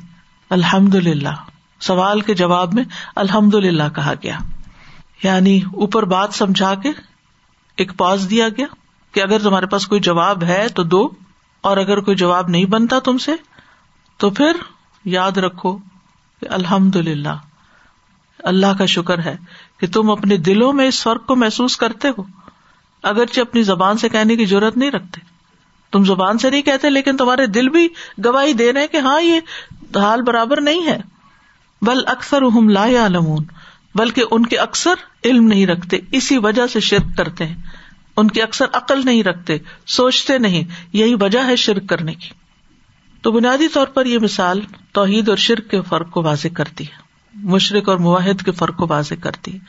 الحمد 0.49 0.95
للہ 0.95 1.35
سوال 1.79 2.21
کے 2.21 2.33
جواب 2.33 2.73
میں 2.73 2.83
الحمد 3.15 3.55
للہ 3.55 3.89
کہا 3.95 4.13
گیا۔ 4.23 4.37
یعنی 5.23 5.57
اوپر 5.57 6.03
بات 6.03 6.33
سمجھا 6.33 6.75
کے 6.75 6.89
ایک 7.75 7.97
پاز 7.97 8.27
دیا 8.29 8.49
گیا 8.49 8.65
کہ 9.11 9.21
اگر 9.21 9.39
تمہارے 9.39 9.65
پاس 9.65 9.87
کوئی 9.87 10.01
جواب 10.01 10.43
ہے 10.43 10.67
تو 10.75 10.83
دو، 10.83 11.09
اور 11.61 11.77
اگر 11.77 11.99
کوئی 11.99 12.17
جواب 12.17 12.49
نہیں 12.49 12.65
بنتا 12.65 12.99
تم 12.99 13.17
سے 13.17 13.31
تو 14.17 14.29
پھر 14.29 14.51
یاد 15.05 15.31
رکھو 15.31 15.77
الحمد 16.49 16.95
للہ 16.95 17.37
اللہ 18.39 18.77
کا 18.77 18.85
شکر 18.85 19.19
ہے 19.19 19.37
کہ 19.79 19.87
تم 19.87 20.11
اپنے 20.11 20.37
دلوں 20.37 20.73
میں 20.73 20.87
اس 20.87 21.03
فرق 21.03 21.25
کو 21.25 21.35
محسوس 21.35 21.77
کرتے 21.77 22.07
ہو۔ 22.07 22.23
اگرچہ 23.03 23.41
اپنی 23.41 23.63
زبان 23.63 23.97
سے 23.97 24.09
کہنے 24.09 24.35
کی 24.35 24.45
ضرورت 24.45 24.77
نہیں 24.77 24.91
رکھتے۔ 24.91 25.21
تم 25.91 26.03
زبان 26.03 26.37
سے 26.37 26.49
نہیں 26.49 26.61
کہتے، 26.61 26.89
لیکن 26.89 27.17
تمہارے 27.17 27.45
دل 27.45 27.69
بھی 27.69 27.87
گواہی 28.25 28.53
دے 28.53 28.73
رہے 28.73 28.87
کہ 28.87 28.97
ہاں 28.97 29.21
یہ 29.21 29.39
حال 29.95 30.21
برابر 30.21 30.61
نہیں 30.61 30.85
ہے۔ 30.85 30.97
بل 31.81 32.07
اکثر 32.07 32.41
لا 32.69 32.85
عالمون 32.85 33.43
بلکہ 33.95 34.23
ان 34.31 34.45
کے 34.45 34.57
اکثر 34.57 34.93
علم 35.25 35.47
نہیں 35.47 35.67
رکھتے، 35.67 35.97
اسی 36.11 36.37
وجہ 36.37 36.67
سے 36.67 36.79
شرک 36.79 37.17
کرتے 37.17 37.45
ہیں۔ 37.45 37.55
ان 38.17 38.27
کی 38.27 38.41
اکثر 38.41 38.65
عقل 38.73 39.05
نہیں 39.05 39.23
رکھتے، 39.23 39.57
سوچتے 39.87 40.37
نہیں، 40.37 40.63
یہی 40.93 41.15
وجہ 41.19 41.39
ہے 41.47 41.55
شرک 41.55 41.89
کرنے 41.89 42.13
کی۔ 42.13 42.44
تو 43.25 43.31
بنیادی 43.31 43.67
طور 43.67 43.87
پر 43.87 44.05
یہ 44.05 44.19
مثال 44.19 44.59
توحید 44.91 45.29
اور 45.29 45.37
شرک 45.37 45.71
کے 45.71 45.81
فرق 45.81 46.11
کو 46.11 46.23
واضح 46.23 46.47
کرتی 46.53 46.83
ہے۔ 46.83 46.97
مشرق 47.33 47.89
اور 47.89 47.97
معاہد 47.97 48.41
کے 48.41 48.51
فرق 48.51 48.77
کو 48.77 48.87
واضح 48.89 49.13
کرتی 49.23 49.53
ہے 49.53 49.59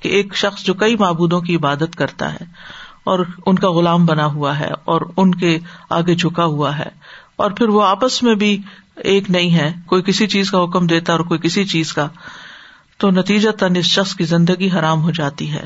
کہ 0.00 0.08
ایک 0.08 0.36
شخص 0.36 0.62
جو 0.64 0.74
کئی 0.74 0.96
معبودوں 0.96 1.40
کی 1.40 1.56
عبادت 1.56 1.96
کرتا 1.96 2.32
ہے 2.32 2.44
اور 3.04 3.18
ان 3.46 3.56
کا 3.56 3.70
غلام 3.70 4.06
بنا 4.06 4.26
ہوا 4.26 4.58
ہے 4.58 4.70
اور 4.84 5.00
ان 5.16 5.34
کے 5.34 5.58
آگے 5.90 6.14
جھکا 6.14 6.44
ہوا 6.44 6.78
ہے 6.78 6.88
اور 7.36 7.50
پھر 7.50 7.68
وہ 7.68 7.84
آپس 7.84 8.22
میں 8.22 8.34
بھی 8.34 8.62
ایک 8.96 9.30
نہیں 9.30 9.54
ہے، 9.54 9.72
کوئی 9.86 10.02
کسی 10.02 10.26
چیز 10.26 10.50
کا 10.50 10.64
حکم 10.64 10.86
دیتا 10.86 11.12
اور 11.12 11.20
کوئی 11.20 11.40
کسی 11.40 11.64
چیز 11.64 11.92
کا، 11.92 12.08
تو 12.98 13.10
نتیجہ 13.10 13.50
تن 13.50 13.76
اس 13.76 13.84
شخص 13.84 14.14
کی 14.14 14.24
زندگی 14.24 14.70
حرام 14.70 15.02
ہو 15.02 15.10
جاتی 15.10 15.52
ہے، 15.52 15.64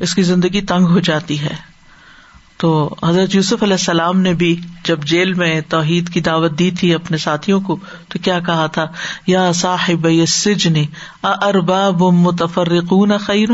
اس 0.00 0.14
کی 0.14 0.22
زندگی 0.22 0.60
تنگ 0.60 0.86
ہو 0.86 0.98
جاتی 0.98 1.40
ہے۔ 1.40 1.72
تو 2.62 2.94
حضرت 3.04 3.34
یوسف 3.34 3.62
علیہ 3.62 3.74
السلام 3.74 4.20
نے 4.20 4.34
بھی 4.34 4.60
جب 4.84 5.04
جیل 5.04 5.34
میں 5.34 5.60
توحید 5.60 6.12
کی 6.12 6.20
دعوت 6.20 6.58
دی 6.58 6.70
تھی 6.70 6.94
اپنے 6.94 7.16
ساتھیوں 7.16 7.60
کو، 7.60 7.76
تو 8.08 8.18
کیا 8.18 8.40
کہا 8.40 8.66
تھا؟ 8.66 8.86
یا 9.26 9.52
صاحب 9.52 10.06
سجن 10.28 10.74
ارباب 11.22 12.02
متفرقون 12.02 13.18
خیر 13.18 13.48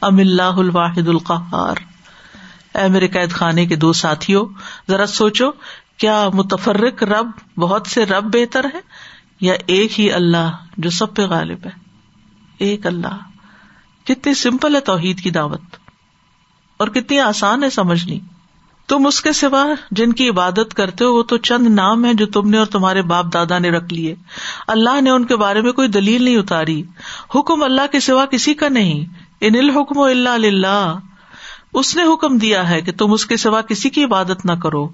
ام 0.00 0.18
اللہ 0.18 0.42
الواحد 0.42 1.08
القہار؟ 1.08 1.74
اے 2.78 2.88
میرے 2.88 3.08
قید 3.08 3.30
خانے 3.30 3.66
کے 3.66 3.76
دو 3.76 3.92
ساتھیوں، 3.92 4.46
ذرا 4.88 5.06
سوچو، 5.06 5.50
کیا 5.96 6.28
متفرق 6.34 7.02
رب 7.02 7.30
بہت 7.56 7.86
سے 7.86 8.06
رب 8.06 8.24
بہتر 8.24 8.64
ہے 8.64 8.80
یا 9.40 9.54
ایک 9.66 10.00
ہی 10.00 10.12
اللہ 10.12 10.56
جو 10.76 10.90
سب 10.90 11.14
پہ 11.14 11.22
غالب 11.22 11.58
ہے؟ 11.64 11.70
ایک 12.58 12.86
اللہ۔ 12.86 13.18
کتنی 14.04 14.34
سمپل 14.34 14.74
ہے 14.74 14.80
توحید 14.80 15.20
کی 15.20 15.30
دعوت۔ 15.30 15.60
اور 16.76 16.88
کتنی 16.88 17.18
آسان 17.18 17.64
ہے 17.64 17.70
سمجھنی۔ 17.70 18.20
تم 18.90 19.06
اس 19.06 19.20
کے 19.20 19.32
سوا 19.32 19.66
جن 19.90 20.12
کی 20.12 20.28
عبادت 20.28 20.74
کرتے 20.74 21.04
ہو، 21.04 21.14
وہ 21.14 21.22
تو 21.22 21.36
چند 21.36 21.66
نام 21.66 22.04
ہے 22.04 22.14
جو 22.14 22.26
تم 22.26 22.50
نے 22.50 22.58
اور 22.58 22.66
تمہارے 22.66 23.02
باپ 23.02 23.26
دادا 23.34 23.58
نے 23.58 23.70
رکھ 23.70 23.94
لیے۔ 23.94 24.14
اللہ 24.68 25.00
نے 25.00 25.10
ان 25.10 25.24
کے 25.24 25.36
بارے 25.36 25.60
میں 25.60 25.72
کوئی 25.72 25.88
دلیل 25.88 26.22
نہیں 26.22 26.36
اتاری۔ 26.36 26.82
حکم 27.34 27.62
اللہ 27.62 27.86
کے 27.92 28.00
سوا 28.00 28.26
کسی 28.26 28.54
کا 28.54 28.68
نہیں۔ 28.68 29.04
ان 29.40 29.54
الحکم 29.58 30.00
اللہ 30.00 30.28
اللہ 30.28 30.98
اس 31.74 31.96
نے 31.96 32.02
حکم 32.02 32.38
دیا 32.38 32.68
ہے 32.68 32.80
کہ 32.80 32.92
تم 32.92 33.12
اس 33.12 33.26
کے 33.26 33.36
سوا 33.36 33.60
کسی 33.60 33.90
کی 33.90 34.04
عبادت 34.04 34.46
نہ 34.46 34.52
کرو۔ 34.52 34.88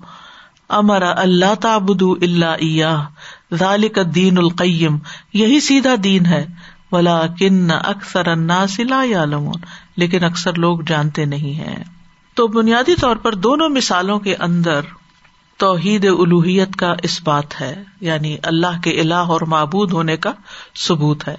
امرا 0.68 1.12
اللہ 1.16 1.54
تابد 1.54 2.02
اللہ 2.02 3.06
ذالک 3.54 3.98
دین 4.14 4.38
القیم۔ 4.38 4.98
یہی 5.32 5.60
سیدھا 5.60 5.94
دین 6.04 6.26
ہے۔ 6.26 6.46
ولا 6.92 7.26
کن 7.38 7.70
اکثر 7.70 8.34
لیکن 9.96 10.24
اکثر 10.24 10.54
لوگ 10.54 10.78
جانتے 10.86 11.24
نہیں 11.24 11.54
ہیں۔ 11.54 11.84
تو 12.36 12.46
بنیادی 12.46 12.94
طور 12.94 13.16
پر 13.16 13.34
دونوں 13.34 13.68
مثالوں 13.68 14.18
کے 14.18 14.34
اندر 14.34 14.80
توحید 15.56 16.04
الوحیت 16.04 16.76
کا 16.76 16.94
اس 17.02 17.20
بات 17.22 17.60
ہے 17.60 17.82
یعنی 18.00 18.36
اللہ 18.42 18.80
کے 18.82 19.00
الہ 19.00 19.14
اور 19.14 19.40
معبود 19.40 19.92
ہونے 19.92 20.16
کا 20.16 20.32
ثبوت 20.76 21.28
ہے۔ 21.28 21.34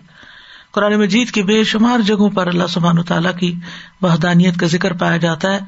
قرآن 0.71 0.95
مجید 0.95 1.31
کی 1.31 1.43
بے 1.43 1.63
شمار 1.63 1.99
جگہوں 1.99 2.29
پر 2.29 2.47
اللہ 2.47 2.67
سبحان 2.69 3.03
تعالیٰ 3.03 3.31
کی 3.39 3.53
وحدانیت 4.01 4.57
کا 4.57 4.67
ذکر 4.67 4.93
پایا 4.93 5.17
جاتا 5.17 5.53
ہے۔ 5.53 5.59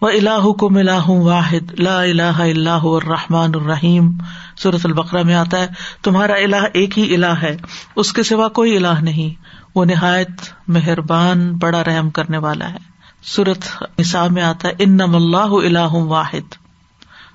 وہ 0.00 0.08
اللہ 0.08 0.52
کو 0.52 0.70
ملاح 0.70 1.08
واحد، 1.08 1.80
لا 1.80 2.02
الہ 2.02 2.22
اللہ 2.22 2.70
الرحمٰن 2.70 3.50
الرحیم 3.54 4.10
صورت 4.58 4.80
البقرہ 4.84 5.22
میں 5.22 5.34
آتا 5.34 5.58
ہے، 5.58 5.66
تمہارا 6.02 6.34
الہ 6.34 6.64
ایک 6.72 6.98
ہی 6.98 7.14
الہ 7.14 7.34
ہے، 7.42 7.56
اس 7.96 8.12
کے 8.12 8.22
سوا 8.22 8.48
کوئی 8.48 8.76
الہ 8.76 9.00
نہیں۔ 9.02 9.42
وہ 9.74 9.84
نہایت 9.84 10.30
مہربان، 10.68 11.52
بڑا 11.52 11.84
رحم 11.84 12.10
کرنے 12.10 12.38
والا 12.38 12.70
ہے۔ 12.70 12.89
سورت 13.22 13.82
نسا 13.98 14.26
میں 14.26 14.42
آتا 14.42 14.68
ہے 14.68 14.72
ان 14.78 14.96
نم 14.96 15.16
اللہ 15.16 15.66
اللہ 15.66 15.92
واحد 15.92 16.54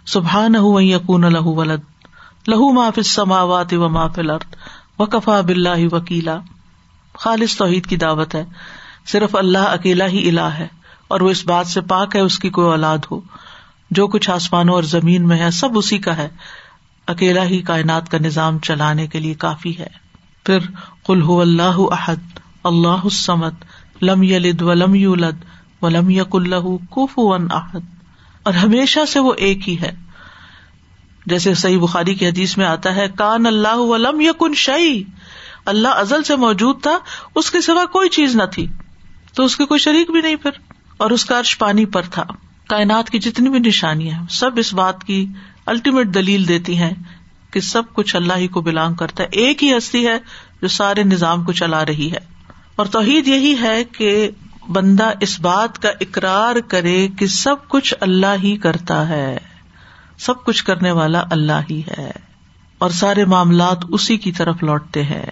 سبحان 0.05 0.55
یقون 0.81 1.33
لہ 1.33 1.45
ولد 1.45 1.79
لہو 2.47 2.71
معاف 2.71 2.99
سماوات 3.05 3.73
و 3.73 3.89
معاف 3.89 4.19
الارض 4.19 4.55
و 4.99 5.05
کفا 5.05 5.41
بلّہ 5.41 5.93
وکیلا 5.93 6.37
خالص 7.19 7.57
توحید 7.57 7.85
کی 7.85 7.95
دعوت 7.95 8.35
ہے، 8.35 8.45
صرف 9.05 9.35
اللہ 9.35 9.57
اکیلا 9.57 10.07
ہی 10.07 10.29
الہ 10.29 10.41
ہے، 10.41 10.67
اور 11.07 11.21
وہ 11.21 11.29
اس 11.29 11.45
بات 11.45 11.67
سے 11.67 11.81
پاک 11.81 12.15
ہے، 12.15 12.21
اس 12.21 12.39
کی 12.39 12.49
کوئی 12.49 12.67
اولاد 12.67 12.97
ہو۔ 13.11 13.21
جو 13.91 14.07
کچھ 14.07 14.29
آسمانوں 14.29 14.73
اور 14.73 14.83
زمین 14.83 15.27
میں 15.27 15.39
ہے، 15.39 15.51
سب 15.51 15.77
اسی 15.77 15.97
کا 15.97 16.17
ہے۔ 16.17 16.29
اکیلا 17.07 17.43
ہی 17.43 17.61
کائنات 17.61 18.09
کا 18.09 18.17
نظام 18.17 18.59
چلانے 18.59 19.07
کے 19.07 19.19
لیے 19.19 19.33
کافی 19.33 19.77
ہے۔ 19.79 19.87
پھر 20.43 20.59
کل 21.05 21.21
اللہ 21.29 21.77
احد 21.77 22.39
اللہ 22.63 23.09
سمت 23.11 23.53
لم 24.01 24.23
یلد 24.23 24.61
ولم 24.61 24.95
یولد 24.95 25.54
ولم 25.85 26.09
یق 26.09 26.35
اللہ 26.35 26.91
کف 26.91 27.19
ون 27.19 27.47
احد۔ 27.51 27.79
اور 28.43 28.53
ہمیشہ 28.53 28.99
سے 29.07 29.19
وہ 29.19 29.33
ایک 29.37 29.69
ہی 29.69 29.81
ہے۔ 29.81 29.95
جیسے 31.25 31.53
صحیح 31.53 31.77
بخاری 31.77 32.13
کی 32.13 32.27
حدیث 32.27 32.57
میں 32.57 32.65
آتا 32.65 32.95
ہے، 32.95 33.07
کان 33.17 33.45
اللہ 33.45 33.75
ولم 33.75 34.21
یکن 34.21 34.53
شعی 34.53 35.03
اللہ 35.65 35.87
ازل 35.87 36.23
سے 36.23 36.35
موجود 36.35 36.81
تھا، 36.81 36.97
اس 37.35 37.51
کے 37.51 37.61
سوا 37.61 37.85
کوئی 37.85 38.09
چیز 38.09 38.35
نہ 38.35 38.43
تھی۔ 38.43 38.67
تو 39.35 39.43
اس 39.43 39.57
کے 39.57 39.65
کوئی 39.65 39.79
شریک 39.79 40.11
بھی 40.11 40.21
نہیں 40.21 40.35
پھر۔ 40.35 40.51
اور 40.97 41.11
اس 41.11 41.25
کا 41.25 41.39
عرش 41.39 41.57
پانی 41.57 41.85
پر 41.85 42.01
تھا۔ 42.01 42.23
کائنات 42.67 43.09
کی 43.09 43.19
جتنی 43.19 43.49
بھی 43.49 43.59
نشانیاں 43.59 44.23
سب 44.29 44.51
اس 44.55 44.73
بات 44.73 45.03
کی 45.03 45.25
الٹیمیٹ 45.65 46.07
دلیل 46.07 46.47
دیتی 46.47 46.77
ہیں 46.77 46.93
کہ 47.51 47.59
سب 47.59 47.93
کچھ 47.93 48.15
اللہ 48.15 48.33
ہی 48.33 48.47
کو 48.47 48.61
بلانگ 48.61 48.95
کرتا 48.95 49.23
ہے۔ 49.23 49.27
ایک 49.31 49.63
ہی 49.63 49.77
ہستی 49.77 50.07
ہے 50.07 50.17
جو 50.61 50.67
سارے 50.67 51.03
نظام 51.03 51.43
کو 51.43 51.51
چلا 51.51 51.85
رہی 51.85 52.11
ہے۔ 52.11 52.17
اور 52.75 52.85
توحید 52.85 53.27
یہی 53.27 53.55
ہے 53.61 53.83
کہ 53.83 54.29
بندہ 54.69 55.11
اس 55.19 55.39
بات 55.39 55.81
کا 55.81 55.89
اقرار 55.89 56.55
کرے 56.67 57.07
کہ 57.07 57.25
سب 57.25 57.55
کچھ 57.67 57.93
اللہ 58.01 58.35
ہی 58.43 58.57
کرتا 58.57 59.09
ہے۔ 59.09 59.37
سب 60.17 60.43
کچھ 60.43 60.63
کرنے 60.63 60.91
والا 60.91 61.23
اللہ 61.31 61.61
ہی 61.69 61.81
ہے۔ 61.97 62.11
اور 62.77 62.89
سارے 62.89 63.25
معاملات 63.25 63.77
اسی 63.89 64.17
کی 64.17 64.31
طرف 64.31 64.63
لوٹتے 64.63 65.03
ہیں۔ 65.03 65.25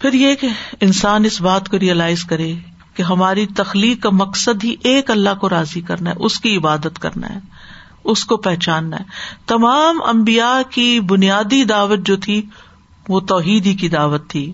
پھر 0.00 0.12
یہ 0.12 0.34
کہ 0.34 0.48
انسان 0.80 1.24
اس 1.24 1.40
بات 1.40 1.68
کو 1.68 1.78
ریئلائز 1.78 2.24
کرے 2.24 2.54
کہ 2.94 3.02
ہماری 3.02 3.46
تخلیق 3.46 4.02
کا 4.02 4.10
مقصد 4.10 4.64
ہی 4.64 4.74
ایک 4.82 5.10
اللہ 5.10 5.34
کو 5.40 5.48
راضی 5.48 5.80
کرنا 5.80 6.10
ہے، 6.10 6.14
اس 6.18 6.40
کی 6.40 6.56
عبادت 6.56 6.98
کرنا 7.00 7.28
ہے، 7.28 7.38
اس 8.04 8.24
کو 8.24 8.36
پہچاننا 8.36 8.96
ہے۔ 8.98 9.04
تمام 9.46 9.98
امبیا 10.06 10.62
کی 10.70 11.00
بنیادی 11.00 11.64
دعوت 11.64 11.98
جو 11.98 12.16
تھی 12.16 12.46
وہ 13.08 13.20
توحیدی 13.20 13.74
کی 13.74 13.88
دعوت 13.88 14.30
تھی۔ 14.30 14.52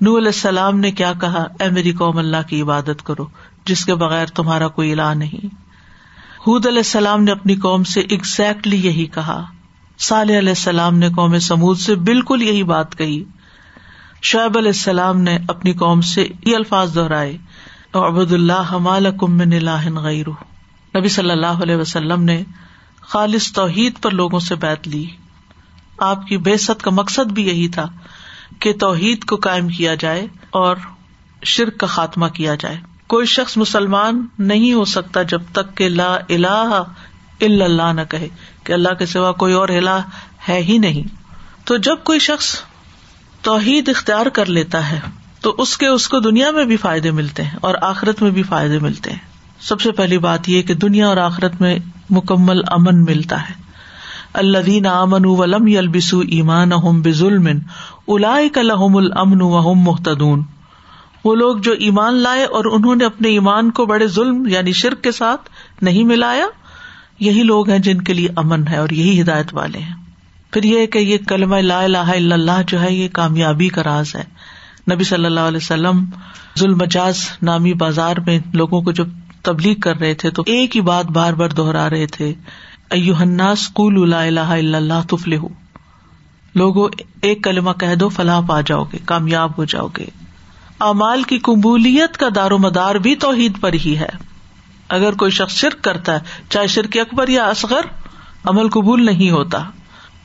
نور 0.00 0.18
علیہ 0.18 0.28
السلام 0.28 0.80
نے 0.80 0.90
کیا 0.90 1.12
کہا؟ 1.20 1.46
اے 1.60 1.70
میری 1.70 1.92
قوم، 1.92 2.18
اللہ 2.18 2.48
کی 2.48 2.62
عبادت 2.62 3.02
کرو، 3.02 3.26
جس 3.64 3.84
کے 3.84 3.94
بغیر 3.94 4.26
تمہارا 4.26 4.68
کوئی 4.68 4.92
علا 4.92 5.14
نہیں۔ 5.14 5.46
حد 6.46 6.66
علیہ 6.66 6.78
السلام 6.78 7.24
نے 7.24 7.32
اپنی 7.32 7.54
قوم 7.54 7.84
سے 7.84 8.00
اگزیکٹلی 8.00 8.76
یہی 8.76 9.06
کہا۔ 9.06 9.44
صالح 9.98 10.38
علیہ 10.38 10.48
السلام 10.48 10.98
نے 10.98 11.08
قوم 11.08 11.38
سمود 11.38 11.78
سے 11.78 11.94
بالکل 11.94 12.42
یہی 12.42 12.62
بات 12.62 12.98
کہی۔ 12.98 13.24
شعیب 14.22 14.58
علیہ 14.58 14.68
السلام 14.68 15.20
نے 15.20 15.38
اپنی 15.48 15.72
قوم 15.72 16.00
سے 16.00 16.28
یہ 16.46 16.56
الفاظ 16.56 16.94
دہرائے 16.94 17.36
عبد 17.92 18.32
اللہ 18.32 18.76
غیر 19.98 20.28
نبی 20.98 21.08
صلی 21.08 21.30
اللہ 21.30 21.46
علیہ 21.46 21.76
وسلم 21.76 22.22
نے 22.22 22.42
خالص 23.00 23.52
توحید 23.52 23.92
پر 24.02 24.10
لوگوں 24.10 24.38
سے 24.38 24.54
بیت 24.54 24.88
لی۔ 24.88 25.06
آپ 26.00 26.26
کی 26.26 26.36
بے 26.36 26.56
ست 26.56 26.82
کا 26.82 26.90
مقصد 26.90 27.32
بھی 27.32 27.46
یہی 27.46 27.68
تھا 27.68 27.86
کہ 28.58 28.72
توحید 28.72 29.24
کو 29.24 29.36
قائم 29.36 29.68
کیا 29.68 29.94
جائے 29.94 30.26
اور 30.50 30.76
شرک 31.44 31.78
کا 31.78 31.86
خاتمہ 31.86 32.26
کیا 32.26 32.54
جائے۔ 32.54 32.76
کوئی 33.06 33.26
شخص 33.26 33.56
مسلمان 33.56 34.26
نہیں 34.38 34.72
ہو 34.72 34.84
سکتا 34.84 35.22
جب 35.22 35.42
تک 35.52 35.76
کہ 35.76 35.88
لا 35.88 36.14
الہ 36.28 36.82
الا 37.40 37.64
اللہ 37.64 37.92
نہ 37.92 38.00
کہے 38.08 38.28
کہ 38.64 38.72
اللہ 38.72 38.94
کے 38.94 39.06
سوا 39.06 39.32
کوئی 39.32 39.54
اور 39.54 39.68
الہ 39.68 40.00
ہے 40.48 40.62
ہی 40.62 40.78
نہیں۔ 40.78 41.14
تو 41.64 41.76
جب 41.76 41.96
کوئی 42.04 42.18
شخص 42.18 42.56
توحید 43.42 43.88
اختیار 43.88 44.26
کر 44.26 44.46
لیتا 44.46 44.90
ہے 44.90 45.00
تو 45.40 45.54
اس 45.58 45.78
کے 45.78 45.86
اس 45.86 46.08
کو 46.08 46.20
دنیا 46.20 46.50
میں 46.50 46.64
بھی 46.64 46.76
فائدے 46.76 47.10
ملتے 47.10 47.42
ہیں 47.42 47.58
اور 47.60 47.74
آخرت 47.82 48.22
میں 48.22 48.30
بھی 48.30 48.42
فائدے 48.42 48.78
ملتے 48.78 49.10
ہیں۔ 49.10 49.18
سب 49.60 49.80
سے 49.80 49.92
پہلی 49.92 50.18
بات 50.18 50.48
یہ 50.48 50.62
کہ 50.62 50.74
دنیا 50.74 51.08
اور 51.08 51.16
آخرت 51.16 51.60
میں 51.60 51.78
مکمل 52.10 52.60
امن 52.66 53.04
ملتا 53.04 53.48
ہے۔ 53.48 53.69
اللہ 54.32 54.58
دین 54.58 54.86
امن 54.86 55.24
ولم 55.24 55.66
یلبسو 55.66 56.20
ایمان 56.20 56.72
اہم 56.72 57.02
بظلم 57.02 57.48
الا 58.08 58.38
لحم 58.62 58.96
وحم 59.42 59.78
محتدون 59.78 60.42
وہ 61.24 61.34
لوگ 61.34 61.56
جو 61.56 61.72
ایمان 61.72 62.14
لائے 62.14 62.44
اور 62.44 62.64
انہوں 62.64 62.94
نے 62.94 63.04
اپنے 63.04 63.28
ایمان 63.28 63.70
کو 63.70 63.86
بڑے 63.86 64.06
ظلم 64.06 64.46
یعنی 64.46 64.72
شرک 64.72 65.02
کے 65.02 65.12
ساتھ 65.12 65.50
نہیں 65.82 66.04
ملایا، 66.04 66.46
یہی 67.20 67.42
لوگ 67.42 67.70
ہیں 67.70 67.78
جن 67.78 68.02
کے 68.02 68.12
لیے 68.12 68.28
امن 68.36 68.68
ہے 68.68 68.76
اور 68.76 68.88
یہی 68.90 69.20
ہدایت 69.20 69.54
والے 69.54 69.78
ہیں۔ 69.78 69.94
پھر 70.52 70.62
یہ 70.62 70.86
کہ 70.86 70.98
یہ 70.98 71.18
کلمہ 71.28 71.56
لا 71.56 71.82
الہ 71.82 71.98
الا 71.98 72.34
اللہ 72.34 72.62
جو 72.68 72.80
ہے، 72.80 72.92
یہ 72.94 73.08
کامیابی 73.12 73.68
کا 73.68 73.82
راز 73.82 74.16
ہے۔ 74.16 74.24
نبی 74.94 75.04
صلی 75.04 75.24
اللہ 75.24 75.40
علیہ 75.40 75.56
وسلم 75.56 76.04
ظلم 76.58 76.84
جاز 76.84 77.18
نامی 77.42 77.72
بازار 77.72 78.16
میں 78.26 78.38
لوگوں 78.52 78.82
کو 78.82 78.92
جب 78.92 79.06
تبلیغ 79.42 79.74
کر 79.80 79.96
رہے 79.96 80.14
تھے 80.14 80.30
تو 80.30 80.42
ایک 80.46 80.76
ہی 80.76 80.80
بات 80.80 81.04
بار 81.04 81.32
بار 81.32 81.48
دوہرا 81.48 81.90
رہے 81.90 82.06
تھے۔ 82.06 82.34
ایوہناس 82.90 83.68
قول 83.72 84.10
لا 84.10 84.22
الہ 84.22 84.40
الا 84.40 84.78
اللہ 84.78 85.08
تفلحو۔ 85.10 85.48
لوگوں 86.54 86.88
ایک 87.22 87.44
کلمہ 87.44 87.70
کہہ 87.70 87.94
دو 87.94 88.08
فلاح 88.08 88.40
پا 88.40 88.60
جاؤ 88.60 88.84
گے 88.84 88.98
کامیاب 89.04 89.50
ہو 89.58 89.64
جاؤ 89.64 89.88
گے 89.98 90.06
امال 90.78 91.22
کی 91.22 91.38
قبولیت 91.38 92.16
کا 92.16 92.26
دار 92.34 92.50
و 92.50 92.58
مدار 92.58 92.94
بھی 92.94 93.16
توحید 93.16 93.60
پر 93.60 93.72
ہی 93.72 93.96
ہے۔ 93.96 94.08
اگر 94.88 95.12
کوئی 95.12 95.30
شخص 95.30 95.52
شرک 95.52 95.84
کرتا 95.84 96.12
ہے، 96.12 96.18
چاہے 96.48 96.66
شرک 96.66 96.96
اکبر 96.96 97.28
یا 97.28 97.44
اصغر، 97.44 97.80
عمل 98.44 98.68
قبول 98.68 99.06
نہیں 99.06 99.30
ہوتا۔ 99.30 99.58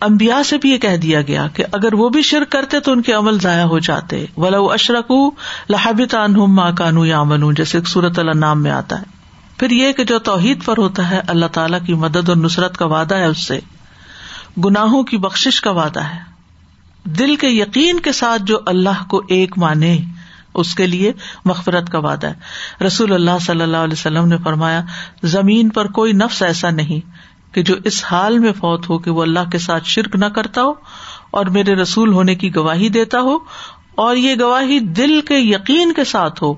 امبیا 0.01 0.43
سے 0.43 0.57
بھی 0.57 0.69
یہ 0.69 0.77
کہہ 0.77 0.97
دیا 0.97 1.21
گیا 1.21 1.47
کہ 1.47 1.63
اگر 1.71 1.93
وہ 1.93 2.09
بھی 2.09 2.21
شرک 2.21 2.51
کرتے 2.51 2.79
تو 2.79 2.91
ان 2.91 3.01
کے 3.01 3.11
عمل 3.11 3.39
ضائع 3.39 3.63
ہو 3.63 3.79
جاتے۔ 3.79 4.25
ولا 4.37 4.57
اشرک 4.57 5.11
لہابت 5.69 6.15
ماں 6.37 6.71
کانو 6.71 7.05
یا 7.05 7.19
امن 7.19 7.53
جیسے 7.53 7.79
صورت 7.87 8.19
اللہ 8.19 8.31
نام 8.31 8.63
میں 8.63 8.71
آتا 8.71 8.99
ہے۔ 8.99 9.14
پھر 9.57 9.71
یہ 9.71 9.91
کہ 9.91 10.03
جو 10.03 10.19
توحید 10.19 10.63
پر 10.65 10.77
ہوتا 10.77 11.09
ہے، 11.09 11.21
اللہ 11.27 11.45
تعالیٰ 11.45 11.79
کی 11.85 11.93
مدد 11.93 12.29
اور 12.29 12.37
نصرت 12.37 12.77
کا 12.77 12.85
وعدہ 12.85 13.15
ہے، 13.15 13.25
اس 13.25 13.47
سے 13.47 13.59
گناہوں 14.65 15.03
کی 15.03 15.17
بخش 15.17 15.61
کا 15.61 15.71
وعدہ 15.71 16.03
ہے۔ 16.03 16.19
دل 17.03 17.35
کے 17.35 17.47
یقین 17.47 17.99
کے 17.99 18.11
ساتھ 18.11 18.41
جو 18.45 18.59
اللہ 18.65 19.03
کو 19.07 19.21
ایک 19.29 19.57
مانے، 19.57 19.97
اس 20.53 20.75
کے 20.75 20.87
لیے 20.87 21.13
مغفرت 21.45 21.89
کا 21.89 21.99
وعدہ 21.99 22.27
ہے۔ 22.27 22.85
رسول 22.85 23.13
اللہ 23.13 23.37
صلی 23.41 23.61
اللہ 23.61 23.77
علیہ 23.77 23.93
وسلم 23.93 24.27
نے 24.27 24.37
فرمایا، 24.43 24.81
زمین 25.23 25.69
پر 25.69 25.87
کوئی 25.87 26.13
نفس 26.13 26.41
ایسا 26.41 26.69
نہیں 26.69 26.99
کہ 27.53 27.61
جو 27.63 27.75
اس 27.83 28.03
حال 28.03 28.39
میں 28.39 28.51
فوت 28.51 28.89
ہو 28.89 28.97
کہ 28.97 29.11
وہ 29.11 29.21
اللہ 29.21 29.49
کے 29.51 29.57
ساتھ 29.57 29.83
شرک 29.85 30.15
نہ 30.15 30.25
کرتا 30.25 30.61
ہو 30.61 30.73
اور 31.31 31.45
میرے 31.45 31.75
رسول 31.75 32.13
ہونے 32.13 32.35
کی 32.35 32.55
گواہی 32.55 32.89
دیتا 32.89 33.19
ہو 33.19 33.37
اور 33.95 34.15
یہ 34.15 34.35
گواہی 34.39 34.79
دل 34.79 35.21
کے 35.21 35.37
یقین 35.37 35.93
کے 35.93 36.03
ساتھ 36.03 36.43
ہو، 36.43 36.53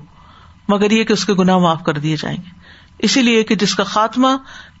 مگر 0.68 0.90
یہ 0.90 1.04
کہ 1.04 1.12
اس 1.12 1.24
کے 1.24 1.34
گناہ 1.34 1.58
معاف 1.58 1.84
کر 1.84 1.98
دیے 1.98 2.16
جائیں 2.16 2.36
گے۔ 2.36 2.57
اسی 2.98 3.22
لیے 3.22 3.44
کہ 3.44 3.54
جس 3.54 3.74
کا 3.74 3.84
خاتمہ 3.84 4.28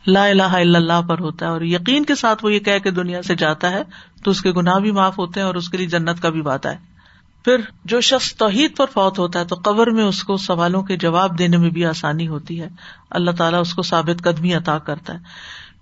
لا 0.06 0.24
الہ 0.24 0.42
الا 0.42 0.78
اللہ 0.78 1.02
پر 1.08 1.18
ہوتا 1.18 1.46
ہے 1.46 1.50
اور 1.50 1.60
یقین 1.60 2.04
کے 2.04 2.14
ساتھ 2.14 2.44
وہ 2.44 2.52
یہ 2.52 2.58
کہ 2.58 2.78
کہ 2.78 2.90
دنیا 2.90 3.22
سے 3.22 3.34
جاتا 3.34 3.70
ہے، 3.70 3.82
تو 4.24 4.30
اس 4.30 4.40
کے 4.40 4.52
گناہ 4.52 4.78
بھی 4.78 4.90
معاف 4.90 5.18
ہوتے 5.18 5.40
ہیں 5.40 5.46
اور 5.46 5.54
اس 5.54 5.68
کے 5.68 5.76
لیے 5.76 5.86
جنت 5.86 6.22
کا 6.22 6.30
بھی 6.30 6.40
وعدہ 6.40 6.68
ہے۔ 6.68 6.98
پھر 7.44 7.56
جو 7.84 8.00
شخص 8.00 8.34
توحید 8.34 8.76
پر 8.76 8.86
فوت 8.86 9.18
ہوتا 9.18 9.38
ہے 9.38 9.44
تو 9.44 9.56
قبر 9.64 9.90
میں 9.90 10.04
اس 10.04 10.24
کو 10.24 10.36
سوالوں 10.36 10.82
کے 10.82 10.96
جواب 10.96 11.38
دینے 11.38 11.56
میں 11.56 11.70
بھی 11.70 11.84
آسانی 11.84 12.28
ہوتی 12.28 12.60
ہے۔ 12.60 12.68
اللہ 13.10 13.30
تعالیٰ 13.30 13.60
اس 13.60 13.74
کو 13.74 13.82
ثابت 13.82 14.22
قدمی 14.22 14.54
عطا 14.54 14.78
کرتا 14.78 15.14
ہے۔ 15.14 15.18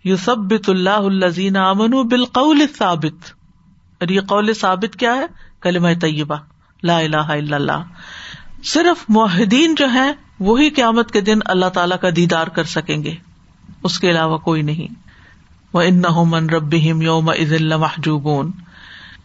یو 0.04 0.16
سب 0.16 0.36
بت 0.36 0.68
اللہ 0.68 0.90
الزین 0.90 1.56
امن 1.56 2.08
بالقول 2.08 2.60
ثابت 2.78 3.32
اور 4.00 4.08
یہ 4.08 4.20
قول 4.20 4.54
ثابت 4.54 4.96
کیا 4.96 5.14
ہے؟ 5.14 5.26
کلم 5.60 5.86
طیبہ۔ 6.00 6.36
لا 6.82 6.98
الہ 6.98 7.16
الا 7.16 7.56
اللہ۔ 7.56 7.82
صرف 8.66 9.04
معاہدین 9.08 9.74
جو 9.74 9.92
ہے 9.92 10.12
وہی 10.40 10.70
قیامت 10.70 11.10
کے 11.10 11.20
دن 11.20 11.38
اللہ 11.44 11.66
تعالیٰ 11.66 11.98
کا 11.98 12.08
دیدار 12.16 12.46
کر 12.46 12.64
سکیں 12.64 13.04
گے۔ 13.04 13.14
اس 13.82 13.98
کے 13.98 14.10
علاوہ 14.10 14.38
کوئی 14.38 14.62
نہیں۔ 14.62 14.94
وہ 15.72 15.82
ان 15.82 16.02
من 16.26 16.50
رب 16.50 16.74
یوم 16.74 17.28
عز 17.28 17.52
اللہ 17.52 17.76
محجوبون 17.76 18.50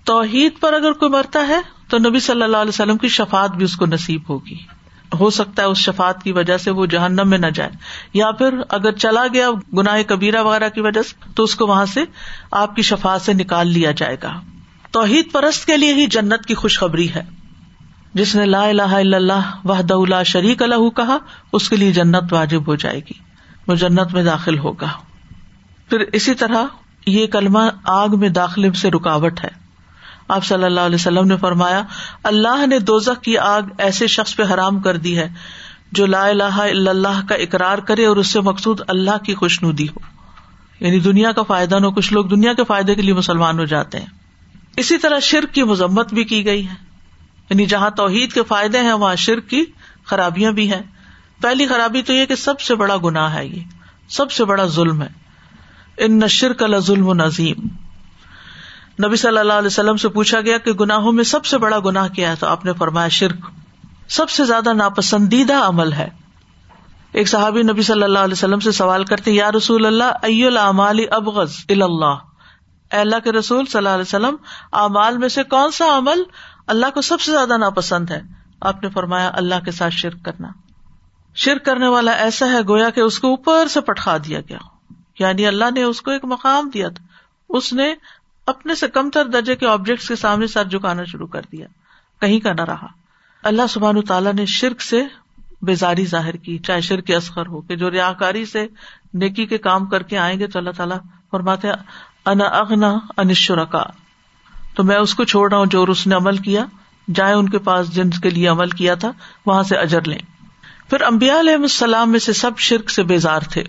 توحید 0.04 0.52
پر 0.60 0.74
اگر 0.74 0.92
کوئی 0.92 1.12
مرتا 1.12 1.48
ہے، 1.48 1.60
تو 1.88 1.98
نبی 1.98 2.20
صلی 2.20 2.44
اللہ 2.44 2.58
علیہ 2.58 2.70
وسلم 2.70 2.98
کی 2.98 3.08
شفات 3.08 3.56
بھی 3.56 3.66
اس 3.66 3.76
کو 3.76 3.86
نصیب 3.86 4.22
ہوگی۔ 4.30 4.58
ہو 5.20 5.30
سکتا 5.30 5.62
ہے 5.62 5.68
اس 5.68 5.78
شفات 5.78 6.24
کی 6.24 6.32
وجہ 6.32 6.58
سے 6.58 6.72
وہ 6.72 6.86
جہنم 6.86 7.30
میں 7.30 7.38
نہ 7.38 7.48
جائے۔ 7.48 7.70
یا 8.14 8.32
پھر 8.32 8.56
اگر 8.70 8.92
چلا 8.92 9.24
گیا 9.34 9.50
گناہ 9.78 10.02
کبیرا 10.08 10.42
وغیرہ 10.42 10.70
کی 10.70 10.82
وجہ 10.82 11.02
سے، 11.02 11.32
تو 11.36 11.44
اس 11.44 11.56
کو 11.56 11.68
وہاں 11.68 11.86
سے 11.86 12.02
آپ 12.52 12.76
کی 12.76 12.82
شفات 12.82 13.22
سے 13.22 13.34
نکال 13.34 13.68
لیا 13.68 13.92
جائے 13.92 14.18
گا۔ 14.24 14.42
توحید 14.92 15.32
پرست 15.32 15.66
کے 15.66 15.78
لیے 15.78 15.94
ہی 15.94 16.06
جنت 16.06 16.46
کی 16.46 16.54
خوشخبری 16.54 17.14
ہے۔ 17.14 17.41
جس 18.14 18.36
نے 18.36 18.46
لا 18.46 18.64
الہ 18.64 18.82
الا 18.82 19.18
اللہ 19.18 19.68
وحد 19.68 19.92
اللہ 19.92 20.24
شریک 20.26 20.62
اللہ 20.62 20.90
کہا، 20.90 21.18
اس 21.54 21.70
کے 21.70 21.76
لیے 21.76 21.92
جنت 21.92 22.34
واجب 22.34 22.68
ہو 22.68 22.76
جائے 22.76 23.00
گی، 23.00 23.14
وہ 23.68 23.76
جنت 23.76 24.14
میں 24.14 24.24
داخل 24.24 24.58
ہوگا۔ 24.60 24.88
پھر 25.90 26.00
اسی 26.00 26.34
طرح 26.34 26.64
یہ 27.08 27.28
کلمہ 27.28 27.60
آگ 27.84 28.10
میں 28.20 28.30
داخلے 28.30 28.74
سے 28.74 28.92
رکاوٹ 28.92 29.44
ہے۔ 29.44 29.50
آپ 30.28 30.46
صلی 30.46 30.64
اللہ 30.64 30.80
علیہ 30.80 30.96
وسلم 30.96 31.28
نے 31.28 31.38
فرمایا، 31.38 31.82
اللہ 32.24 32.68
نے 32.68 32.80
دوزخ 32.80 33.22
کی 33.22 33.38
آگ 33.38 33.62
ایسے 33.78 34.08
شخص 34.08 34.36
پہ 34.36 34.44
حرام 34.54 34.80
کر 34.80 34.98
دی 34.98 35.18
ہے 35.18 35.30
جو 35.92 36.06
لا 36.06 36.28
الہ 36.28 36.44
الا 36.44 36.92
اللہ 36.92 37.28
کا 37.30 37.36
اقرار 37.36 37.78
کرے 37.78 38.06
اور 38.06 38.18
اس 38.18 38.28
سے 38.28 38.42
مقصود 38.42 38.82
اللہ 38.88 39.18
کی 39.26 39.36
خوش 39.36 39.64
ندی 39.64 39.86
ہو۔ 39.86 40.00
یعنی 40.80 41.00
دنیا 41.00 41.32
کا 41.32 41.44
فائدہ 41.44 41.80
نہ 41.80 41.88
کچھ 41.88 42.14
لوگ 42.14 42.26
دنیا 42.26 42.54
کے 42.54 42.64
فائدے 42.64 42.96
کے 42.96 43.02
لیے 43.02 43.14
مسلمان 43.14 43.60
ہو 43.60 43.66
جاتے 43.66 44.00
ہیں۔ 44.00 44.06
اسی 44.78 44.98
طرح 44.98 45.20
شرک 45.20 45.54
کی 45.54 45.64
مذمت 45.64 46.14
بھی 46.14 46.24
کی 46.24 46.46
گئی 46.46 46.68
ہے۔ 46.68 46.91
یعنی 47.52 47.66
جہاں 47.66 47.90
توحید 47.90 48.34
کے 48.34 48.44
فائدے 48.44 48.80
ہیں، 48.80 48.94
وہاں 48.94 49.16
شرک 49.16 49.50
کی 49.50 49.64
خرابیاں 50.06 50.52
بھی 50.52 50.74
ہیں۔ 50.74 50.82
پہلی 51.42 51.68
خرابی 51.68 52.02
تو 52.02 52.14
یہ 52.14 52.26
کہ 52.26 52.36
سب 52.36 52.60
سے 52.60 52.76
بڑا 52.76 52.98
گناہ 53.04 53.36
ہے 53.36 53.48
یہ۔ 53.48 53.64
سب 54.10 54.32
سے 54.32 54.46
بڑا 54.46 54.66
ظلم 54.66 55.02
ہے۔ 55.02 55.08
ان 55.98 56.20
نشر 56.20 56.54
کا 56.54 56.80
ظلم 56.80 57.08
و 57.08 57.14
نظیم 57.14 57.68
نبی 59.06 59.16
صلی 59.16 59.38
اللہ 59.38 59.54
علیہ 59.54 59.68
وسلم 59.68 59.98
سے 59.98 60.10
پوچھا 60.10 60.42
گیا 60.42 60.58
کہ 60.58 60.72
گناہوں 60.72 61.12
میں 61.12 61.24
سب 61.24 61.46
سے 61.46 61.58
بڑا 61.58 61.80
گناہ 61.86 62.08
کیا 62.08 62.30
ہے؟ 62.30 62.36
تو 62.36 62.48
آپ 62.48 62.66
نے 62.66 62.74
فرمایا 62.74 63.08
شرک۔ 63.08 63.36
سب 64.10 64.30
سے 64.30 64.46
زیادہ 64.46 64.74
ناپسندیدہ 64.74 65.54
عمل 65.54 65.94
ہے۔ 65.94 66.10
ایک 67.12 67.28
صحابی 67.28 67.64
نبی 67.64 67.82
صلی 67.82 68.04
اللہ 68.04 68.20
علیہ 68.20 68.34
وسلم 68.34 68.60
سے 68.60 68.72
سوال 68.72 69.04
کرتے 69.04 69.32
یا 69.32 69.52
رسول 69.52 69.86
اللہ، 69.86 70.04
ای 70.04 70.46
العمال 70.46 71.00
ابغض 71.12 71.56
اللہ؟ 71.70 72.16
اللہ 72.92 73.16
کے 73.24 73.32
رسول 73.32 73.66
صلی 73.66 73.78
اللہ 73.78 73.90
علیہ 73.90 74.02
وسلم، 74.02 74.36
اعمال 74.74 75.18
میں 75.18 75.30
سے 75.30 75.44
کون 75.44 75.72
سا 75.72 75.98
عمل 75.98 76.24
اللہ 76.68 76.86
کو 76.94 77.02
سب 77.02 77.22
سے 77.22 77.32
زیادہ 77.32 77.58
ناپسند 77.58 78.10
ہے۔ 78.10 78.22
آپ 78.62 78.84
نے 78.84 78.90
فرمایا، 78.90 79.32
اللہ 79.34 79.56
کے 79.66 79.72
ساتھ 79.72 79.94
شرک 79.94 80.26
کرنا۔ 80.26 80.48
شرک 81.36 81.66
کرنے 81.66 81.88
والا 81.88 82.12
ایسا 82.12 82.46
ہے 82.46 82.60
گویا 82.68 82.90
کہ 82.90 83.00
اس 83.00 83.20
کو 83.20 83.28
اوپر 83.28 83.68
سے 83.68 83.82
پٹخا 83.82 84.18
دیا 84.18 84.40
گیا۔ 84.42 84.58
یعنی 85.20 85.48
اللہ 85.48 85.66
نے 85.74 85.84
اس 85.84 86.02
کو 86.02 86.12
ایک 86.12 86.26
مقام 86.26 86.70
دیا 86.70 86.90
تھا۔ 86.90 87.06
اس 87.50 87.74
نے 87.74 87.96
اپنے 88.46 88.76
سے 88.76 88.88
کم 88.88 89.10
تر 89.10 89.26
درجے 89.26 89.56
کے 89.56 89.68
آبجیکٹس 89.68 90.08
کے 90.08 90.16
سامنے 90.16 90.48
سر 90.48 90.64
جھکانا 90.66 91.04
شروع 91.04 91.28
کر 91.28 91.42
دیا۔ 91.52 91.68
کہیں 92.22 92.40
کا 92.40 92.54
نہ 92.54 92.62
رہا۔ 92.62 92.88
اللہ 93.44 93.62
سبحان 93.70 94.02
تعالیٰ 94.02 94.34
نے 94.34 94.46
شرک 94.46 94.82
سے 94.82 95.04
بیزاری 95.62 96.06
ظاہر 96.06 96.36
کی، 96.36 96.58
چاہے 96.58 96.82
شرک 96.82 97.12
اصغر 97.12 97.48
ہو 97.48 97.62
کہ 97.62 97.76
جو 97.76 97.92
ریا 97.92 98.14
کاری 98.14 98.46
سے 98.46 98.68
نیکی 99.14 99.46
کے 99.46 99.58
کام 99.58 99.86
کر 99.86 100.04
کے 100.04 100.18
آئیں 100.18 100.40
گے 100.40 100.48
تو 100.48 100.60
اللہ 100.60 100.70
تعالیٰ 100.78 100.98
فرماتے 101.32 101.68
انا 102.26 102.44
اغنا 102.44 102.94
انشرکا 103.18 103.84
تو 104.76 104.84
میں 104.84 104.96
اس 104.96 105.14
کو 105.14 105.24
چھوڑ 105.24 105.50
رہا 105.50 105.58
ہوں 105.58 105.66
جو 105.66 105.84
اس 105.84 106.08
نے 106.08 106.16
عمل 106.16 106.38
کیا۔ 106.38 106.66
جائیں 107.16 107.36
ان 107.36 107.50
کے 107.50 107.58
پاس 107.58 107.96
جن 107.96 108.10
کے 108.10 108.30
لیے 108.30 108.48
عمل 108.48 108.70
کیا 108.70 108.96
تھا، 108.96 109.12
وہاں 109.46 109.64
سے 109.64 109.76
اجر 109.76 110.02
لیں۔ 110.08 110.20
پھر 110.90 111.02
امبیا 111.02 111.40
علیہ 111.40 111.54
السلام 111.54 112.12
میں 112.12 112.20
سے 112.20 112.34
سب 112.34 112.52
شرک 112.58 112.90
سے 112.90 113.04
بیزار 113.04 113.40
تھے 113.40 113.64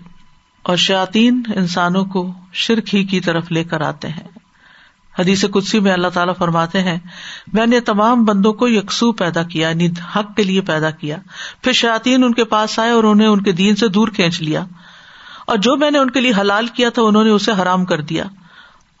اور 0.63 0.77
شاطین 0.77 1.41
انسانوں 1.55 2.05
کو 2.05 2.33
شرک 2.53 2.95
ہی 2.95 3.03
کی 3.03 3.19
طرف 3.19 3.51
لے 3.51 3.63
کر 3.63 3.81
آتے 3.81 4.07
ہیں۔ 4.07 4.27
حدیث 5.19 5.45
کدسی 5.53 5.79
میں 5.79 5.93
اللہ 5.93 6.07
تعالیٰ 6.07 6.33
فرماتے 6.37 6.81
ہیں، 6.81 6.99
میں 7.53 7.65
نے 7.65 7.79
تمام 7.79 8.25
بندوں 8.25 8.53
کو 8.53 8.67
یکسو 8.67 9.11
پیدا 9.11 9.43
کیا 9.43 9.69
یعنی 9.69 9.89
حق 10.15 10.35
کے 10.35 10.43
لیے 10.43 10.61
پیدا 10.61 10.89
کیا۔ 10.89 11.17
پھر 11.61 11.71
شاطین 11.71 12.23
ان 12.23 12.33
کے 12.33 12.43
پاس 12.43 12.79
آئے 12.79 12.91
اور 12.91 13.03
انہیں 13.03 13.27
ان 13.27 13.41
کے 13.41 13.51
دین 13.51 13.75
سے 13.75 13.87
دور 13.87 14.07
کھینچ 14.07 14.41
لیا۔ 14.41 14.65
اور 15.47 15.57
جو 15.57 15.75
میں 15.75 15.91
نے 15.91 15.99
ان 15.99 16.09
کے 16.09 16.21
لیے 16.21 16.31
حلال 16.41 16.67
کیا 16.67 16.89
تھا، 16.89 17.01
انہوں 17.01 17.23
نے 17.23 17.29
اسے 17.29 17.51
حرام 17.51 17.85
کر 17.85 18.01
دیا۔ 18.01 18.23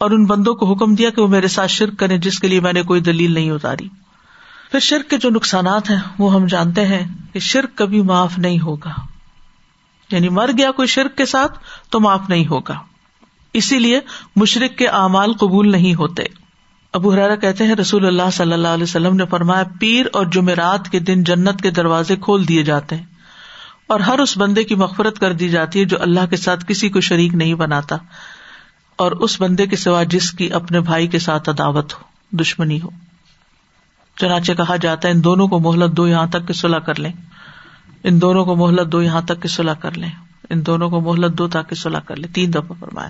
اور 0.03 0.11
ان 0.11 0.25
بندوں 0.25 0.55
کو 0.55 0.73
حکم 0.73 0.95
دیا 0.95 1.09
کہ 1.09 1.21
وہ 1.21 1.27
میرے 1.27 1.47
ساتھ 1.47 1.71
شرک 1.71 1.99
کرے 1.99 2.17
جس 2.17 2.39
کے 2.39 2.47
لیے 2.47 2.59
میں 2.59 2.73
نے 2.73 2.83
کوئی 2.83 3.01
دلیل 3.01 3.31
نہیں 3.31 3.51
اتاری۔ 3.51 3.87
پھر 4.71 4.79
شرک 4.79 5.09
کے 5.09 5.17
جو 5.17 5.29
نقصانات 5.29 5.89
ہیں، 5.89 5.99
وہ 6.19 6.33
ہم 6.33 6.45
جانتے 6.45 6.87
ہیں 6.87 7.07
کہ 7.33 7.39
شرک 7.39 7.75
کبھی 7.75 8.01
معاف 8.01 8.37
نہیں 8.37 8.59
ہوگا۔ 8.59 8.89
یعنی 10.11 10.29
مر 10.29 10.49
گیا 10.57 10.71
کوئی 10.71 10.87
شرک 10.87 11.15
کے 11.15 11.25
ساتھ 11.25 11.59
تو 11.89 11.99
معاف 11.99 12.21
نہیں 12.29 12.47
ہوگا۔ 12.47 12.73
اسی 13.53 13.79
لیے 13.79 13.99
مشرق 14.35 14.77
کے 14.77 14.87
اعمال 14.87 15.33
قبول 15.33 15.71
نہیں 15.71 15.95
ہوتے۔ 15.95 16.23
ابو 16.93 17.13
حرارا 17.13 17.35
کہتے 17.35 17.63
ہیں، 17.63 17.75
رسول 17.75 18.05
اللہ 18.05 18.29
صلی 18.33 18.53
اللہ 18.53 18.67
علیہ 18.67 18.83
وسلم 18.83 19.15
نے 19.15 19.25
فرمایا، 19.25 19.63
پیر 19.79 20.05
اور 20.13 20.25
جمعرات 20.25 20.89
کے 20.89 20.99
دن 20.99 21.23
جنت 21.23 21.61
کے 21.61 21.71
دروازے 21.71 22.15
کھول 22.15 22.47
دیے 22.47 22.63
جاتے 22.63 22.95
ہیں 22.95 23.05
اور 23.87 23.99
ہر 23.99 24.19
اس 24.19 24.37
بندے 24.37 24.63
کی 24.63 24.75
مغفرت 24.75 25.19
کر 25.19 25.33
دی 25.33 25.49
جاتی 25.49 25.79
ہے 25.79 25.85
جو 25.85 25.97
اللہ 26.01 26.25
کے 26.29 26.37
ساتھ 26.37 26.65
کسی 26.67 26.89
کو 26.89 27.01
شریک 27.01 27.33
نہیں 27.33 27.53
بناتا۔ 27.53 27.97
اور 28.95 29.11
اس 29.11 29.41
بندے 29.41 29.67
کے 29.67 29.75
سوا 29.75 30.03
جس 30.03 30.31
کی 30.31 30.53
اپنے 30.53 30.79
بھائی 30.79 31.07
کے 31.07 31.19
ساتھ 31.19 31.49
عداوت 31.49 31.93
ہو، 31.93 31.99
دشمنی 32.31 32.81
ہو۔ 32.81 32.89
چنانچہ 34.17 34.51
کہا 34.53 34.75
جاتا 34.75 35.07
ہے، 35.07 35.13
ان 35.13 35.23
دونوں 35.23 35.47
کو 35.47 35.59
مہلت 35.59 35.97
دو 35.97 36.07
یہاں 36.07 36.25
تک 36.25 36.47
کہ 36.47 36.53
صلاح 36.53 36.79
کر 36.79 36.99
لیں۔ 36.99 37.11
ان 38.03 38.21
دونوں 38.21 38.45
کو 38.45 38.55
مہلت 38.55 38.91
دو 38.91 39.01
یہاں 39.01 39.21
تک 39.21 39.41
کہ 39.41 39.47
صلاح 39.47 39.73
کر 39.73 39.97
لیں۔ 39.97 40.09
ان 40.49 40.65
دونوں 40.65 40.89
کو 40.89 41.01
مہلت 41.01 41.37
دو 41.37 41.47
تاکہ 41.47 41.75
صلاح 41.75 41.99
کر 41.99 42.15
لیں۔ 42.15 42.33
تین 42.33 42.53
دفعہ 42.53 42.73
فرمایا۔ 42.79 43.09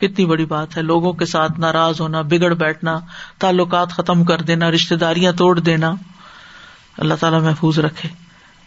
کتنی 0.00 0.26
بڑی 0.26 0.44
بات 0.44 0.76
ہے، 0.76 0.82
لوگوں 0.82 1.12
کے 1.12 1.26
ساتھ 1.26 1.60
ناراض 1.60 2.00
ہونا، 2.00 2.20
بگڑ 2.20 2.54
بیٹھنا، 2.54 2.98
تعلقات 3.38 3.90
ختم 3.90 4.24
کر 4.24 4.42
دینا 4.42 4.70
رشتے 4.70 4.96
داریاں 4.96 5.32
توڑ 5.32 5.60
دینا۔ 5.60 5.94
اللہ 6.98 7.14
تعالیٰ 7.20 7.42
محفوظ 7.42 7.78
رکھے۔ 7.78 8.08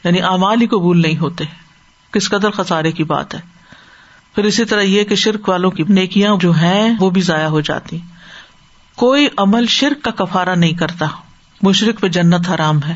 یعنی 0.03 0.21
امال 0.21 0.61
ہی 0.61 0.67
قبول 0.67 1.01
نہیں 1.01 1.17
ہوتے۔ 1.17 1.43
کس 2.11 2.29
قدر 2.29 2.51
خسارے 2.51 2.91
کی 2.91 3.03
بات 3.03 3.35
ہے۔ 3.35 3.54
پھر 4.35 4.43
اسی 4.43 4.65
طرح 4.65 4.81
یہ 4.81 5.03
کہ 5.03 5.15
شرک 5.15 5.49
والوں 5.49 5.71
کی 5.71 5.83
نیکیاں 5.89 6.35
جو 6.39 6.51
ہیں 6.51 6.95
وہ 6.99 7.09
بھی 7.09 7.21
ضائع 7.21 7.47
ہو 7.47 7.61
جاتی۔ 7.61 7.99
کوئی 8.95 9.27
عمل 9.37 9.65
شرک 9.65 10.03
کا 10.03 10.11
کفارا 10.11 10.55
نہیں 10.55 10.73
کرتا۔ 10.73 11.05
مشرق 11.61 12.01
پہ 12.01 12.07
جنت 12.07 12.49
حرام 12.49 12.83
ہے۔ 12.83 12.95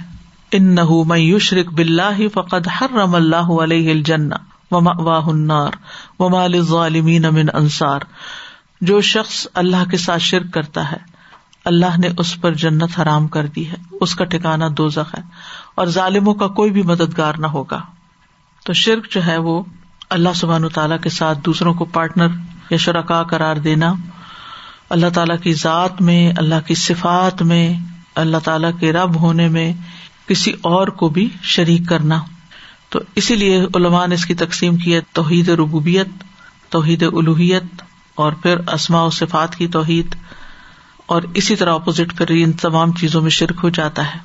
ان 0.52 0.76
نہ 0.76 1.38
شرک 1.38 1.74
بلّہ 1.74 2.28
فقد 2.34 2.68
ہر 2.82 2.90
رم 2.92 3.16
اللہ 3.16 3.36
علیہ 3.36 3.92
الجنہ 3.92 4.36
واہ 4.72 5.26
النار 5.26 5.70
وما 6.20 6.48
للظالمین 6.48 7.26
من 7.32 7.46
انصار۔ 7.54 8.00
جو 8.82 9.02
شخص 9.02 9.48
اللہ 9.54 9.90
کے 9.92 9.98
ساتھ 9.98 10.22
شرک 10.22 10.54
کرتا 10.54 10.92
ہے، 10.92 10.98
اللہ 11.66 11.98
نے 11.98 12.10
اس 12.18 12.42
پر 12.42 12.54
جنت 12.54 13.00
حرام 13.02 13.28
کر 13.28 13.46
دی 13.46 13.70
ہے۔ 13.70 13.76
اس 13.92 14.16
کا 14.16 14.26
ٹھکانا 14.26 14.68
دو 14.78 14.88
ہے 14.88 15.22
اور 15.76 15.88
ظالموں 15.88 16.34
کا 16.34 16.48
کوئی 16.48 16.72
بھی 16.72 16.82
مددگار 16.82 17.34
نہ 17.36 17.48
ہوگا۔ 17.48 17.82
تو 18.66 18.74
شرک 18.74 19.12
جو 19.12 19.26
ہے 19.26 19.38
وہ 19.38 19.64
اللہ 20.10 20.30
سبحان 20.36 20.70
تعالیٰ 20.70 21.00
کے 21.02 21.10
ساتھ 21.10 21.40
دوسروں 21.46 21.74
کو 21.74 21.86
پارٹنر 21.86 22.28
یا 22.70 22.78
شرکا 22.78 23.24
قرار 23.24 23.56
دینا، 23.56 23.94
اللہ 24.90 25.06
تعالیٰ 25.14 25.40
کی 25.44 25.54
ذات 25.54 26.02
میں، 26.02 26.34
اللہ 26.38 26.56
کی 26.68 26.76
صفات 26.76 27.42
میں، 27.42 27.74
اللہ 28.16 28.38
تعالیٰ 28.44 28.72
کے 28.80 28.94
رب 28.94 29.16
ہونے 29.16 29.48
میں 29.48 29.74
کسی 30.28 30.54
اور 30.62 30.88
کو 30.88 31.10
بھی 31.10 31.30
شریک 31.42 31.82
کرنا۔ 31.90 32.20
تو 32.90 33.00
اسی 33.16 33.36
لیے 33.36 33.66
علماء 33.76 34.08
نے 34.08 34.16
اس 34.16 34.26
کی 34.26 34.34
تقسیم 34.34 34.78
کی 34.78 34.96
ہے، 34.96 35.00
توحید 35.14 35.50
ربوبیت، 35.50 36.08
توحید 36.70 37.04
الوحیت 37.04 37.64
اور 38.16 38.34
پھر 38.34 38.58
اسماء 38.58 39.04
و 39.04 39.10
صفات 39.10 39.56
کی 39.56 39.68
توحید۔ 39.68 40.16
اور 41.06 41.22
اسی 41.34 41.56
طرح 41.56 41.74
اپوزٹ 41.74 42.18
پھر 42.18 42.26
ان 42.30 42.52
تمام 42.52 42.92
چیزوں 42.92 43.22
میں 43.22 43.30
شرک 43.30 43.56
ہو 43.64 43.70
جاتا 43.70 44.08
ہے۔ 44.08 44.20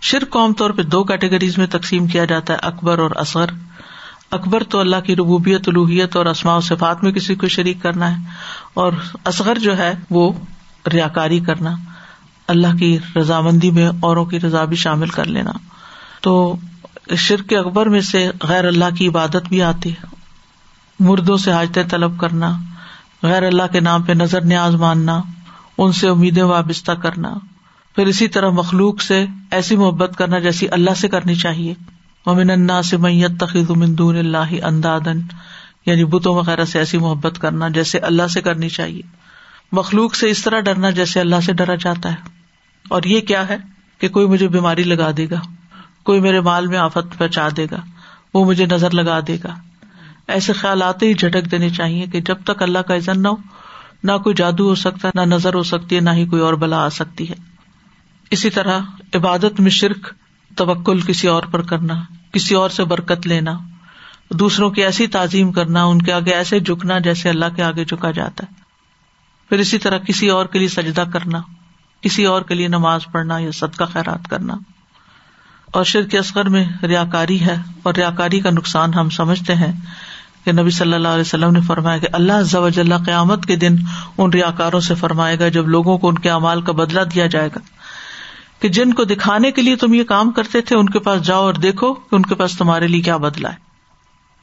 شرک 0.00 0.30
کو 0.30 0.40
عام 0.40 0.52
طور 0.52 0.70
پہ 0.70 0.82
دو 0.82 1.04
کیٹیگریز 1.04 1.58
میں 1.58 1.66
تقسیم 1.66 2.06
کیا 2.06 2.24
جاتا 2.24 2.52
ہے، 2.52 2.58
اکبر 2.62 2.98
اور 2.98 3.10
اصغر۔ 3.16 3.46
اکبر 4.30 4.62
تو 4.62 4.80
اللہ 4.80 4.96
کی 5.04 5.16
ربوبیت 5.16 5.68
الوحیت 5.68 6.16
اور 6.16 6.26
اسماء 6.26 6.56
و 6.56 6.60
صفات 6.60 7.04
میں 7.04 7.12
کسی 7.12 7.34
کو 7.34 7.48
شریک 7.48 7.82
کرنا 7.82 8.10
ہے 8.10 8.22
اور 8.74 8.92
اصغر 9.24 9.58
جو 9.58 9.78
ہے 9.78 9.94
وہ 10.10 10.32
ریا 10.92 11.08
کاری 11.08 11.40
کرنا، 11.40 11.76
اللہ 12.48 12.76
کی 12.78 12.98
رضامندی 13.16 13.70
میں 13.70 13.90
اوروں 14.00 14.24
کی 14.24 14.40
رضا 14.40 14.64
بھی 14.64 14.76
شامل 14.76 15.08
کر 15.08 15.24
لینا۔ 15.24 15.52
تو 16.20 16.56
شرک 17.16 17.52
اکبر 17.52 17.86
میں 17.86 18.00
سے 18.00 18.30
غیر 18.42 18.64
اللہ 18.64 18.84
کی 18.98 19.08
عبادت 19.08 19.48
بھی 19.48 19.62
آتی 19.62 19.90
ہے۔ 19.90 20.06
مردوں 21.00 21.36
سے 21.36 21.52
حاجتیں 21.52 21.82
طلب 21.82 22.20
کرنا، 22.20 22.56
غیر 23.22 23.42
اللہ 23.42 23.62
کے 23.72 23.80
نام 23.80 24.02
پہ 24.02 24.12
نظر 24.12 24.40
نیاز 24.40 24.74
ماننا، 24.74 25.20
ان 25.78 25.92
سے 25.92 26.08
امیدیں 26.08 26.42
وابستہ 26.42 26.92
کرنا۔ 26.92 27.34
پھر 27.94 28.06
اسی 28.06 28.28
طرح 28.28 28.50
مخلوق 28.50 29.02
سے 29.02 29.26
ایسی 29.50 29.76
محبت 29.76 30.12
کرنا 30.18 30.38
جیسی 30.38 30.68
اللہ 30.68 30.94
سے 30.96 31.08
کرنی 31.08 31.34
چاہیے۔ 31.34 31.74
ممن 32.26 32.50
اللہ 32.50 32.82
سے 32.82 32.96
میت 32.96 33.40
تخیظ 33.40 33.70
دون 33.86 34.16
اللہ 34.16 34.64
اندادن 34.64 35.20
یعنی 35.86 36.04
بتوں 36.04 36.34
وغیرہ 36.34 36.64
سے 36.64 36.78
ایسی 36.78 36.98
محبت 36.98 37.38
کرنا 37.38 37.68
جیسے 37.68 37.98
اللہ 37.98 38.26
سے 38.26 38.40
کرنی 38.40 38.68
چاہیے۔ 38.68 39.02
مخلوق 39.72 40.14
سے 40.14 40.30
اس 40.30 40.42
طرح 40.42 40.60
ڈرنا 40.60 40.90
جیسے 40.90 41.20
اللہ 41.20 41.36
سے 41.44 41.52
ڈرا 41.52 41.74
جاتا 41.74 42.10
ہے۔ 42.10 42.16
اور 42.88 43.02
یہ 43.02 43.20
کیا 43.20 43.48
ہے 43.48 43.56
کہ 43.98 44.08
کوئی 44.08 44.26
مجھے 44.26 44.48
بیماری 44.48 44.82
لگا 44.82 45.10
دے 45.16 45.26
گا، 45.30 45.40
کوئی 46.02 46.20
میرے 46.20 46.40
مال 46.40 46.66
میں 46.66 46.78
آفت 46.78 47.18
پہنچا 47.18 47.48
دے 47.56 47.66
گا، 47.70 47.80
وہ 48.34 48.44
مجھے 48.44 48.66
نظر 48.66 48.90
لگا 48.90 49.20
دے 49.26 49.36
گا۔ 49.44 49.54
ایسے 50.28 50.52
خیال 50.52 50.82
آتے 50.82 51.06
ہی 51.06 51.14
جھٹک 51.14 51.50
دینے 51.50 51.70
چاہیے 51.70 52.06
کہ 52.06 52.20
جب 52.20 52.36
تک 52.44 52.62
اللہ 52.62 52.78
کا 52.78 52.96
عزن 52.96 53.22
نہ 53.22 53.28
ہو، 53.28 53.36
نہ 54.04 54.12
کوئی 54.12 54.34
جادو 54.34 54.68
ہو 54.68 54.74
سکتا 54.74 55.08
ہے 55.08 55.24
نہ 55.24 55.34
نظر 55.34 55.54
ہو 55.54 55.62
سکتی 55.62 55.96
ہے، 55.96 56.00
نہ 56.00 56.10
ہی 56.10 56.26
کوئی 56.26 56.42
اور 56.42 56.54
بلا 56.54 56.84
آ 56.84 56.88
سکتی 56.88 57.28
ہے۔ 57.28 57.34
اسی 58.30 58.50
طرح 58.50 58.78
عبادت 59.14 59.60
میں 59.60 59.70
شرک 59.70 60.12
توکل 60.56 61.00
کسی 61.00 61.28
اور 61.28 61.42
پر 61.42 61.62
کرنا، 61.62 61.94
کسی 62.32 62.54
اور 62.54 62.70
سے 62.70 62.84
برکت 62.84 63.26
لینا، 63.26 63.58
دوسروں 64.30 64.70
کی 64.70 64.84
ایسی 64.84 65.06
تعظیم 65.06 65.52
کرنا، 65.52 65.84
ان 65.84 66.02
کے 66.02 66.12
آگے 66.12 66.34
ایسے 66.34 66.60
جھکنا 66.60 66.98
جیسے 66.98 67.28
اللہ 67.28 67.44
کے 67.56 67.62
آگے 67.62 67.84
جھکا 67.84 68.10
جاتا 68.10 68.44
ہے۔ 68.46 68.62
پھر 69.48 69.58
اسی 69.58 69.78
طرح 69.78 69.98
کسی 69.98 70.28
اور 70.28 70.46
کے 70.46 70.58
لیے 70.58 70.68
سجدہ 70.68 71.04
کرنا، 71.12 71.40
کسی 72.00 72.24
اور 72.24 72.42
کے 72.42 72.54
لیے 72.54 72.68
نماز 72.68 73.00
پڑھنا 73.12 73.38
یا 73.38 73.50
صدقہ 73.54 73.84
خیرات 73.84 74.28
کرنا۔ 74.30 74.54
اور 75.66 75.84
شرک 75.84 76.14
اصغر 76.14 76.44
میں 76.44 76.64
ریا 76.82 77.04
کاری 77.12 77.40
ہے، 77.40 77.56
اور 77.82 77.94
ریا 77.94 78.10
کاری 78.10 78.40
کا 78.40 78.50
نقصان 78.50 78.94
ہم 78.94 79.10
سمجھتے 79.10 79.54
ہیں 79.54 79.72
کہ 80.44 80.52
نبی 80.52 80.70
صلی 80.70 80.92
اللہ 80.92 81.08
علیہ 81.08 81.20
وسلم 81.20 81.50
نے 81.50 81.60
فرمایا 81.60 81.98
کہ 81.98 82.08
اللہ 82.12 83.04
قیامت 83.04 83.46
کے 83.46 83.56
دن 83.56 83.76
ان 84.18 84.30
ریا 84.30 84.50
کاروں 84.50 84.80
سے 84.80 84.94
فرمائے 84.94 85.38
گا 85.38 85.48
جب 85.48 85.68
لوگوں 85.68 85.98
کو 85.98 86.08
ان 86.08 86.18
کے 86.18 86.30
امال 86.30 86.60
کا 86.60 86.72
بدلا 86.72 87.02
دیا 87.04 87.26
جائے 87.26 87.48
گا۔ 87.48 87.58
کہ 88.64 88.70
جن 88.70 88.94
کو 88.94 89.04
دکھانے 89.04 89.50
کے 89.50 89.62
لیے 89.62 89.76
تم 89.76 89.94
یہ 89.94 90.04
کام 90.04 90.30
کرتے 90.30 90.60
تھے، 90.60 90.76
ان 90.76 90.88
کے 90.88 90.98
پاس 90.98 91.22
جاؤ 91.22 91.42
اور 91.42 91.54
دیکھو 91.54 91.94
کہ 91.94 92.14
ان 92.14 92.22
کے 92.22 92.34
پاس 92.34 92.58
تمہارے 92.58 92.86
لیے 92.86 93.00
کیا 93.00 93.16
بدلا 93.16 93.50
ہے۔ 93.50 93.56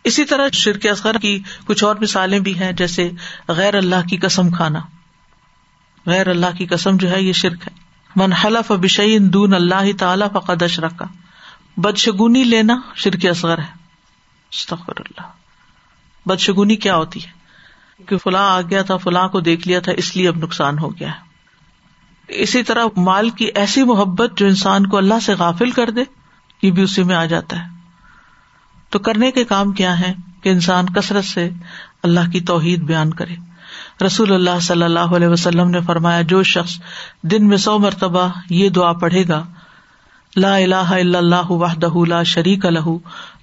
اسی 0.03 0.25
طرح 0.25 0.47
شرک 0.53 0.85
اصغر 0.85 1.17
کی 1.17 1.43
کچھ 1.65 1.83
اور 1.83 1.95
مثالیں 2.01 2.39
بھی 2.39 2.59
ہیں، 2.59 2.71
جیسے 2.71 3.11
غیر 3.47 3.73
اللہ 3.73 4.07
کی 4.09 4.17
قسم 4.17 4.49
کھانا۔ 4.49 4.79
غیر 6.05 6.27
اللہ 6.27 6.45
کی 6.57 6.65
قسم 6.65 6.97
جو 6.97 7.11
ہے، 7.11 7.21
یہ 7.21 7.33
شرک 7.33 7.67
ہے۔ 7.67 7.75
من 8.15 8.33
حلف 8.33 8.71
بشعین 8.71 9.33
دون 9.33 9.53
اللہ 9.53 9.97
تعالیٰ 9.99 10.27
فقد 10.33 10.61
اشرکا 10.61 11.05
بدشگونی 11.77 12.43
لینا 12.43 12.79
شرک 12.95 13.25
اصغر 13.25 13.57
ہے۔ 13.57 13.71
اللہ۔ 14.87 15.21
بدشگونی 16.25 16.75
کیا 16.75 16.95
ہوتی 16.95 17.23
ہے؟ 17.23 17.31
کہ 18.05 18.17
فلاں 18.17 18.51
آ 18.51 18.61
گیا 18.61 18.81
تھا، 18.81 18.97
فلاں 18.97 19.27
کو 19.27 19.39
دیکھ 19.39 19.67
لیا 19.67 19.79
تھا، 19.79 19.91
اس 19.91 20.15
لیے 20.15 20.27
اب 20.27 20.37
نقصان 20.37 20.79
ہو 20.79 20.99
گیا 20.99 21.11
ہے۔ 21.11 21.30
اسی 22.31 22.63
طرح 22.63 22.85
مال 22.97 23.29
کی 23.29 23.45
ایسی 23.55 23.83
محبت 23.83 24.31
جو 24.37 24.47
انسان 24.47 24.87
کو 24.87 24.97
اللہ 24.97 25.19
سے 25.21 25.33
غافل 25.33 25.71
کر 25.71 25.89
دے، 25.89 26.03
یہ 26.61 26.71
بھی 26.71 26.83
اسی 26.83 27.03
میں 27.03 27.15
آ 27.15 27.25
جاتا 27.25 27.57
ہے۔ 27.57 27.67
تو 28.89 28.99
کرنے 28.99 29.31
کے 29.31 29.43
کام 29.43 29.71
کیا 29.71 29.99
ہے 29.99 30.13
کہ 30.43 30.49
انسان 30.49 30.85
کثرت 30.85 31.25
سے 31.25 31.49
اللہ 32.03 32.31
کی 32.31 32.41
توحید 32.41 32.81
بیان 32.81 33.13
کرے۔ 33.13 33.35
رسول 34.05 34.33
اللہ 34.33 34.59
صلی 34.61 34.83
اللہ 34.83 34.99
علیہ 34.99 35.27
وسلم 35.27 35.69
نے 35.69 35.81
فرمایا، 35.81 36.21
جو 36.21 36.43
شخص 36.43 36.79
دن 37.23 37.47
میں 37.47 37.57
سو 37.57 37.79
مرتبہ 37.79 38.29
یہ 38.49 38.69
دعا 38.69 38.93
پڑھے 38.93 39.23
گا، 39.27 39.43
لا 40.35 40.55
الہ 40.55 40.75
الا 40.75 41.19
اللہ 41.19 41.51
وحدہ 41.51 42.05
لا 42.07 42.23
شریک 42.23 42.65
لہ 42.65 42.89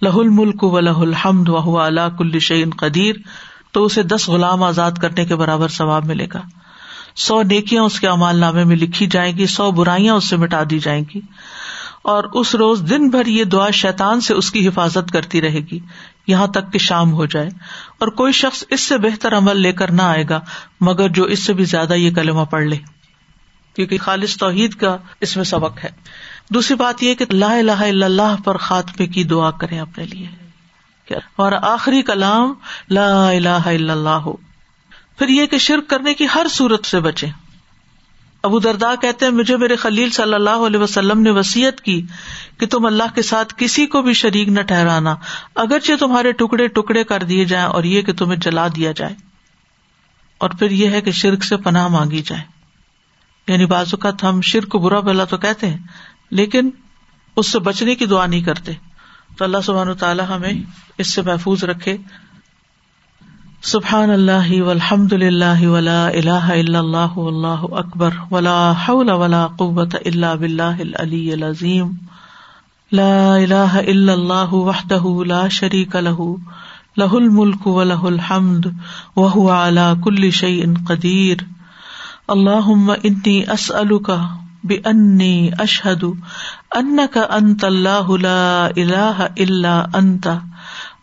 لہ 0.02 0.14
الملک 0.14 0.64
و 0.64 0.80
لہ 0.80 0.90
الحمد 0.90 1.48
وهو 1.48 1.86
علی 1.86 2.00
کل 2.18 2.38
شیء 2.38 2.64
قدیر، 2.76 3.14
تو 3.72 3.84
اسے 3.84 4.02
دس 4.02 4.28
غلام 4.28 4.62
آزاد 4.62 4.92
کرنے 4.92 5.24
کے 5.24 5.36
برابر 5.36 5.68
ثواب 5.68 6.06
ملے 6.06 6.26
گا۔ 6.34 6.40
سو 7.14 7.42
نیکیاں 7.42 7.82
اس 7.82 8.00
کے 8.00 8.08
امال 8.08 8.36
نامے 8.36 8.64
میں 8.64 8.76
لکھی 8.76 9.06
جائیں 9.06 9.36
گی، 9.36 9.46
سو 9.46 9.70
برائیاں 9.70 10.14
اس 10.14 10.28
سے 10.28 10.36
مٹا 10.36 10.62
دی 10.70 10.78
جائیں 10.78 11.04
گی۔ 11.14 11.20
اور 12.02 12.24
اس 12.24 12.54
روز 12.54 12.82
دن 12.90 13.08
بھر 13.08 13.26
یہ 13.26 13.44
دعا 13.44 13.70
شیتان 13.70 14.20
سے 14.20 14.34
اس 14.34 14.50
کی 14.50 14.68
حفاظت 14.68 15.10
کرتی 15.12 15.40
رہے 15.40 15.60
گی، 15.72 15.78
یہاں 16.26 16.46
تک 16.46 16.72
کہ 16.72 16.78
شام 16.78 17.12
ہو 17.12 17.26
جائے۔ 17.26 17.48
اور 17.98 18.08
کوئی 18.08 18.32
شخص 18.32 18.64
اس 18.70 18.80
سے 18.80 18.98
بہتر 18.98 19.36
عمل 19.36 19.60
لے 19.60 19.72
کر 19.72 19.90
نہ 19.90 20.02
آئے 20.02 20.24
گا، 20.28 20.40
مگر 20.80 21.08
جو 21.08 21.24
اس 21.24 21.42
سے 21.42 21.52
بھی 21.52 21.64
زیادہ 21.64 21.94
یہ 21.94 22.10
کلمہ 22.10 22.44
پڑھ 22.44 22.64
لے۔ 22.64 22.76
کیونکہ 23.76 23.98
خالص 23.98 24.36
توحید 24.36 24.74
کا 24.74 24.96
اس 25.20 25.36
میں 25.36 25.44
سبق 25.44 25.84
ہے۔ 25.84 25.88
دوسری 26.50 26.76
بات 26.76 27.02
یہ 27.02 27.14
کہ 27.14 27.24
لا 27.30 27.52
الہ 27.52 27.72
الا 27.72 28.06
اللہ 28.06 28.36
پر 28.44 28.56
خاتمے 28.56 29.06
کی 29.06 29.24
دعا 29.24 29.50
کریں 29.50 29.80
اپنے 29.80 30.04
لیے۔ 30.04 30.26
اور 31.36 31.52
آخری 31.62 32.02
کلام 32.02 32.54
لا 32.90 33.30
الہ 33.30 33.48
الا 33.48 33.92
اللہ۔ 33.92 34.08
ہو 34.08 34.47
پھر 35.18 35.28
یہ 35.28 35.46
کہ 35.46 35.58
شرک 35.58 35.88
کرنے 35.88 36.14
کی 36.14 36.26
ہر 36.34 36.46
صورت 36.50 36.86
سے 36.86 37.00
بچے 37.00 37.26
ابو 38.42 38.58
دردا 38.58 38.94
کہتے 38.94 39.24
ہیں، 39.24 39.32
مجھے 39.32 39.56
میرے 39.56 39.76
خلیل 39.76 40.10
صلی 40.10 40.34
اللہ 40.34 40.50
علیہ 40.50 40.80
وسلم 40.80 41.20
نے 41.20 41.30
وسیعت 41.30 41.80
کی 41.80 42.06
کہ 42.58 42.66
تم 42.66 42.86
اللہ 42.86 43.02
کے 43.14 43.22
ساتھ 43.22 43.54
کسی 43.56 43.86
کو 43.86 44.02
بھی 44.02 44.12
شریک 44.12 44.48
نہ 44.48 44.60
ٹھہرانا، 44.60 45.14
اگرچہ 45.54 45.92
تمہارے 46.00 46.32
ٹکڑے 46.32 46.68
ٹکڑے 46.68 47.04
کر 47.04 47.22
دیے 47.22 47.44
جائیں 47.44 47.66
اور 47.66 47.84
یہ 47.84 48.02
کہ 48.02 48.12
تمہیں 48.12 48.36
جلا 48.36 48.68
دیا 48.76 48.92
جائے۔ 48.92 49.14
اور 50.38 50.50
پھر 50.50 50.70
یہ 50.70 50.90
ہے 50.90 51.00
کہ 51.00 51.10
شرک 51.10 51.44
سے 51.44 51.56
پناہ 51.56 51.88
مانگی 51.88 52.22
جائے۔ 52.22 52.42
یعنی 53.48 53.66
بعض 53.66 53.86
اوقات 53.86 54.24
ہم 54.24 54.40
شرک 54.40 54.68
کو 54.68 54.78
برا 54.78 55.00
بلا 55.00 55.24
تو 55.24 55.36
کہتے 55.36 55.66
ہیں، 55.68 55.78
لیکن 56.30 56.70
اس 57.36 57.52
سے 57.52 57.58
بچنے 57.58 57.94
کی 57.94 58.06
دعا 58.06 58.26
نہیں 58.26 58.42
کرتے۔ 58.42 58.72
تو 59.38 59.44
اللہ 59.44 59.58
سبحان 59.64 59.94
تعالیٰ 59.94 60.28
ہمیں 60.28 60.52
اس 60.98 61.14
سے 61.14 61.22
محفوظ 61.22 61.64
رکھے۔ 61.64 61.96
سبحان 63.62 64.10
اللہ 64.10 64.62
والحمد 64.62 65.12
للہ 65.12 65.66
ولا 65.66 66.06
الہ 66.06 66.50
الا 66.50 66.78
اللہ 66.78 67.16
واللہ 67.18 67.64
اکبر 67.70 68.10
ولا 68.30 68.72
حول 68.72 69.10
ولا 69.10 69.46
قوة 69.46 69.96
الا 70.04 70.34
باللہ 70.34 70.80
العلی 70.80 71.32
العظیم. 71.32 71.90
لا 72.92 73.34
الہ 73.34 73.80
الا 73.86 74.12
اللہ 74.12 74.52
وحدہ 74.52 75.24
لا 75.26 75.48
شریک 75.48 75.96
لہ. 75.96 76.20
لہ 76.96 77.12
الملک 77.12 77.66
ولہ 77.66 78.02
الحمد 78.02 78.66
وهو 79.16 79.50
على 79.50 79.88
كل 80.04 80.30
شيء 80.30 80.64
قدیر. 80.88 81.36
اللہم 82.28 82.90
انی 82.90 83.42
اسألک 83.48 84.10
بأنی 84.64 85.50
اشہد 85.58 86.04
انک 86.74 87.18
انت 87.30 87.64
اللہ 87.64 88.10
لا 88.10 88.66
الہ 88.66 89.26
الا 89.36 89.84
انت. 89.94 90.28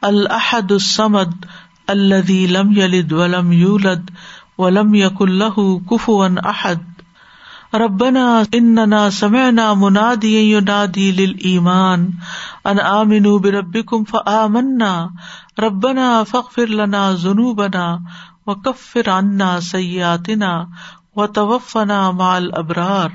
الاحد 0.02 0.72
الصمد 0.72 1.46
الذي 1.90 2.48
لم 2.48 2.74
يلد 2.74 3.14
ولم 3.14 3.54
يولد 3.54 4.10
ولم 4.58 4.96
يكن 4.96 5.38
له 5.38 5.82
كفوا 5.92 6.50
احد 6.50 6.80
ربنا 7.76 8.48
اننا 8.54 9.10
سمعنا 9.10 9.74
مناديا 9.74 10.58
ينادي 10.58 11.12
للايمان 11.12 12.14
ان 12.68 12.80
امنوا 12.80 13.40
بربكم 13.40 14.04
فآمنا. 14.04 15.12
ربنا 15.60 16.24
فاغفر 16.24 16.70
لنا 16.70 17.14
ذنوبنا 17.14 18.02
وكفر 18.48 19.10
عنا 19.10 19.60
سيئاتنا 19.60 20.70
وتوفنا 21.16 22.12
مع 22.12 22.38
الابرار 22.38 23.12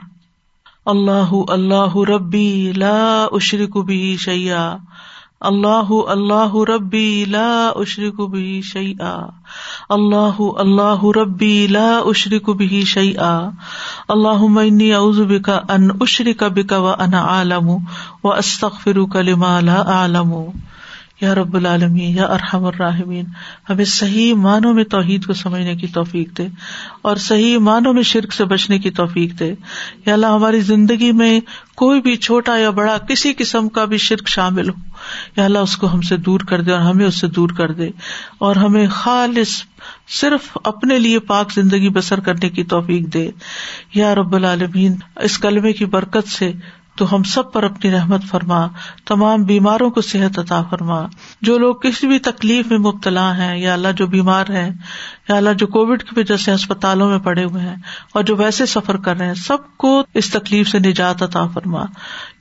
الله 0.89 1.47
الله 1.51 2.05
ربي 2.05 2.73
لا 2.73 3.37
اشرك 3.37 3.79
به 3.79 4.17
شيئا. 4.19 4.81
اللہ 5.41 5.91
اللہ 6.09 6.55
ربی 6.69 7.25
لا 7.29 7.69
اشرک 7.77 8.21
بھی 8.31 8.61
شعی 8.63 8.93
اللہ 9.89 10.41
اللہ 10.57 11.05
ربی 11.17 11.67
لا 11.67 11.89
اشرک 11.99 12.51
بھی 12.57 12.83
شعی 12.85 13.13
اللہ 14.09 14.43
معنی 14.51 14.93
اعوذ 14.93 15.21
کا 15.45 15.61
ان 15.69 15.89
اشرک 16.01 16.45
بکا 16.55 16.79
و 16.79 16.89
ان 16.89 17.15
عالم 17.15 17.71
و 18.25 18.33
استغفر 18.33 19.05
کلما 19.13 19.59
لا 19.61 19.81
عالم 19.93 20.35
یا 21.21 21.35
رب 21.35 21.57
العالمین، 21.57 22.17
یا 22.17 22.25
ارحم 22.25 22.65
الراحمین۔ 22.65 23.25
ہمیں 23.71 23.85
صحیح 23.85 24.35
معنوں 24.35 24.75
میں 24.75 24.85
توحید 24.85 25.27
کو 25.27 25.33
سمجھنے 25.33 25.77
کی 25.77 25.87
توفیق 25.87 26.39
دے 26.39 26.47
اور 27.03 27.17
صحیح 27.17 27.59
معنوں 27.59 27.93
میں 27.93 28.03
شرک 28.03 28.33
سے 28.33 28.45
بچنے 28.45 28.79
کی 28.79 28.91
توفیق 28.91 29.39
دے۔ 29.39 29.55
یا 30.07 30.13
اللہ، 30.13 30.27
ہماری 30.27 30.61
زندگی 30.61 31.13
میں 31.13 31.41
کوئی 31.77 32.01
بھی 32.01 32.17
چھوٹا 32.17 32.57
یا 32.57 32.71
بڑا 32.71 32.99
کسی 32.99 33.33
قسم 33.33 33.69
کا 33.69 33.85
بھی 33.85 33.99
شرک 33.99 34.29
شامل 34.29 34.69
ہو، 34.69 34.75
یا 35.37 35.45
اللہ، 35.45 35.59
اس 35.59 35.77
کو 35.77 35.93
ہم 35.93 36.01
سے 36.01 36.17
دور 36.17 36.41
کر 36.41 36.61
دے 36.61 36.73
اور 36.73 36.81
ہمیں 36.81 37.07
اس 37.07 37.21
سے 37.21 37.27
دور 37.27 37.49
کر 37.49 37.73
دے۔ 37.73 37.91
اور 38.39 38.57
ہمیں 38.57 38.87
خالص 38.91 39.63
صرف 40.09 40.59
اپنے 40.65 40.99
لیے 40.99 41.19
پاک 41.19 41.53
زندگی 41.53 41.89
بسر 41.89 42.21
کرنے 42.21 42.49
کی 42.49 42.65
توفیق 42.65 43.15
دے۔ 43.15 43.31
یا 43.95 44.15
رب 44.15 44.35
العالمین، 44.35 44.95
اس 45.17 45.39
کلمے 45.39 45.73
کی 45.73 45.85
برکت 45.85 46.29
سے 46.29 46.53
تو 47.01 47.15
ہم 47.15 47.23
سب 47.23 47.53
پر 47.53 47.63
اپنی 47.63 47.91
رحمت 47.91 48.25
فرما، 48.25 48.67
تمام 49.05 49.43
بیماروں 49.43 49.91
کو 49.91 50.01
صحت 50.01 50.39
عطا 50.39 50.63
فرما۔ 50.63 51.07
جو 51.43 51.59
لوگ 51.59 51.75
کسی 51.75 52.07
بھی 52.07 52.19
تکلیف 52.19 52.67
میں 52.67 52.79
مبتلا 52.79 53.37
ہیں، 53.37 53.59
یا 53.59 53.73
اللہ 53.73 53.89
جو 53.97 54.07
بیمار 54.07 54.47
ہیں 54.51 54.71
یا 55.29 55.37
اللہ 55.37 55.51
جو 55.59 55.67
کووڈ 55.67 56.03
کی 56.03 56.21
وجہ 56.21 56.37
سے 56.37 56.53
اسپتالوں 56.53 57.11
میں 57.11 57.19
پڑے 57.19 57.45
ہوئے 57.45 57.63
ہیں، 57.63 57.77
اور 58.15 58.23
جو 58.23 58.37
ویسے 58.37 58.67
سفر 58.67 58.97
کر 58.97 59.17
رہے 59.17 59.27
ہیں، 59.27 59.35
سب 59.35 59.77
کو 59.77 60.03
اس 60.15 60.31
تکلیف 60.31 60.69
سے 60.69 60.79
نجات 60.79 61.23
عطا 61.23 61.47
فرما۔ 61.47 61.85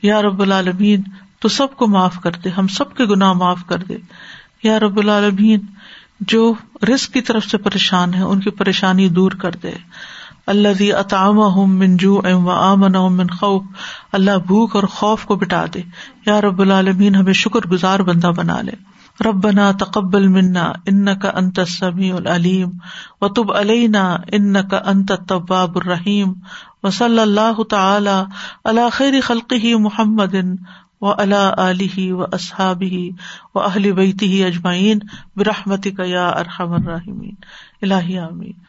یا 0.01 0.22
رب 0.22 0.41
العالمین، 0.41 1.01
تو 1.39 1.47
سب 1.47 1.76
کو 1.76 1.88
معاف 1.88 2.20
کر 2.24 2.32
دے، 2.32 2.49
ہم 2.49 2.68
سب 2.68 2.95
کے 2.95 3.05
گناہ 3.05 3.34
معاف 3.34 3.66
کر 3.68 3.78
دے۔ 3.78 3.97
یا 4.64 4.80
رب 4.80 4.97
العالمین، 4.97 5.60
جو 6.20 6.53
رسک 6.93 7.14
کی 7.14 7.22
طرف 7.22 7.45
سے 7.45 7.57
پریشان 7.57 8.14
ہے 8.14 8.24
ان 8.24 8.39
کی 8.39 8.49
پریشانی 8.49 9.10
دور 9.10 9.32
کر 9.32 9.51
دے۔ 9.51 9.72
اللہ 10.50 10.95
اطام 10.95 11.36
منجو 11.78 12.20
ام 12.20 12.47
و 12.47 12.50
آمن 12.50 13.18
من 13.18 13.28
خوف، 13.28 13.64
اللہ 14.12 14.32
بھوک 14.47 14.76
اور 14.76 14.84
خوف 14.84 15.26
کو 15.26 15.36
بٹا 15.36 15.66
دے۔ 15.74 15.82
یا 16.26 16.41
رب 16.41 16.62
العالمین، 16.62 17.16
ہمیں 17.16 17.34
شکر 17.34 17.68
گزار 17.68 18.00
بندہ 18.00 18.28
بنا 18.28 18.62
لے۔ 18.62 18.72
ربنا 19.26 19.72
تقبل 19.72 20.28
منا 20.28 20.72
ان 20.86 21.20
کا 21.20 21.32
انت 21.36 21.60
سمیع 21.68 22.16
العلیم۔ 22.16 22.70
و 23.22 23.28
تب 23.28 23.58
علینا 23.58 24.18
ان 24.32 24.54
کا 24.54 24.82
انت 24.86 25.12
طباب 25.28 25.78
الرحیم۔ 25.78 26.34
و 26.84 26.89
صلی 26.89 27.20
اللہ 27.20 27.64
تعالی 27.64 28.24
اللہ 28.64 28.89
خیر 28.91 29.14
خلقی 29.24 29.76
محمد 29.76 30.36
و 31.02 31.12
اللہ 31.12 31.54
علیہ 31.58 32.14
و 32.14 32.24
اصحاب 32.24 32.84
و 33.56 33.60
اہل 33.60 33.91
بیتی 33.91 34.43
اجمعین 34.43 35.00
برحمت 35.36 35.88
یا 36.06 36.28
ارحم 36.28 36.74
الرحمین 36.74 37.36
الہی 37.82 38.18
آمین۔ 38.18 38.68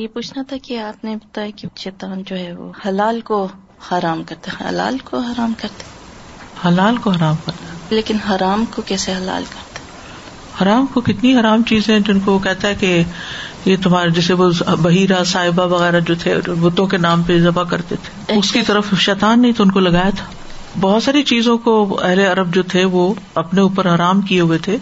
یہ 0.00 0.06
پوچھنا 0.06 0.42
تھا 0.48 0.56
کہ 0.62 0.80
آپ 0.80 1.04
نے 1.04 1.16
بتایا 1.16 1.50
کہ 1.56 1.68
شیطان 1.76 2.22
جو 2.22 2.36
ہے 2.36 2.52
وہ 2.52 2.72
حلال 2.86 3.20
کو 3.20 3.48
حرام 3.92 4.22
کرتا 4.22 4.50
ہے۔ 4.60 4.68
حلال 4.68 4.98
کو 4.98 5.18
حرام 5.18 5.52
کرتے 5.58 5.82
حلال 6.68 6.96
کو 6.96 7.10
حرام 7.10 7.34
کرتا 7.44 7.94
لیکن 7.94 8.16
حرام 8.16 8.64
کو 8.64 8.82
کیسے 8.82 9.12
حلال 9.14 9.44
کرتا 9.50 9.70
حرام 10.62 10.86
کو 10.86 11.00
کتنی 11.00 11.36
حرام 11.36 11.62
چیزیں 11.62 12.00
جن 12.00 12.20
کو 12.20 12.32
وہ 12.32 12.38
کہتا 12.38 12.68
ہے 12.68 12.74
کہ 12.74 13.02
یہ 13.64 13.76
تمہارے 13.82 14.10
جیسے 14.10 14.34
وہ 14.34 14.50
بہیرا 14.82 15.24
صاحبہ 15.24 15.66
وغیرہ 15.66 16.00
جو 16.00 16.14
تھے 16.14 16.36
بتوں 16.60 16.86
کے 16.86 16.98
نام 16.98 17.22
پہ 17.22 17.40
ذبح 17.40 17.62
کرتے 17.62 17.94
تھے۔ 17.96 18.38
اس 18.38 18.52
کی 18.52 18.62
طرف 18.62 18.86
شیطان 18.98 19.42
نہیں 19.42 19.52
تو 19.52 19.62
ان 19.62 19.70
کو 19.70 19.80
لگایا 19.80 20.10
تھا۔ 20.10 20.26
بہت 20.80 21.02
ساری 21.02 21.22
چیزوں 21.22 21.58
کو 21.58 22.00
اہل 22.02 22.18
عرب 22.18 22.54
جو 22.54 22.62
تھے 22.62 22.84
وہ 22.84 23.14
اپنے 23.34 23.60
اوپر 23.60 23.94
حرام 23.94 24.20
کیے 24.20 24.40
ہوئے 24.40 24.58
تھے۔ 24.58 24.78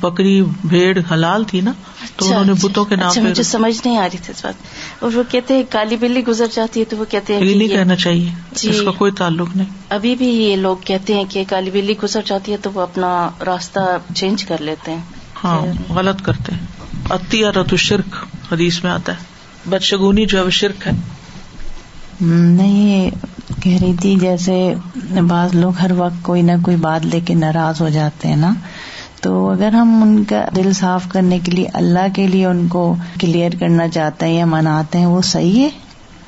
بکری 0.00 0.42
بھیڑ 0.64 0.98
حلال 1.12 1.44
تھی 1.44 1.60
نا 1.60 1.72
تو 2.16 2.24
اچھا، 2.24 2.26
انہوں 2.26 2.44
نے 2.44 2.52
اچھا، 2.52 2.68
بتوں 2.68 2.84
کے 2.84 2.96
نام 2.96 3.10
اچھا 3.10 3.22
پہ 3.22 3.28
مجھے 3.28 3.42
سمجھ 3.42 3.80
نہیں 3.84 3.98
آ 3.98 4.04
رہی 4.04 4.18
تھی 4.22 4.32
اس 4.36 4.44
بات۔ 4.44 4.54
اور 4.98 5.10
وہ 5.14 5.22
کہتے 5.28 5.54
ہیں 5.54 5.62
کالی 5.70 5.96
بلی 5.96 6.24
گزر 6.24 6.46
جاتی 6.52 6.80
ہے 6.80 6.84
تو 6.84 6.96
وہ 6.96 7.04
کہتے 7.08 7.34
ہیں 7.34 7.42
یہ 7.42 7.52
کہ 7.52 7.58
نہیں 7.58 7.68
کہنا 7.68 7.96
چاہیے 7.96 8.30
جی۔ 8.54 8.70
اس 8.70 8.80
کا 8.84 8.90
کوئی 8.90 9.12
تعلق 9.12 9.56
نہیں۔ 9.56 9.66
ابھی 9.88 10.14
بھی 10.14 10.26
یہ 10.26 10.56
لوگ 10.56 10.76
کہتے 10.84 11.14
ہیں 11.14 11.24
کہ 11.28 11.44
کالی 11.48 11.70
بلی 11.70 11.94
گزر 12.02 12.20
جاتی 12.26 12.52
ہے 12.52 12.56
تو 12.56 12.70
وہ 12.74 12.80
اپنا 12.80 13.30
راستہ 13.46 13.98
چینج 14.14 14.44
کر 14.44 14.56
لیتے 14.60 14.90
ہیں۔ 14.90 15.00
ہاں 15.44 15.92
غلط 15.92 16.22
کرتے 16.22 16.52
ہیں۔ 16.52 16.66
عطیہ 17.10 17.46
رت 17.46 17.74
شرک 17.74 18.16
حدیث 18.52 18.84
میں 18.84 18.92
آتا 18.92 19.12
ہے۔ 19.12 19.18
بدشگونی 19.66 20.26
جو 20.26 20.38
ہے 20.38 20.42
وہ 20.42 20.50
شرک 20.50 20.86
ہے۔ 20.86 20.92
یہ 22.66 23.10
کہہ 23.62 23.78
رہی 23.82 23.94
تھی 24.00 24.16
جیسے 24.20 24.74
بعض 25.28 25.54
لوگ 25.54 25.72
ہر 25.82 25.90
وقت 25.96 26.22
کوئی 26.22 26.42
نہ 26.42 26.52
کوئی 26.64 26.76
بات 26.76 27.06
لے 27.06 27.20
کے 27.20 27.34
ناراض 27.34 27.80
ہو 27.80 27.88
جاتے 27.88 28.28
ہیں 28.28 28.36
نا۔ 28.36 28.52
تو 29.22 29.50
اگر 29.50 29.72
ہم 29.72 30.02
ان 30.02 30.24
کا 30.24 30.44
دل 30.56 30.72
صاف 30.72 31.08
کرنے 31.08 31.38
کے 31.38 31.52
لیے 31.52 31.66
اللہ 31.74 32.14
کے 32.14 32.26
لیے 32.26 32.46
ان 32.46 32.68
کو 32.68 32.96
کلیئر 33.20 33.50
کرنا 33.60 33.88
چاہتے 33.88 34.26
ہیں 34.26 34.34
یا 34.34 34.44
مناتے 34.44 34.98
ہیں 34.98 35.06
وہ 35.06 35.22
صحیح 35.22 35.62
ہے؟ 35.62 35.68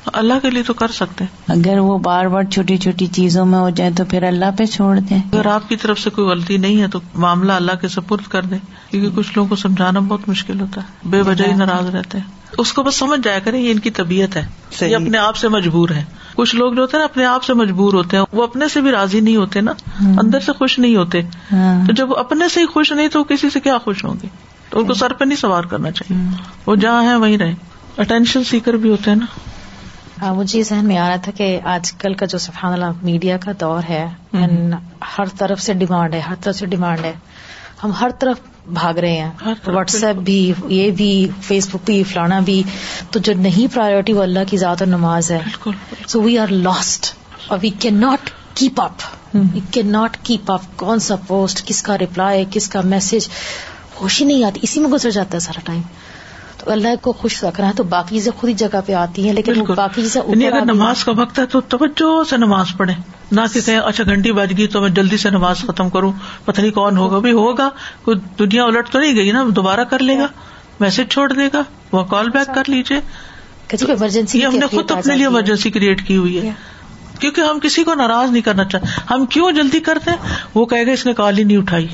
اللہ 0.05 0.33
کے 0.41 0.49
لیے 0.49 0.63
تو 0.63 0.73
کر 0.73 0.87
سکتے 0.87 1.23
ہیں۔ 1.23 1.59
اگر 1.59 1.79
وہ 1.79 1.97
بار 1.97 2.25
بار 2.25 2.43
چھوٹی 2.43 2.77
چھوٹی 2.77 3.07
چیزوں 3.07 3.45
میں 3.45 3.59
ہو 3.59 3.69
جائے 3.69 3.91
تو 3.97 4.05
پھر 4.05 4.23
اللہ 4.23 4.45
پہ 4.57 4.65
چھوڑ 4.65 4.99
دیں۔ 4.99 5.17
اگر 5.33 5.45
آپ 5.45 5.69
کی 5.69 5.75
طرف 5.75 5.99
سے 5.99 6.09
کوئی 6.09 6.27
غلطی 6.27 6.57
نہیں 6.57 6.81
ہے 6.81 6.87
تو 6.87 6.99
معاملہ 7.15 7.51
اللہ 7.51 7.71
کے 7.81 7.87
سپرد 7.87 8.27
کر 8.27 8.41
دیں 8.41 8.57
کیونکہ 8.91 9.09
کچھ 9.15 9.31
لوگوں 9.35 9.49
کو 9.49 9.55
سمجھانا 9.55 9.99
بہت 9.99 10.29
مشکل 10.29 10.61
ہوتا 10.61 10.81
ہے۔ 10.81 11.09
بے 11.09 11.21
وجہ 11.21 11.45
ہی 11.45 11.55
ناراض 11.55 11.95
رہتے 11.95 12.17
ہیں۔ 12.17 12.25
اس 12.57 12.73
کو 12.73 12.83
بس 12.83 12.95
سمجھ 12.95 13.19
جایا 13.23 13.39
کریں 13.39 13.61
یہ 13.61 13.71
ان 13.71 13.79
کی 13.79 13.89
طبیعت 13.89 14.37
ہے۔ 14.37 14.45
یہ 14.81 14.95
اپنے 14.95 15.17
آپ 15.17 15.35
سے 15.35 15.47
مجبور 15.47 15.89
ہے 15.89 16.03
کچھ 16.35 16.55
لوگ 16.55 16.73
جو 16.73 16.81
ہوتے 16.81 16.97
ہیں 16.97 17.01
نا 17.01 17.05
اپنے 17.05 17.25
آپ 17.25 17.43
سے 17.43 17.53
مجبور 17.53 17.93
ہوتے 17.93 18.17
ہیں 18.17 18.23
وہ 18.31 18.43
اپنے 18.43 18.67
سے 18.67 18.81
بھی 18.81 18.91
راضی 18.91 19.19
نہیں 19.19 19.35
ہوتے 19.35 19.61
نا 19.61 19.71
اندر 19.99 20.39
سے 20.39 20.51
خوش 20.53 20.79
نہیں 20.79 20.95
ہوتے۔ 20.95 21.21
ہاں۔ 21.51 21.87
تو 21.87 21.93
جب 21.93 22.11
وہ 22.11 22.15
اپنے 22.15 22.49
سے 22.49 22.61
ہی 22.61 22.65
خوش 22.65 22.91
نہیں 22.91 23.07
تو 23.07 23.19
وہ 23.19 23.23
کسی 23.23 23.49
سے 23.49 23.59
کیا 23.59 23.77
خوش 23.77 24.05
ہوں 24.05 24.15
گے؟ 24.23 24.27
تو 24.69 24.79
ان 24.79 24.85
کو 24.85 24.93
سر 24.93 25.13
پہ 25.13 25.25
نہیں 25.25 25.37
سوار 25.37 25.63
کرنا 25.63 25.91
چاہیے۔ 25.91 26.27
وہ 26.65 26.75
جہاں 26.75 27.03
ہے 27.03 27.15
وہیں 27.15 27.37
رہے 27.37 27.53
اٹینشن 27.97 28.43
سیکر 28.43 28.73
بھی 28.73 28.89
ہوتے 28.89 29.11
ہیں 29.11 29.17
نا۔ 29.17 29.25
مجھے 30.33 30.63
ذہن 30.63 30.85
میں 30.85 30.97
آ 30.97 31.09
رہا 31.09 31.15
تھا 31.15 31.31
کہ 31.31 31.59
آج 31.63 31.91
کل 31.91 32.13
کا 32.13 32.25
جو 32.25 32.37
سبحان 32.37 32.73
اللہ 32.73 32.85
میڈیا 33.01 33.37
کا 33.37 33.51
دور 33.59 33.81
ہے 33.89 34.07
ہر 35.17 35.25
طرف 35.37 35.61
سے 35.61 35.73
ڈیمانڈ 35.73 36.13
ہے 36.13 36.19
ہر 36.19 36.35
طرف 36.41 36.55
سے 36.55 36.65
ڈیمانڈ 36.65 37.05
ہے۔ 37.05 37.13
ہم 37.83 37.91
ہر 38.01 38.09
طرف 38.19 38.37
بھاگ 38.73 38.93
رہے 38.93 39.17
ہیں۔ 39.17 39.31
واٹس 39.67 40.03
ایپ 40.03 40.15
بھی 40.15 40.53
یہ 40.67 40.91
بھی 40.91 41.27
فیس 41.41 41.67
بک 41.69 41.77
بھی 41.85 42.03
فلانا 42.03 42.39
بھی۔ 42.39 42.63
تو 43.11 43.19
جو 43.19 43.33
نہیں 43.33 43.75
پرائرٹی 43.75 44.13
وہ 44.13 44.23
اللہ 44.23 44.39
کی 44.47 44.57
ذات 44.57 44.81
اور 44.81 44.87
نماز 44.87 45.31
ہے۔ 45.31 45.39
سو 46.07 46.21
وی 46.21 46.37
آر 46.37 46.47
لاسٹ 46.47 47.13
اور 47.47 47.59
we 47.61 47.69
can 47.69 47.99
not 48.01 48.29
keep 48.53 48.81
up 48.81 48.93
we 49.33 49.59
can 49.71 49.87
not 49.87 50.17
keep 50.23 50.51
up 50.51 50.61
کون 50.75 50.99
سا 50.99 51.15
پوسٹ 51.15 51.67
کس 51.67 51.81
کا 51.81 51.97
ریپلائی 51.97 52.45
کس 52.51 52.69
کا 52.69 52.81
میسج 52.81 53.27
ہوش 54.01 54.21
ہی 54.21 54.25
نہیں 54.25 54.43
آتی۔ 54.43 54.59
اسی 54.63 54.79
میں 54.79 54.89
گزر 54.89 55.09
جاتا 55.09 55.33
ہے 55.33 55.39
سارا 55.39 55.59
ٹائم 55.63 55.81
اللہ 56.71 56.87
کو 57.01 57.11
خوش 57.11 57.43
رکھنا 57.43 57.67
ہے 57.67 57.73
تو 57.73 57.83
باقی 57.83 58.15
چیزیں 58.15 58.31
خود 58.31 58.49
ہی 58.49 58.53
جگہ 58.53 58.79
پہ 58.85 58.93
آتی 58.93 59.25
ہیں 59.25 59.33
لیکن 59.33 59.63
باقی 59.63 60.01
چیزیں 60.01 60.21
یعنی 60.27 60.47
اگر 60.47 60.65
نماز 60.65 61.03
کا 61.03 61.11
وقت 61.17 61.39
ہے 61.39 61.45
تو 61.45 61.61
توجہ 61.61 62.23
سے 62.29 62.37
نماز 62.37 62.65
پڑھے 62.77 62.93
نہ 63.31 63.41
کہیں 63.53 63.77
اچھا 63.77 64.03
گھنٹی 64.03 64.31
بج 64.31 64.57
گئی 64.57 64.67
تو 64.67 64.81
میں 64.81 64.89
جلدی 64.89 65.17
سے 65.17 65.29
نماز 65.29 65.57
ختم 65.59 65.89
کروں۔ 65.89 66.11
پتہ 66.45 66.61
نہیں 66.61 66.71
کون 66.71 66.97
ہوگا 66.97 67.19
بھی 67.19 67.31
ہوگا۔ 67.31 67.69
کوئی 68.03 68.17
دنیا 68.39 68.63
الٹ 68.63 68.89
تو 68.89 68.99
نہیں 68.99 69.15
گئی 69.15 69.31
نا 69.31 69.43
دوبارہ 69.55 69.83
کر 69.83 69.99
لے 69.99 70.17
گا۔ 70.17 70.27
میسج 70.79 71.01
چھوڑ 71.09 71.33
دے 71.33 71.49
گا۔ 71.53 71.61
وہ 71.91 72.03
کال 72.03 72.29
بیک 72.29 72.55
کر 72.55 72.63
لیجیے 72.67 72.99
جی 73.73 73.85
ایمرجنسی 73.89 74.45
ہم 74.45 74.55
نے 74.55 74.65
خود 74.65 74.91
اپنے 74.91 75.15
لیے 75.15 75.25
ایمرجنسی 75.25 75.71
کریٹ 75.71 76.07
کی 76.07 76.17
ہوئی 76.17 76.41
ہے۔ 76.41 76.51
کیونکہ 77.19 77.41
ہم 77.41 77.59
کسی 77.59 77.83
کو 77.83 77.93
ناراض 77.93 78.31
نہیں 78.31 78.41
کرنا 78.41 78.63
چاہتے 78.63 79.13
ہم 79.13 79.25
کیوں 79.25 79.51
جلدی 79.51 79.79
کرتے 79.79 80.11
ہیں؟ 80.11 80.17
وہ 80.55 80.65
کہے 80.65 80.87
گا 80.87 80.91
اس 80.91 81.05
نے 81.05 81.13
کال 81.13 81.37
ہی 81.37 81.43
نہیں 81.43 81.57
اٹھائی۔ 81.57 81.87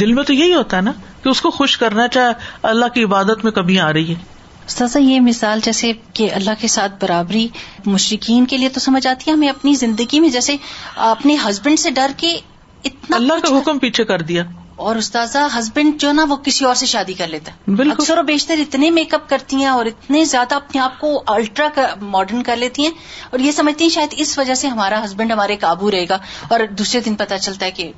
دل 0.00 0.12
میں 0.12 0.24
تو 0.24 0.32
یہی 0.32 0.54
ہوتا 0.54 0.76
ہے 0.76 0.82
نا۔ 0.82 0.92
کہ 1.22 1.28
اس 1.28 1.40
کو 1.40 1.50
خوش 1.50 1.78
کرنا 1.78 2.08
چاہے 2.08 2.32
اللہ 2.62 2.86
کی 2.86 3.04
عبادت 3.04 3.44
میں 3.44 3.52
کمی 3.52 3.78
آ 3.78 3.92
رہی 3.92 4.10
ہے۔ 4.10 4.40
استاذہ 4.66 4.98
یہ 4.98 5.20
مثال 5.20 5.60
جیسے 5.62 5.92
کہ 6.12 6.30
اللہ 6.32 6.50
کے 6.60 6.68
ساتھ 6.68 6.92
برابری 7.00 7.48
مشرقین 7.86 8.46
کے 8.46 8.56
لیے 8.56 8.68
تو 8.68 8.80
سمجھ 8.80 9.06
آتی 9.06 9.30
ہے 9.30 9.36
ہمیں 9.36 9.48
اپنی 9.48 9.74
زندگی 9.74 10.20
میں 10.20 10.28
جیسے 10.28 10.56
اپنے 10.96 11.36
ہسبینڈ 11.48 11.78
سے 11.78 11.90
ڈر 11.90 12.10
کے 12.16 12.40
اتنا 12.84 13.16
اللہ 13.16 13.32
کا 13.42 13.58
حکم 13.58 13.78
پیچھے 13.78 14.04
کر 14.04 14.22
دیا۔ 14.22 14.42
اور 14.76 14.96
استاذہ 14.96 15.38
ہسبینڈ 15.58 16.00
جو 16.00 16.12
نا 16.12 16.24
وہ 16.28 16.36
کسی 16.36 16.64
اور 16.64 16.74
سے 16.74 16.86
شادی 16.86 17.12
کر 17.14 17.28
لیتا 17.28 17.52
ہے۔ 17.52 17.90
اکثر 17.90 18.18
و 18.18 18.22
بیشتر 18.22 18.54
اتنے 18.58 18.90
میک 18.90 19.14
اپ 19.14 19.28
کرتی 19.28 19.56
ہیں 19.56 19.66
اور 19.66 19.86
اتنے 19.86 20.24
زیادہ 20.24 20.54
اپنے 20.54 20.80
آپ 20.80 21.00
کو 21.00 21.22
الٹرا 21.26 21.68
ماڈرن 22.00 22.42
کر 22.42 22.56
لیتی 22.56 22.82
ہیں۔ 22.82 22.92
اور 23.30 23.40
یہ 23.40 23.52
سمجھتی 23.52 23.84
ہیں 23.84 23.90
شاید 23.90 24.14
اس 24.16 24.38
وجہ 24.38 24.54
سے 24.54 24.68
ہمارا 24.68 25.04
ہسبینڈ 25.04 25.32
ہمارے 25.32 25.56
قابو 25.56 25.90
رہے 25.90 26.08
گا 26.08 26.18
اور 26.48 26.60
دوسرے 26.70 27.00
دن 27.00 27.14
پتا 27.14 27.38
چلتا 27.38 27.66
ہے 27.66 27.70
کہ 27.70 27.92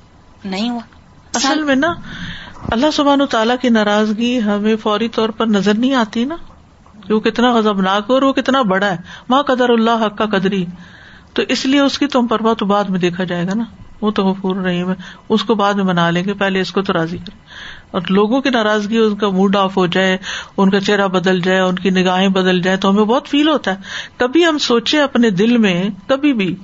نہیں 0.45 0.71
ہوا۔ 0.71 0.81
اصل 1.35 1.63
میں 1.63 1.77
نا 1.77 1.95
اللہ 2.73 2.91
سبحان 2.91 3.21
و 3.21 3.27
تعالیٰ 3.27 3.57
کی 3.61 3.69
ناراضگی 3.69 4.43
ہمیں 4.43 4.77
فوری 4.77 5.09
طور 5.09 5.29
پر 5.29 5.47
نظر 5.47 5.75
نہیں 5.75 5.95
آتی 5.95 6.25
نا 6.25 6.37
کہ 7.07 7.15
وہ 7.15 7.21
کتنا 7.21 7.53
غضبناک 7.53 8.03
ہو 8.09 8.15
اور 8.15 8.23
وہ 8.23 8.33
کتنا 8.33 8.63
بڑا 8.63 8.87
ہے۔ 8.87 8.97
ماں 9.29 9.43
قدر 9.43 9.69
اللہ 9.69 10.07
حق 10.07 10.19
کا 10.19 10.27
قدری۔ 10.27 10.65
تو 11.33 11.43
اس 11.49 11.67
لیے 11.67 11.81
اس 11.81 11.99
کی 11.99 12.07
تم 12.07 12.27
پروا 12.27 12.53
تو 12.53 12.67
بعد 12.67 12.85
میں 12.85 12.99
دیکھا 12.99 13.25
جائے 13.25 13.47
گا 13.47 13.55
نا۔ 13.55 13.65
وہ 14.01 14.11
تو 14.11 14.25
غفور 14.25 14.57
رحیم 14.57 14.91
ہے۔ 14.91 14.95
اس 15.29 15.45
کو 15.45 15.55
بعد 15.55 15.75
میں 15.75 15.85
منا 15.85 16.11
لیں 16.11 16.25
گے۔ 16.25 16.35
پہلے 16.35 16.61
اس 16.61 16.73
کو 16.73 16.83
تو 16.83 16.93
راضی 16.93 17.19
کریں۔ 17.19 17.39
اور 17.91 18.03
لوگوں 18.11 18.41
کی 18.41 18.51
ناراضگی 18.51 18.99
ان 18.99 19.17
کا 19.17 19.29
موڈ 19.29 19.57
آف 19.57 19.77
ہو 19.77 19.87
جائے، 19.87 20.17
ان 20.57 20.71
کا 20.71 20.81
چہرہ 20.81 21.09
بدل 21.09 21.41
جائے، 21.41 21.61
ان 21.61 21.75
کی 21.75 21.91
نگاہیں 21.91 22.29
بدل 22.29 22.61
جائے 22.61 22.77
تو 22.77 22.91
ہمیں 22.91 23.05
بہت 23.05 23.27
فیل 23.27 23.49
ہوتا 23.49 23.71
ہے۔ 23.71 23.77
کبھی 24.17 24.47
ہم 24.47 24.59
سوچے 24.59 25.01
اپنے 25.01 25.31
دل 25.31 25.57
میں، 25.57 25.89
کبھی 26.07 26.33
بھی 26.33 26.57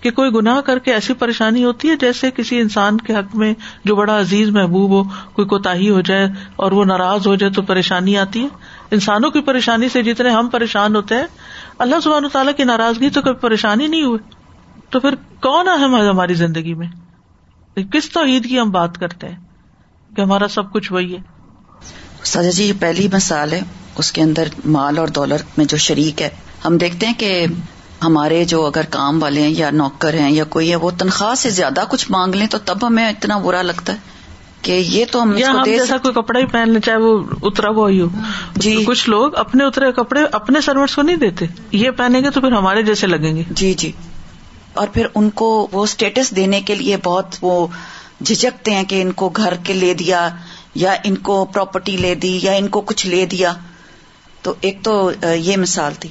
کہ 0.00 0.10
کوئی 0.10 0.30
گناہ 0.34 0.60
کر 0.60 0.78
کے 0.78 0.92
ایسی 0.94 1.12
پریشانی 1.12 1.64
ہوتی 1.64 1.88
ہے 1.88 1.96
جیسے 1.96 2.30
کسی 2.30 2.60
انسان 2.60 2.98
کے 2.98 3.14
حق 3.14 3.36
میں 3.36 3.54
جو 3.84 3.96
بڑا 3.96 4.20
عزیز 4.20 4.48
محبوب 4.48 4.90
ہو، 4.90 5.02
کوئی 5.32 5.48
کوتاہی 5.48 5.90
ہو 5.90 6.00
جائے 6.00 6.28
اور 6.56 6.72
وہ 6.72 6.84
ناراض 6.84 7.26
ہو 7.26 7.34
جائے 7.34 7.52
تو 7.52 7.62
پریشانی 7.62 8.16
آتی 8.18 8.42
ہے؟ 8.42 8.48
انسانوں 8.90 9.30
کی 9.30 9.40
پریشانی 9.40 9.88
سے 9.88 10.02
جتنے 10.02 10.30
ہم 10.30 10.48
پریشان 10.48 10.96
ہوتے 10.96 11.14
ہیں، 11.14 11.26
اللہ 11.78 12.00
سبحانہ 12.04 12.26
تعالیٰ 12.26 12.52
کی 12.56 12.64
ناراضگی 12.64 13.10
تو 13.10 13.20
کبھی 13.20 13.34
پریشانی 13.34 13.86
نہیں 13.86 14.02
ہوئی۔ 14.02 14.18
تو 14.90 15.00
پھر 15.00 15.14
کون 15.40 15.68
اہم 15.68 15.96
ہے 15.96 16.08
ہماری 16.08 16.34
زندگی 16.34 16.74
میں؟ 16.74 16.86
کس 17.92 18.10
توحید 18.10 18.48
کی 18.48 18.60
ہم 18.60 18.70
بات 18.70 18.98
کرتے 18.98 19.28
ہیں 19.28 19.36
کہ 20.16 20.20
ہمارا 20.20 20.48
سب 20.48 20.72
کچھ 20.72 20.92
وہی 20.92 21.16
ہے؟ 21.16 21.18
ساجا 22.24 22.50
جی 22.50 22.64
یہ 22.64 22.72
پہلی 22.80 23.08
مثال 23.12 23.52
ہے، 23.52 23.60
اس 23.98 24.12
کے 24.12 24.22
اندر 24.22 24.48
مال 24.64 24.98
اور 24.98 25.08
دولت 25.08 25.58
میں 25.58 25.64
جو 25.64 25.76
شریک 25.76 26.22
ہے، 26.22 26.28
ہم 26.64 26.78
دیکھتے 26.78 27.06
ہیں 27.06 27.14
کہ 27.18 27.46
ہمارے 28.04 28.44
جو 28.44 28.66
اگر 28.66 28.84
کام 28.90 29.22
والے 29.22 29.42
ہیں 29.42 29.50
یا 29.50 29.70
نوکر 29.70 30.14
ہیں 30.14 30.30
یا 30.30 30.44
کوئی 30.44 30.70
ہے 30.70 30.76
وہ 30.76 30.90
تنخواہ 30.98 31.34
سے 31.34 31.50
زیادہ 31.50 31.84
کچھ 31.88 32.10
مانگ 32.10 32.34
لیں 32.34 32.46
تو 32.46 32.58
تب 32.58 32.86
ہمیں 32.86 33.08
اتنا 33.08 33.38
برا 33.38 33.62
لگتا 33.62 33.92
ہے 33.92 33.98
کہ 34.62 34.72
یہ 34.72 35.04
تو 35.10 35.22
ہم 35.22 35.36
یا 35.36 35.50
ہم 35.50 35.62
دے 35.64 35.78
جیسا 35.78 35.96
کوئی 35.96 36.14
کپڑا 36.14 36.40
ہی 36.40 36.46
پہن 36.46 36.70
لے 36.70 36.80
چاہے 36.80 36.96
وہ 36.96 37.22
اترا 37.42 37.68
ہوا 37.68 37.90
ہی 37.90 38.00
ہو۔ 38.00 38.06
جی۔ 38.56 38.84
کچھ 38.86 39.10
لوگ 39.10 39.34
اپنے 39.36 39.64
اترے 39.64 39.92
کپڑے 39.92 40.20
اپنے 40.32 40.60
سروٹس 40.60 40.94
کو 40.94 41.02
نہیں 41.02 41.16
دیتے۔ 41.16 41.46
یہ 41.72 41.90
پہنیں 41.90 42.20
گے 42.20 42.30
تو 42.30 42.40
پھر 42.40 42.52
ہمارے 42.52 42.82
جیسے 42.82 43.06
لگیں 43.06 43.36
گے۔ 43.36 43.42
جی 43.50 43.74
جی۔ 43.74 43.92
اور 44.72 44.88
پھر 44.88 45.06
ان 45.14 45.30
کو 45.30 45.68
وہ 45.72 45.82
اسٹیٹس 45.82 46.36
دینے 46.36 46.60
کے 46.60 46.74
لیے 46.74 46.96
بہت 47.04 47.36
وہ 47.42 47.66
جھجکتے 48.24 48.74
ہیں 48.74 48.84
کہ 48.84 49.02
ان 49.02 49.12
کو 49.12 49.28
گھر 49.28 49.54
کے 49.64 49.72
لے 49.72 49.94
دیا 49.94 50.28
یا 50.74 50.94
ان 51.04 51.16
کو 51.16 51.44
پراپرٹی 51.44 51.96
لے 51.96 52.14
دی 52.14 52.38
یا 52.42 52.52
ان 52.52 52.68
کو 52.68 52.80
کچھ 52.80 53.06
لے 53.06 53.26
دیا۔ 53.26 53.52
تو 54.42 54.54
ایک 54.60 54.78
تو 54.82 55.10
یہ 55.34 55.56
مثال 55.56 55.92
تھی۔ 55.94 56.10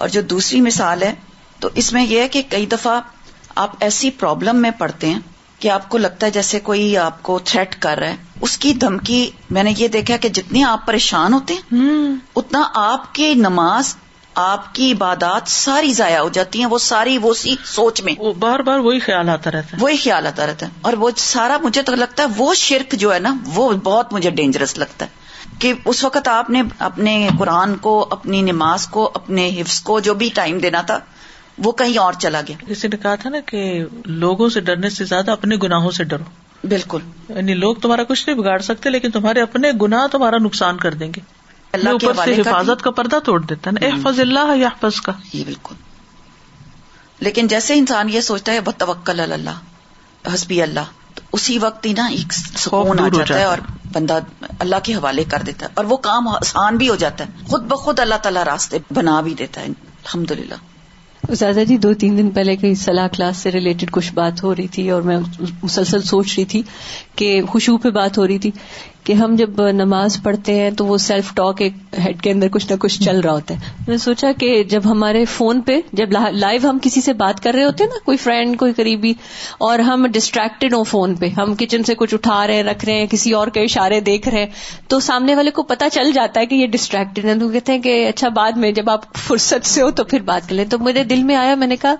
اور 0.00 0.08
جو 0.08 0.20
دوسری 0.22 0.60
مثال 0.60 1.02
ہے 1.02 1.14
تو 1.60 1.68
اس 1.74 1.92
میں 1.92 2.04
یہ 2.04 2.20
ہے 2.20 2.28
کہ 2.28 2.42
کئی 2.48 2.66
دفعہ 2.66 3.00
آپ 3.54 3.70
ایسی 3.80 4.10
پرابلم 4.10 4.56
میں 4.56 4.70
پڑتے 4.70 5.10
ہیں 5.10 5.20
کہ 5.58 5.68
آپ 5.70 5.88
کو 5.88 5.98
لگتا 5.98 6.26
ہے 6.26 6.30
جیسے 6.30 6.60
کوئی 6.60 6.96
آپ 6.96 7.22
کو 7.22 7.38
تھریٹ 7.38 7.76
کر 7.82 7.98
رہا 7.98 8.08
ہے۔ 8.08 8.16
اس 8.40 8.58
کی 8.58 8.72
دھمکی 8.72 9.30
میں 9.50 9.62
نے 9.62 9.72
یہ 9.78 9.88
دیکھا 9.88 10.16
کہ 10.16 10.28
جتنے 10.28 10.64
آپ 10.64 10.86
پریشان 10.86 11.32
ہوتے 11.34 11.54
ہیں 11.54 11.80
اتنا 12.36 12.62
آپ 12.74 13.14
کی 13.14 13.34
نماز 13.34 13.96
آپ 14.34 14.74
کی 14.74 14.92
عبادات 14.92 15.42
ساری 15.46 15.92
ضائع 15.92 16.18
ہو 16.18 16.28
جاتی 16.28 16.58
ہیں 16.58 16.66
وہ 16.66 16.78
ساری 16.78 17.18
وہ 17.18 17.34
سی 17.34 17.56
سوچ 17.64 18.02
میں۔ 18.02 18.12
وہ 18.18 18.32
بار 18.32 18.58
بار 18.58 18.78
وہی 18.78 18.98
خیال 18.98 19.28
آتا 19.28 19.50
رہتا 19.50 19.76
ہے۔ 19.76 19.82
وہی 19.82 19.96
خیال 19.96 20.26
آتا 20.26 20.46
رہتا 20.46 20.66
ہے۔ 20.66 20.70
اور 20.80 20.92
وہ 20.92 21.10
سارا 21.16 21.58
مجھے 21.62 21.82
تو 21.82 21.94
لگتا 21.94 22.22
ہے 22.22 22.28
وہ 22.36 22.54
شرک 22.54 22.92
جو 22.92 23.14
ہے 23.14 23.18
نا 23.18 23.34
وہ 23.54 23.72
بہت 23.72 24.12
مجھے 24.12 24.30
ڈینجرس 24.30 24.78
لگتا 24.78 25.04
ہے۔ 25.04 25.19
کہ 25.60 25.72
اس 25.84 26.04
وقت 26.04 26.28
آپ 26.28 26.50
نے 26.50 26.62
اپنے 26.78 27.28
قرآن 27.38 27.76
کو 27.76 28.08
اپنی 28.10 28.42
نماز 28.42 28.86
کو 28.86 29.10
اپنے 29.14 29.48
حفظ 29.60 29.80
کو 29.80 30.00
جو 30.00 30.14
بھی 30.14 30.30
ٹائم 30.34 30.58
دینا 30.58 30.80
تھا 30.80 30.98
وہ 31.58 31.72
کہیں 31.72 31.98
اور 31.98 32.12
چلا 32.12 32.40
گیا۔ 32.48 32.56
کسی 32.68 32.88
نے 32.88 32.96
کہا 32.96 33.14
تھا 33.14 33.30
نا 33.30 33.40
کہ 33.40 33.84
لوگوں 34.04 34.48
سے 34.48 34.60
ڈرنے 34.60 34.90
سے 34.90 35.04
زیادہ 35.04 35.30
اپنے 35.30 35.56
گناہوں 35.62 35.90
سے 35.90 36.04
ڈرو۔ 36.04 36.24
بالکل۔ 36.66 37.00
یعنی 37.28 37.54
لوگ 37.54 37.74
تمہارا 37.74 38.04
کچھ 38.04 38.28
نہیں 38.28 38.38
بگاڑ 38.38 38.58
سکتے 38.58 38.90
لیکن 38.90 39.10
تمہارے 39.10 39.40
اپنے 39.42 39.70
گناہ 39.82 40.06
تمہارا 40.06 40.38
نقصان 40.38 40.76
کر 40.76 40.94
دیں 40.94 41.12
گے۔ 41.16 41.20
اللہ 41.72 41.90
اوپر 41.90 42.14
سے 42.24 42.40
حفاظت 42.40 42.82
کا 42.82 42.90
پردہ 42.90 43.18
توڑ 43.24 43.42
دیتا 43.42 43.70
ہے 43.70 43.88
نا۔ 43.88 43.96
احفظ 43.96 44.20
اللہ 44.20 44.56
یا 44.56 44.68
حفظ 44.68 45.00
کا۔ 45.00 45.12
یہ 45.32 45.44
بالکل۔ 45.44 45.74
لیکن 47.20 47.46
جیسے 47.46 47.74
انسان 47.74 48.08
یہ 48.08 48.20
سوچتا 48.20 48.52
ہے 48.52 48.60
بتوکل 48.60 49.20
اللہ 49.20 49.60
حسبی 50.34 50.62
اللہ 50.62 50.80
اسی 51.32 51.58
وقت 51.58 51.86
ہی 51.86 51.92
نا 51.92 52.06
ایک 52.06 52.32
سکون 52.32 53.00
آ 53.00 53.08
جاتا 53.08 53.38
ہے 53.38 53.44
اور 53.44 53.58
بندہ 53.92 54.18
اللہ 54.58 54.76
کے 54.82 54.94
حوالے 54.94 55.24
کر 55.24 55.42
دیتا 55.46 55.66
ہے 55.66 55.70
اور 55.74 55.84
وہ 55.84 55.96
کام 55.96 56.28
آسان 56.28 56.76
بھی 56.76 56.88
ہو 56.88 56.96
جاتا 56.96 57.24
ہے۔ 57.24 57.46
خود 57.46 57.62
بخود 57.62 57.98
اللہ 57.98 58.14
تعالیٰ 58.14 58.42
راستے 58.42 58.78
بنا 58.90 59.20
بھی 59.20 59.34
دیتا 59.34 59.60
ہے۔ 59.60 59.66
الحمد 59.66 60.30
للہ 60.30 60.54
زیادہ 61.30 61.64
جی 61.68 61.76
دو 61.76 61.94
تین 61.94 62.18
دن 62.18 62.30
پہلے 62.30 62.56
کہیں 62.56 62.74
صلاح 62.74 63.08
کلاس 63.08 63.36
سے 63.36 63.50
ریلیٹڈ 63.50 63.90
کچھ 63.90 64.12
بات 64.12 64.44
ہو 64.44 64.54
رہی 64.54 64.68
تھی 64.68 64.90
اور 64.90 65.02
میں 65.02 65.18
مسلسل 65.62 66.02
سوچ 66.02 66.34
رہی 66.36 66.44
تھی 66.44 66.62
کہ 67.16 67.42
خوشبو 67.42 67.78
پہ 67.78 67.90
بات 67.90 68.18
ہو 68.18 68.26
رہی 68.26 68.38
تھی۔ 68.38 68.50
کہ 69.04 69.12
ہم 69.12 69.34
جب 69.36 69.70
نماز 69.70 70.16
پڑھتے 70.22 70.54
ہیں 70.54 70.70
تو 70.70 70.86
وہ 70.86 70.96
سیلف 70.98 71.34
ٹاک 71.34 71.60
ایک 71.60 71.74
ہیڈ 72.04 72.20
کے 72.22 72.30
اندر 72.30 72.48
کچھ 72.48 72.66
نہ 72.72 72.76
کچھ 72.76 73.00
چل 73.02 73.20
رہا 73.20 73.32
ہوتا 73.32 73.54
ہے۔ 73.54 73.58
میں 73.60 73.88
نے 73.88 73.96
سوچا 73.96 74.32
کہ 74.32 74.62
جب 74.64 74.80
ہمارے 74.84 75.24
فون 75.24 75.60
پہ 75.60 75.80
جب 75.92 76.12
لائیو 76.32 76.68
ہم 76.70 76.78
کسی 76.82 77.00
سے 77.00 77.12
بات 77.12 77.42
کر 77.42 77.54
رہے 77.54 77.64
ہوتے 77.64 77.84
ہیں 77.84 77.90
نا، 77.90 77.98
کوئی 78.04 78.16
فرینڈ 78.16 78.58
کوئی 78.58 78.72
قریبی، 78.72 79.12
اور 79.58 79.78
ہم 79.78 80.06
ڈسٹریکٹڈ 80.06 80.74
ہوں 80.74 80.84
فون 80.84 81.14
پہ، 81.14 81.28
ہم 81.28 81.54
کچن 81.54 81.82
سے 81.82 81.94
کچھ 81.94 82.14
اٹھا 82.14 82.46
رہے 82.46 82.54
ہیں، 82.54 82.62
رکھ 82.62 82.84
رہے 82.84 82.94
ہیں، 82.94 83.06
کسی 83.06 83.32
اور 83.32 83.48
کے 83.48 83.60
اشارے 83.60 84.00
دیکھ 84.00 84.28
رہے 84.28 84.38
ہیں، 84.38 84.50
تو 84.88 85.00
سامنے 85.00 85.34
والے 85.34 85.50
کو 85.50 85.62
پتا 85.62 85.90
چل 85.90 86.12
جاتا 86.12 86.40
ہے 86.40 86.46
کہ 86.46 86.54
یہ 86.54 86.66
ڈسٹریکٹڈ 86.66 87.24
ہے 87.24 87.38
تو 87.40 87.48
کہتے 87.48 87.72
ہیں 87.72 87.80
کہ 87.80 88.08
اچھا 88.08 88.28
بعد 88.28 88.52
میں، 88.52 88.72
جب 88.72 88.90
آپ 88.90 89.14
فرصت 89.16 89.66
سے 89.66 89.82
ہو 89.82 89.90
تو 89.90 90.04
پھر 90.04 90.22
بات 90.22 90.48
کر 90.48 90.54
لیں۔ 90.54 90.64
تو 90.64 90.78
میرے 90.78 91.04
دل 91.04 91.22
میں 91.22 91.36
آیا، 91.36 91.54
میں 91.54 91.66
نے 91.66 91.76
کہا 91.76 91.94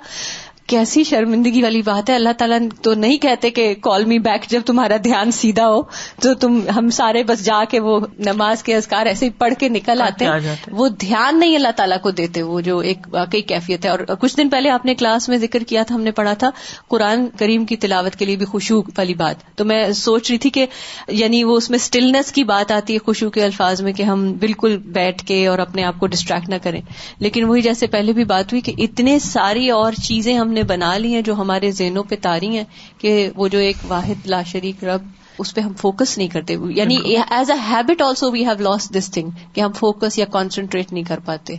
کیسی 0.71 1.05
شرمندگی 1.05 1.63
والی 1.63 1.83
بات 1.83 2.11
ہے۔ 2.11 2.15
اللہ 2.15 2.29
تعالیٰ 2.39 2.59
تو 2.83 2.95
نہیں 2.95 3.19
کہتے 3.19 3.51
کہ 3.51 3.75
کال 3.81 4.05
می 4.05 4.19
بیک 4.19 4.51
جب 4.51 4.61
تمہارا 4.67 4.97
دھیان 5.05 5.31
سیدھا 5.31 5.69
ہو 5.69 5.83
تو 6.23 6.35
تم 6.35 6.61
ہم 6.77 6.91
سارے 6.91 7.23
بس 7.23 7.45
جا 7.45 7.65
کے 7.71 7.81
وہ 7.81 8.01
نماز 8.19 8.63
کے 8.63 8.77
ازکار 8.77 9.07
ایسے 9.07 9.27
ہی 9.27 9.31
پڑھ 9.31 9.55
کے 9.59 9.69
نکل 9.69 10.03
آتے 10.03 10.25
ہیں۔ 10.25 10.55
وہ 10.71 10.89
دھیان 10.89 11.41
نہیں 11.41 11.57
اللہ 11.57 11.69
تعالیٰ 11.77 12.01
کو 12.01 12.11
دیتے 12.11 12.43
وہ 12.43 12.61
جو 12.61 12.79
ایک 12.79 12.99
واقعی 13.11 13.41
کیفیت 13.41 13.85
ہے۔ 13.85 13.91
اور 13.91 13.99
کچھ 13.99 14.37
دن 14.37 14.49
پہلے 14.49 14.71
آپ 14.71 14.87
نے 14.87 14.95
کلاس 14.95 15.29
میں 15.29 15.39
ذکر 15.39 15.63
کیا 15.63 15.83
تھا 15.83 15.95
ہم 15.95 16.01
نے 16.01 16.11
پڑھا 16.11 16.35
تھا 16.35 16.51
قرآن 16.89 17.27
کریم 17.39 17.65
کی 17.65 17.77
تلاوت 17.77 18.17
کے 18.17 18.25
لیے 18.25 18.37
بھی 18.37 18.47
خوشبو 18.47 18.81
والی 18.81 19.15
بات۔ 19.15 19.37
تو 19.57 19.65
میں 19.65 19.93
سوچ 19.93 20.31
رہی 20.31 20.39
تھی 20.39 20.51
کہ 20.51 20.67
یعنی 21.09 21.45
وہ 21.45 21.57
اس 21.57 21.71
میں 21.71 21.79
اسٹلنس 21.79 22.33
کی 22.33 22.45
بات 22.45 22.73
آتی 22.73 22.95
ہے 22.95 22.99
خوشبو 22.99 23.31
کے 23.31 23.45
الفاظ 23.45 23.83
میں 23.83 23.93
کہ 23.93 24.03
ہم 24.03 24.33
بالکل 24.33 24.77
بیٹھ 24.77 25.25
کے 25.25 25.47
اور 25.47 25.59
اپنے 25.59 25.85
آپ 25.85 25.99
کو 25.99 26.07
ڈسٹریکٹ 26.07 26.49
نہ 26.49 26.55
کریں۔ 26.63 26.83
لیکن 27.19 27.45
وہی 27.45 27.61
جیسے 27.61 27.87
پہلے 27.87 28.13
بھی 28.13 28.25
بات 28.25 28.53
ہوئی 28.53 28.61
کہ 28.61 28.73
اتنے 28.79 29.19
ساری 29.19 29.71
اور 29.71 29.93
چیزیں 29.93 30.39
ہم 30.39 30.49
نے 30.49 30.60
نے 30.61 30.69
بنا 30.69 30.97
لی 30.97 31.15
ہیں 31.15 31.23
جو 31.23 31.35
ہمارے 31.35 31.71
ذہنوں 31.71 32.05
پہ 32.05 32.15
تاری 32.23 32.57
ہیں 32.57 32.65
کہ 32.99 33.31
وہ 33.37 33.49
جو 33.49 33.59
ایک 33.59 33.77
واحد 33.89 34.27
لا 34.27 34.43
شریک 34.43 34.85
رب 34.85 35.03
اس 35.39 35.55
پہ 35.55 35.61
ہم 35.61 35.73
فوکس 35.75 36.19
نہیں 36.19 36.29
کرتے۔ 36.29 36.57
یعنی 36.69 36.97
as 37.31 37.51
a 37.51 37.59
habit 37.71 38.03
also 38.03 38.31
we 38.31 38.47
have 38.47 38.63
lost 38.63 38.93
this 38.99 39.11
thing 39.11 39.31
کہ 39.53 39.61
ہم 39.61 39.73
فوکس 39.73 40.19
یا 40.19 40.25
کانسنٹریٹ 40.25 40.93
نہیں 40.93 41.05
کر 41.05 41.19
پاتے۔ 41.25 41.55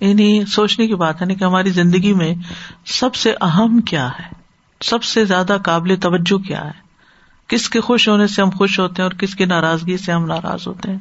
یعنی 0.00 0.44
سوچنے 0.44 0.86
کی 0.86 0.94
بات 0.94 1.22
ہے 1.22 1.34
کہ 1.34 1.44
ہماری 1.44 1.70
زندگی 1.70 2.12
میں 2.12 2.34
سب 2.86 3.14
سے 3.14 3.34
اہم 3.40 3.80
کیا 3.80 4.08
ہے؟ 4.08 4.34
سب 4.80 5.02
سے 5.02 5.24
زیادہ 5.24 5.56
قابل 5.64 5.96
توجہ 5.96 6.38
کیا 6.38 6.64
ہے؟ 6.64 6.90
کس 7.46 7.68
کے 7.68 7.80
خوش 7.80 8.08
ہونے 8.08 8.26
سے 8.26 8.42
ہم 8.42 8.50
خوش 8.50 8.80
ہوتے 8.80 9.02
ہیں 9.02 9.10
اور 9.10 9.18
کس 9.18 9.34
کی 9.34 9.44
ناراضگی 9.44 9.96
سے 9.96 10.12
ہم 10.12 10.26
ناراض 10.26 10.68
ہوتے 10.68 10.90
ہیں؟ 10.90 10.98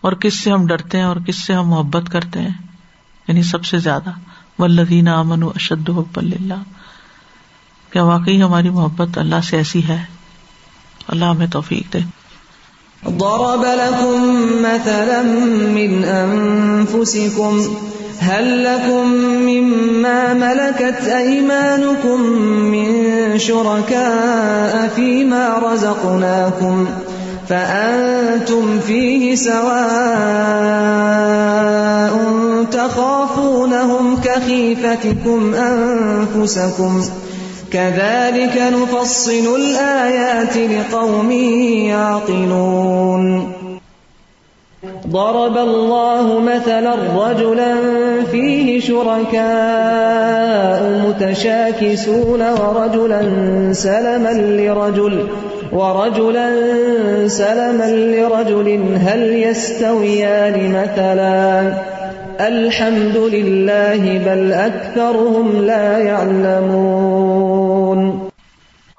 اور 0.00 0.12
کس 0.12 0.40
سے 0.40 0.50
ہم 0.50 0.66
ڈرتے 0.66 0.98
ہیں 0.98 1.04
اور 1.04 1.16
کس 1.16 1.44
سے 1.44 1.52
ہم 1.52 1.68
محبت 1.68 2.10
کرتے 2.12 2.40
ہیں؟ 2.40 2.66
یعنی 3.28 3.42
سب 3.42 3.64
سے 3.64 3.78
زیادہ۔ 3.78 4.10
ولدین 4.58 5.08
امن 5.08 5.42
اشد 5.42 5.90
حب 5.90 6.16
اللہ 6.16 6.62
کیا 7.92 8.04
واقعی 8.04 8.42
ہماری 8.42 8.70
محبت 8.70 9.18
اللہ 9.18 9.40
سے 9.50 9.56
ایسی 9.56 9.88
ہے؟ 9.88 10.04
اللہ 11.08 11.24
ہمیں 11.24 11.46
توفیق 11.46 11.92
دے۔ 11.92 11.98
ضرب 13.06 13.64
لكم 13.64 14.36
مثلا 14.60 15.22
من 15.72 16.04
أنفسكم، 16.04 17.60
هل 18.28 18.64
لكم 18.64 19.08
مما 19.42 20.32
ملكت 20.32 21.08
أيمانكم 21.08 22.22
من 22.46 23.08
شركاء 23.38 24.86
فيما 24.94 25.72
رزقناكم؟ 25.72 26.84
فأنتم 27.48 28.80
فيه 28.80 29.34
سواء 29.34 30.62
تخافونهم 32.72 34.16
كخيفتكم 34.24 35.54
أنفسكم 35.54 37.02
كذلك 37.72 38.62
نفصل 38.72 39.56
الآيات 39.56 40.56
لقوم 40.56 41.30
يعقلون 41.90 43.52
ضرب 45.08 45.56
الله 45.56 46.40
مثلا 46.40 46.94
رجلا 47.16 47.74
فيه 48.32 48.80
شركاء 48.80 50.22
متشاكسون 51.08 52.42
ورجلا 52.42 53.22
سلما 53.72 54.32
لرجل 54.32 55.12
ورجلا 55.12 55.51
ورجلا 55.72 56.48
سلما 57.28 57.90
لرجل 57.90 58.68
هل 59.00 59.22
يستويان 59.32 60.72
مثلا 60.72 61.82
الحمد 62.40 63.16
لله 63.16 64.18
بل 64.18 64.52
أكثرهم 64.52 65.64
لا 65.64 65.98
يعلمون 65.98 67.32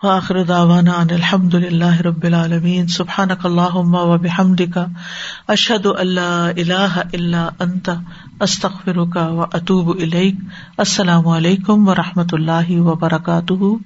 وآخر 0.03 0.41
دعوانا 0.41 0.93
عن 0.93 1.09
الحمد 1.09 1.55
لله 1.55 2.01
رب 2.01 2.25
العالمين. 2.25 2.87
سبحانك 2.87 3.45
اللهم 3.45 3.95
وبحمدك 3.95 4.87
أشهد 5.49 5.87
أن 5.87 6.07
لا 6.07 6.51
إله 6.51 7.01
إلا 7.13 7.51
أنت، 7.61 7.97
أستغفرك 8.41 9.15
وأتوب 9.15 9.91
إليك. 9.91 10.35
السلام 10.79 11.27
عليكم 11.27 11.87
ورحمة 11.87 12.27
الله 12.33 12.81
وبركاته. 12.81 13.79